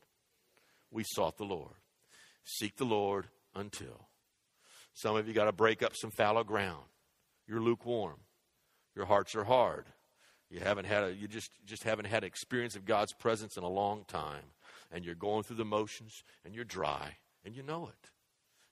We 0.89 1.03
sought 1.05 1.38
the 1.38 1.45
Lord. 1.45 1.76
Seek 2.43 2.78
the 2.78 2.86
Lord 2.86 3.28
until. 3.55 4.07
Some 4.93 5.15
of 5.15 5.28
you 5.28 5.34
got 5.34 5.45
to 5.45 5.51
break 5.51 5.84
up 5.84 5.95
some 5.95 6.11
fallow 6.11 6.43
ground. 6.43 6.84
You're 7.47 7.61
lukewarm. 7.61 8.17
Your 8.95 9.05
hearts 9.05 9.36
are 9.36 9.43
hard. 9.43 9.86
You 10.49 10.59
haven't 10.59 10.86
had 10.86 11.03
a, 11.03 11.13
you 11.13 11.28
just 11.28 11.49
just 11.65 11.84
haven't 11.84 12.05
had 12.05 12.26
experience 12.26 12.76
of 12.76 12.84
God's 12.84 13.13
presence 13.13 13.55
in 13.55 13.63
a 13.63 13.69
long 13.69 14.03
time 14.05 14.43
and 14.91 15.05
you're 15.05 15.15
going 15.15 15.43
through 15.43 15.55
the 15.55 15.65
motions 15.65 16.24
and 16.43 16.53
you're 16.53 16.65
dry 16.65 17.15
and 17.45 17.55
you 17.55 17.63
know 17.63 17.88
it. 17.88 18.09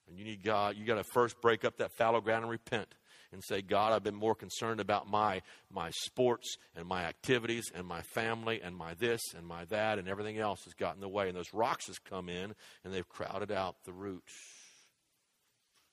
And 0.10 0.18
you 0.18 0.26
need 0.26 0.44
God, 0.44 0.76
you 0.76 0.86
got 0.86 0.96
to 0.96 1.04
first 1.04 1.40
break 1.42 1.64
up 1.64 1.78
that 1.78 1.92
fallow 1.92 2.20
ground 2.20 2.44
and 2.44 2.52
repent 2.52 2.96
and 3.32 3.44
say, 3.44 3.62
God, 3.62 3.94
I've 3.94 4.04
been 4.04 4.16
more 4.16 4.36
concerned 4.36 4.80
about 4.80 5.08
my 5.08 5.42
my 5.72 5.92
sports 5.92 6.58
and 6.76 6.88
my 6.88 7.04
activities 7.04 7.72
and 7.74 7.86
my 7.86 8.02
family 8.02 8.60
and 8.62 8.76
my 8.76 8.96
this 8.96 9.22
and 9.36 9.46
my 9.46 9.66
that 9.66 10.00
and 10.00 10.08
everything 10.08 10.40
else 10.40 10.64
has 10.64 10.74
gotten 10.74 10.98
in 10.98 11.02
the 11.02 11.10
way. 11.10 11.28
And 11.28 11.38
those 11.38 11.54
rocks 11.54 11.88
has 11.88 12.00
come 12.00 12.28
in 12.28 12.56
and 12.84 12.94
they've 12.94 13.08
crowded 13.08 13.52
out 13.52 13.76
the 13.86 13.94
roots. 13.94 14.34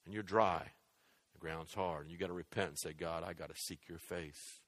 And 0.05 0.15
you're 0.15 0.23
dry. 0.23 0.63
The 1.35 1.41
ground's 1.41 1.75
hard. 1.75 2.05
And 2.05 2.13
you 2.13 2.19
got 2.19 2.29
to 2.29 2.33
repent 2.33 2.69
and 2.69 2.79
say, 2.79 2.93
God, 2.93 3.23
I 3.23 3.35
got 3.35 3.49
to 3.49 3.57
seek 3.57 3.81
your 3.89 3.99
face. 3.99 4.61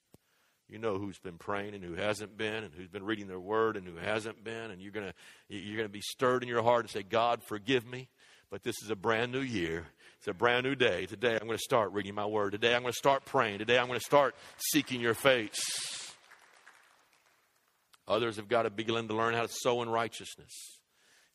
You 0.69 0.79
know 0.79 0.99
who's 0.99 1.19
been 1.19 1.39
praying 1.39 1.75
and 1.75 1.83
who 1.83 1.95
hasn't 1.95 2.37
been, 2.37 2.63
and 2.63 2.75
who's 2.75 2.89
been 2.89 3.05
reading 3.05 3.27
their 3.27 3.41
word 3.41 3.79
and 3.79 3.87
who 3.87 3.97
hasn't 3.97 4.45
been, 4.45 4.71
and 4.71 4.83
you're 4.83 4.93
gonna 4.93 5.15
you're 5.49 5.79
gonna 5.79 5.89
be 5.89 6.03
stirred 6.03 6.43
in 6.43 6.49
your 6.49 6.63
heart 6.63 6.83
and 6.83 6.91
say, 6.91 7.03
God, 7.03 7.43
forgive 7.43 7.87
me. 7.87 8.11
But 8.51 8.63
this 8.63 8.83
is 8.83 8.91
a 8.91 8.97
brand 8.97 9.31
new 9.31 9.41
year. 9.41 9.87
It's 10.19 10.29
a 10.29 10.33
brand 10.33 10.65
new 10.65 10.75
day. 10.75 11.07
Today 11.07 11.35
I'm 11.35 11.47
going 11.47 11.59
to 11.59 11.59
start 11.59 11.93
reading 11.93 12.15
my 12.15 12.27
word. 12.27 12.53
Today 12.53 12.75
I'm 12.75 12.83
going 12.83 12.93
to 12.93 12.99
start 12.99 13.25
praying. 13.25 13.59
Today 13.59 13.79
I'm 13.79 13.87
going 13.87 13.99
to 13.99 14.05
start 14.05 14.35
seeking 14.73 15.01
your 15.01 15.15
face. 15.15 15.61
Others 18.09 18.37
have 18.37 18.49
got 18.49 18.63
to 18.63 18.71
begin 18.71 19.07
to 19.07 19.15
learn 19.15 19.35
how 19.35 19.43
to 19.43 19.53
sow 19.53 19.83
in 19.83 19.91
righteousness. 19.91 20.53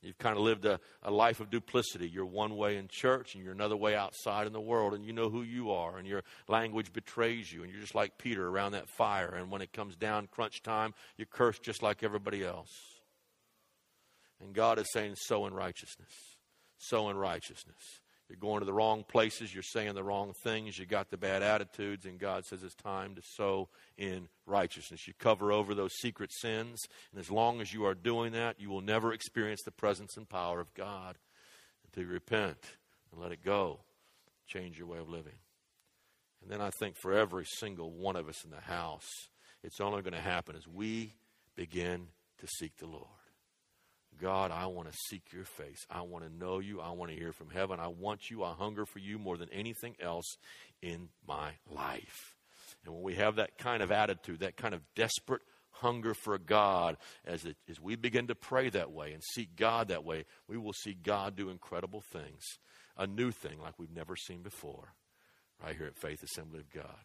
You've 0.02 0.18
kind 0.18 0.36
of 0.36 0.44
lived 0.44 0.66
a, 0.66 0.80
a 1.02 1.12
life 1.12 1.40
of 1.40 1.50
duplicity. 1.50 2.10
You're 2.10 2.26
one 2.26 2.58
way 2.58 2.76
in 2.78 2.88
church 2.90 3.36
and 3.36 3.44
you're 3.44 3.54
another 3.54 3.78
way 3.78 3.96
outside 3.96 4.48
in 4.48 4.54
the 4.54 4.60
world, 4.60 4.94
and 4.94 5.06
you 5.06 5.14
know 5.14 5.30
who 5.30 5.44
you 5.44 5.72
are, 5.72 5.98
and 5.98 6.06
your 6.06 6.24
language 6.50 6.92
betrays 6.92 7.54
you, 7.54 7.64
and 7.64 7.72
you're 7.72 7.80
just 7.80 7.96
like 7.96 8.18
Peter 8.18 8.46
around 8.46 8.74
that 8.74 8.90
fire. 8.90 9.34
And 9.34 9.50
when 9.50 9.62
it 9.62 9.72
comes 9.72 9.96
down 9.96 10.28
crunch 10.30 10.62
time, 10.62 10.94
you 11.16 11.26
curse 11.26 11.58
just 11.60 11.82
like 11.82 12.04
everybody 12.04 12.44
else. 12.44 12.74
And 14.42 14.54
God 14.54 14.78
is 14.78 14.92
saying, 14.92 15.16
sow 15.16 15.46
in 15.46 15.54
righteousness. 15.54 16.33
Sow 16.78 17.10
in 17.10 17.18
righteousness. 17.18 18.02
You're 18.30 18.38
going 18.38 18.62
to 18.62 18.66
the 18.66 18.74
wrong 18.74 19.04
places. 19.08 19.54
You're 19.54 19.62
saying 19.62 19.94
the 19.94 20.04
wrong 20.04 20.34
things. 20.44 20.80
You 20.80 20.86
got 20.86 21.12
the 21.12 21.18
bad 21.18 21.44
attitudes. 21.44 22.06
And 22.06 22.18
God 22.18 22.46
says 22.46 22.64
it's 22.64 22.74
time 22.74 23.16
to 23.16 23.22
sow 23.22 23.70
in 23.98 24.28
righteousness. 24.46 25.08
You 25.08 25.14
cover 25.20 25.52
over 25.52 25.76
those 25.76 25.94
secret 26.02 26.32
sins. 26.34 26.80
And 27.12 27.20
as 27.20 27.30
long 27.30 27.62
as 27.62 27.74
you 27.74 27.86
are 27.86 27.94
doing 27.94 28.32
that, 28.32 28.60
you 28.60 28.70
will 28.70 28.82
never 28.82 29.14
experience 29.14 29.62
the 29.64 29.72
presence 29.72 30.18
and 30.18 30.28
power 30.28 30.60
of 30.60 30.74
God 30.74 31.18
until 31.86 32.08
you 32.08 32.14
repent 32.14 32.58
and 33.12 33.22
let 33.22 33.32
it 33.32 33.44
go. 33.44 33.82
Change 34.48 34.80
your 34.80 34.88
way 34.88 34.98
of 34.98 35.10
living. 35.10 35.34
And 36.42 36.52
then 36.52 36.60
I 36.60 36.72
think 36.72 36.96
for 36.98 37.14
every 37.14 37.46
single 37.46 37.92
one 37.92 38.16
of 38.16 38.28
us 38.28 38.44
in 38.44 38.52
the 38.52 38.62
house, 38.62 39.30
it's 39.64 39.80
only 39.80 40.02
going 40.02 40.14
to 40.14 40.20
happen 40.20 40.56
as 40.56 40.68
we 40.68 41.14
begin 41.56 42.08
to 42.40 42.48
seek 42.48 42.78
the 42.78 42.88
Lord. 42.88 43.23
God, 44.22 44.52
I 44.52 44.68
want 44.68 44.92
to 44.92 44.98
seek 45.10 45.34
your 45.34 45.46
face. 45.46 45.86
I 45.90 46.02
want 46.02 46.26
to 46.26 46.34
know 46.34 46.60
you. 46.60 46.80
I 46.82 46.92
want 46.92 47.12
to 47.12 47.18
hear 47.18 47.34
from 47.34 47.50
heaven. 47.50 47.80
I 47.80 47.88
want 47.88 48.30
you. 48.30 48.44
I 48.44 48.54
hunger 48.54 48.86
for 48.86 49.00
you 49.00 49.18
more 49.20 49.38
than 49.38 49.50
anything 49.52 49.96
else 50.02 50.38
in 50.82 51.10
my 51.28 51.52
life. 51.72 52.36
And 52.86 52.94
when 52.94 53.04
we 53.04 53.16
have 53.16 53.36
that 53.38 53.58
kind 53.58 53.82
of 53.82 53.92
attitude, 53.92 54.40
that 54.40 54.58
kind 54.58 54.74
of 54.74 54.82
desperate 54.96 55.42
hunger 55.72 56.14
for 56.14 56.38
God, 56.38 56.98
as, 57.26 57.46
it, 57.46 57.58
as 57.70 57.80
we 57.80 57.96
begin 57.96 58.28
to 58.28 58.36
pray 58.36 58.70
that 58.70 58.92
way 58.92 59.14
and 59.14 59.24
seek 59.24 59.56
God 59.56 59.88
that 59.88 60.04
way, 60.04 60.26
we 60.48 60.58
will 60.58 60.74
see 60.74 60.94
God 60.94 61.36
do 61.36 61.50
incredible 61.50 62.02
things, 62.12 62.44
a 62.98 63.08
new 63.08 63.32
thing 63.32 63.60
like 63.62 63.80
we've 63.80 63.96
never 63.96 64.16
seen 64.16 64.42
before, 64.42 64.94
right 65.64 65.76
here 65.76 65.88
at 65.88 65.98
Faith 65.98 66.24
Assembly 66.24 66.60
of 66.60 66.70
God. 66.72 67.00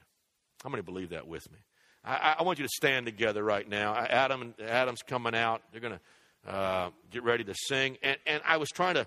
How 0.62 0.70
many 0.70 0.82
believe 0.82 1.10
that 1.10 1.26
with 1.26 1.50
me? 1.50 1.58
I, 2.04 2.36
I 2.38 2.42
want 2.42 2.58
you 2.58 2.64
to 2.64 2.72
stand 2.74 3.06
together 3.06 3.42
right 3.42 3.68
now. 3.68 3.94
Adam, 3.94 4.54
Adam's 4.64 5.02
coming 5.02 5.34
out. 5.34 5.62
They're 5.72 5.80
going 5.80 5.94
to 5.94 6.00
uh, 6.46 6.90
get 7.10 7.22
ready 7.24 7.44
to 7.44 7.54
sing. 7.54 7.96
And, 8.02 8.16
and 8.26 8.42
I 8.46 8.56
was 8.56 8.68
trying 8.70 8.94
to, 8.94 9.06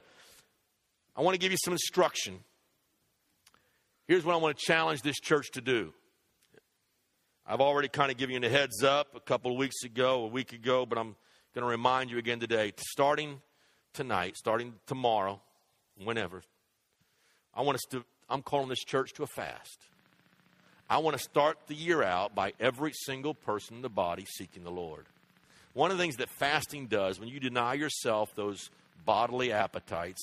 I 1.15 1.21
want 1.21 1.35
to 1.35 1.39
give 1.39 1.51
you 1.51 1.57
some 1.63 1.73
instruction. 1.73 2.39
Here's 4.07 4.25
what 4.25 4.33
I 4.33 4.37
want 4.37 4.57
to 4.57 4.65
challenge 4.65 5.01
this 5.01 5.19
church 5.19 5.51
to 5.51 5.61
do. 5.61 5.93
I've 7.45 7.61
already 7.61 7.87
kind 7.87 8.11
of 8.11 8.17
given 8.17 8.41
you 8.41 8.47
a 8.47 8.51
heads 8.51 8.83
up 8.83 9.15
a 9.15 9.19
couple 9.19 9.51
of 9.51 9.57
weeks 9.57 9.83
ago, 9.83 10.23
a 10.23 10.27
week 10.27 10.53
ago, 10.53 10.85
but 10.85 10.97
I'm 10.97 11.15
going 11.53 11.63
to 11.63 11.69
remind 11.69 12.09
you 12.09 12.17
again 12.17 12.39
today. 12.39 12.73
Starting 12.77 13.41
tonight, 13.93 14.37
starting 14.37 14.73
tomorrow, 14.87 15.41
whenever, 16.03 16.43
I 17.53 17.61
want 17.61 17.75
us 17.75 17.81
to, 17.91 18.05
I'm 18.29 18.41
calling 18.41 18.69
this 18.69 18.83
church 18.83 19.13
to 19.13 19.23
a 19.23 19.27
fast. 19.27 19.79
I 20.89 20.97
want 20.99 21.17
to 21.17 21.23
start 21.23 21.57
the 21.67 21.75
year 21.75 22.03
out 22.03 22.35
by 22.35 22.53
every 22.59 22.91
single 22.93 23.33
person 23.33 23.77
in 23.77 23.81
the 23.81 23.89
body 23.89 24.25
seeking 24.37 24.63
the 24.63 24.71
Lord. 24.71 25.05
One 25.73 25.89
of 25.89 25.97
the 25.97 26.03
things 26.03 26.17
that 26.17 26.29
fasting 26.29 26.87
does, 26.87 27.19
when 27.19 27.29
you 27.29 27.39
deny 27.39 27.75
yourself 27.75 28.35
those 28.35 28.69
bodily 29.05 29.53
appetites, 29.53 30.21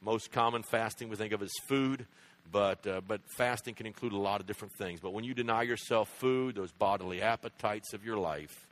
most 0.00 0.30
common 0.30 0.62
fasting 0.62 1.08
we 1.08 1.16
think 1.16 1.32
of 1.32 1.42
as 1.42 1.52
food, 1.66 2.06
but, 2.52 2.86
uh, 2.86 3.00
but 3.06 3.20
fasting 3.36 3.74
can 3.74 3.86
include 3.86 4.12
a 4.12 4.18
lot 4.18 4.40
of 4.40 4.46
different 4.46 4.72
things. 4.74 5.00
But 5.00 5.12
when 5.12 5.24
you 5.24 5.34
deny 5.34 5.62
yourself 5.62 6.08
food, 6.18 6.54
those 6.54 6.70
bodily 6.70 7.22
appetites 7.22 7.92
of 7.92 8.04
your 8.04 8.18
life, 8.18 8.66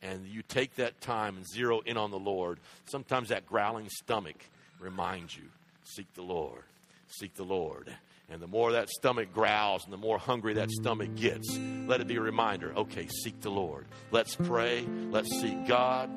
and 0.00 0.26
you 0.26 0.42
take 0.42 0.76
that 0.76 1.00
time 1.00 1.36
and 1.36 1.46
zero 1.48 1.80
in 1.80 1.96
on 1.96 2.10
the 2.10 2.18
Lord, 2.18 2.60
sometimes 2.86 3.30
that 3.30 3.46
growling 3.46 3.88
stomach 3.88 4.36
reminds 4.78 5.36
you 5.36 5.44
seek 5.84 6.12
the 6.14 6.22
Lord, 6.22 6.62
seek 7.08 7.34
the 7.34 7.44
Lord. 7.44 7.92
And 8.30 8.40
the 8.40 8.46
more 8.46 8.72
that 8.72 8.88
stomach 8.88 9.32
growls 9.32 9.84
and 9.84 9.92
the 9.92 9.98
more 9.98 10.18
hungry 10.18 10.54
that 10.54 10.70
stomach 10.70 11.14
gets, 11.14 11.58
let 11.86 12.00
it 12.00 12.06
be 12.06 12.16
a 12.16 12.20
reminder 12.20 12.72
okay, 12.76 13.06
seek 13.06 13.40
the 13.40 13.50
Lord. 13.50 13.86
Let's 14.10 14.34
pray. 14.34 14.84
Let's 15.10 15.30
seek 15.40 15.66
God. 15.66 16.10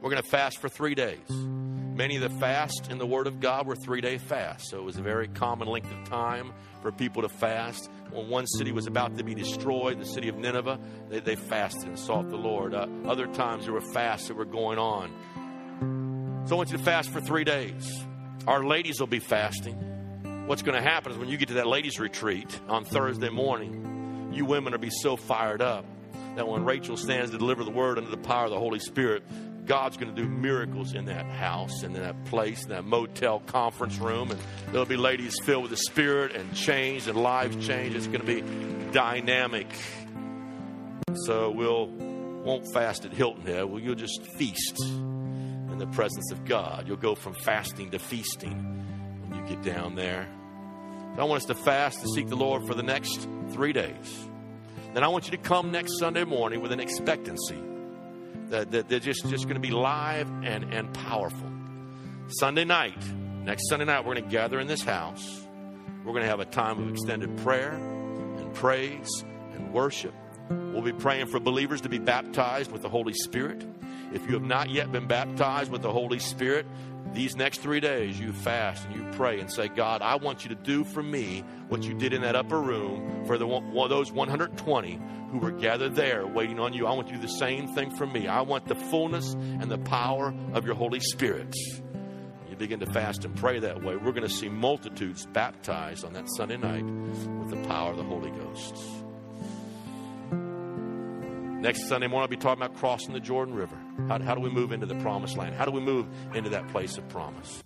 We're 0.00 0.10
going 0.10 0.22
to 0.22 0.28
fast 0.28 0.60
for 0.60 0.68
three 0.68 0.94
days. 0.94 1.30
Many 1.30 2.16
of 2.16 2.22
the 2.22 2.38
fasts 2.40 2.88
in 2.88 2.98
the 2.98 3.06
Word 3.06 3.26
of 3.26 3.40
God 3.40 3.66
were 3.66 3.76
three 3.76 4.00
day 4.00 4.18
fasts. 4.18 4.70
So 4.70 4.78
it 4.78 4.84
was 4.84 4.98
a 4.98 5.02
very 5.02 5.28
common 5.28 5.68
length 5.68 5.90
of 5.90 6.08
time 6.08 6.52
for 6.82 6.92
people 6.92 7.22
to 7.22 7.28
fast. 7.28 7.88
When 8.10 8.28
one 8.28 8.46
city 8.46 8.72
was 8.72 8.86
about 8.86 9.16
to 9.16 9.24
be 9.24 9.34
destroyed, 9.34 9.98
the 9.98 10.04
city 10.04 10.28
of 10.28 10.36
Nineveh, 10.36 10.78
they, 11.08 11.20
they 11.20 11.36
fasted 11.36 11.88
and 11.88 11.98
sought 11.98 12.28
the 12.28 12.36
Lord. 12.36 12.74
Uh, 12.74 12.86
other 13.06 13.26
times 13.28 13.64
there 13.64 13.72
were 13.72 13.80
fasts 13.80 14.28
that 14.28 14.34
were 14.34 14.44
going 14.44 14.78
on. 14.78 15.10
So 16.46 16.54
I 16.54 16.58
want 16.58 16.70
you 16.70 16.76
to 16.76 16.84
fast 16.84 17.10
for 17.10 17.20
three 17.20 17.44
days. 17.44 18.04
Our 18.46 18.64
ladies 18.64 19.00
will 19.00 19.06
be 19.06 19.20
fasting. 19.20 19.93
What's 20.46 20.60
going 20.60 20.76
to 20.76 20.86
happen 20.86 21.10
is 21.10 21.16
when 21.16 21.30
you 21.30 21.38
get 21.38 21.48
to 21.48 21.54
that 21.54 21.66
ladies' 21.66 21.98
retreat 21.98 22.60
on 22.68 22.84
Thursday 22.84 23.30
morning, 23.30 24.30
you 24.30 24.44
women 24.44 24.72
will 24.72 24.78
be 24.78 24.90
so 24.90 25.16
fired 25.16 25.62
up 25.62 25.86
that 26.36 26.46
when 26.46 26.66
Rachel 26.66 26.98
stands 26.98 27.30
to 27.30 27.38
deliver 27.38 27.64
the 27.64 27.70
word 27.70 27.96
under 27.96 28.10
the 28.10 28.18
power 28.18 28.44
of 28.44 28.50
the 28.50 28.58
Holy 28.58 28.78
Spirit, 28.78 29.22
God's 29.64 29.96
going 29.96 30.14
to 30.14 30.22
do 30.22 30.28
miracles 30.28 30.92
in 30.92 31.06
that 31.06 31.24
house 31.24 31.82
and 31.82 31.96
in 31.96 32.02
that 32.02 32.26
place, 32.26 32.64
in 32.64 32.68
that 32.68 32.84
motel 32.84 33.40
conference 33.40 33.96
room. 33.96 34.32
And 34.32 34.40
there'll 34.66 34.84
be 34.84 34.98
ladies 34.98 35.40
filled 35.40 35.62
with 35.62 35.70
the 35.70 35.78
Spirit 35.78 36.36
and 36.36 36.54
changed 36.54 37.08
and 37.08 37.16
lives 37.16 37.66
changed. 37.66 37.96
It's 37.96 38.06
going 38.06 38.20
to 38.20 38.26
be 38.26 38.42
dynamic. 38.92 39.68
So 41.24 41.50
we'll 41.52 41.86
won't 41.86 42.70
fast 42.74 43.06
at 43.06 43.14
Hilton 43.14 43.46
Head. 43.46 43.64
Well, 43.64 43.80
you'll 43.80 43.94
just 43.94 44.26
feast 44.36 44.78
in 44.78 45.78
the 45.78 45.86
presence 45.86 46.30
of 46.32 46.44
God. 46.44 46.86
You'll 46.86 46.98
go 46.98 47.14
from 47.14 47.32
fasting 47.32 47.92
to 47.92 47.98
feasting 47.98 48.83
get 49.48 49.62
down 49.62 49.94
there. 49.94 50.28
So 51.14 51.22
I 51.22 51.24
want 51.24 51.42
us 51.42 51.46
to 51.46 51.54
fast 51.54 52.00
to 52.00 52.08
seek 52.08 52.28
the 52.28 52.36
Lord 52.36 52.66
for 52.66 52.74
the 52.74 52.82
next 52.82 53.28
three 53.50 53.72
days. 53.72 54.28
Then 54.92 55.02
I 55.02 55.08
want 55.08 55.26
you 55.26 55.32
to 55.32 55.36
come 55.36 55.70
next 55.70 55.98
Sunday 55.98 56.24
morning 56.24 56.60
with 56.60 56.72
an 56.72 56.80
expectancy 56.80 57.62
that, 58.50 58.70
that 58.72 58.88
they're 58.88 59.00
just, 59.00 59.28
just 59.28 59.44
going 59.44 59.54
to 59.54 59.60
be 59.60 59.70
live 59.70 60.28
and, 60.44 60.72
and 60.72 60.92
powerful. 60.94 61.50
Sunday 62.28 62.64
night, 62.64 63.02
next 63.42 63.68
Sunday 63.68 63.84
night, 63.84 64.04
we're 64.04 64.14
going 64.14 64.24
to 64.24 64.30
gather 64.30 64.60
in 64.60 64.66
this 64.66 64.82
house. 64.82 65.46
We're 66.04 66.12
going 66.12 66.22
to 66.22 66.28
have 66.28 66.40
a 66.40 66.44
time 66.44 66.82
of 66.82 66.90
extended 66.90 67.36
prayer 67.38 67.72
and 67.72 68.54
praise 68.54 69.08
and 69.52 69.72
worship. 69.72 70.14
We'll 70.48 70.82
be 70.82 70.92
praying 70.92 71.26
for 71.26 71.40
believers 71.40 71.80
to 71.82 71.88
be 71.88 71.98
baptized 71.98 72.70
with 72.70 72.82
the 72.82 72.88
Holy 72.88 73.14
Spirit. 73.14 73.64
If 74.14 74.28
you 74.28 74.34
have 74.34 74.44
not 74.44 74.70
yet 74.70 74.92
been 74.92 75.08
baptized 75.08 75.72
with 75.72 75.82
the 75.82 75.90
Holy 75.90 76.20
Spirit, 76.20 76.66
these 77.12 77.36
next 77.36 77.58
three 77.58 77.80
days 77.80 78.18
you 78.18 78.32
fast 78.32 78.86
and 78.86 78.94
you 78.94 79.04
pray 79.12 79.40
and 79.40 79.50
say, 79.50 79.66
God, 79.68 80.02
I 80.02 80.14
want 80.16 80.44
you 80.44 80.50
to 80.50 80.54
do 80.54 80.84
for 80.84 81.02
me 81.02 81.44
what 81.68 81.82
you 81.82 81.94
did 81.94 82.12
in 82.12 82.22
that 82.22 82.36
upper 82.36 82.60
room 82.60 83.24
for 83.26 83.38
the 83.38 83.46
one, 83.46 83.88
those 83.88 84.12
120 84.12 85.00
who 85.32 85.38
were 85.38 85.50
gathered 85.50 85.96
there 85.96 86.26
waiting 86.26 86.60
on 86.60 86.72
you. 86.72 86.86
I 86.86 86.92
want 86.92 87.08
you 87.08 87.14
to 87.14 87.20
do 87.20 87.26
the 87.26 87.32
same 87.32 87.74
thing 87.74 87.90
for 87.90 88.06
me. 88.06 88.28
I 88.28 88.42
want 88.42 88.66
the 88.66 88.76
fullness 88.76 89.34
and 89.34 89.68
the 89.70 89.78
power 89.78 90.32
of 90.52 90.64
your 90.64 90.76
Holy 90.76 91.00
Spirit. 91.00 91.54
You 92.48 92.56
begin 92.56 92.78
to 92.80 92.86
fast 92.86 93.24
and 93.24 93.34
pray 93.34 93.58
that 93.58 93.82
way. 93.82 93.96
We're 93.96 94.12
going 94.12 94.22
to 94.22 94.28
see 94.28 94.48
multitudes 94.48 95.26
baptized 95.26 96.04
on 96.04 96.12
that 96.12 96.28
Sunday 96.36 96.56
night 96.56 96.84
with 96.84 97.50
the 97.50 97.68
power 97.68 97.90
of 97.90 97.96
the 97.96 98.04
Holy 98.04 98.30
Ghost. 98.30 99.03
Next 101.64 101.88
Sunday 101.88 102.08
morning, 102.08 102.24
I'll 102.24 102.28
be 102.28 102.36
talking 102.36 102.62
about 102.62 102.76
crossing 102.76 103.14
the 103.14 103.20
Jordan 103.20 103.54
River. 103.54 103.74
How, 104.06 104.20
how 104.20 104.34
do 104.34 104.42
we 104.42 104.50
move 104.50 104.70
into 104.70 104.84
the 104.84 104.96
promised 104.96 105.38
land? 105.38 105.54
How 105.54 105.64
do 105.64 105.70
we 105.70 105.80
move 105.80 106.06
into 106.34 106.50
that 106.50 106.68
place 106.68 106.98
of 106.98 107.08
promise? 107.08 107.64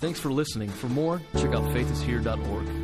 Thanks 0.00 0.18
for 0.18 0.32
listening. 0.32 0.70
For 0.70 0.88
more, 0.88 1.22
check 1.34 1.54
out 1.54 1.62
faithishere.org. 1.72 2.83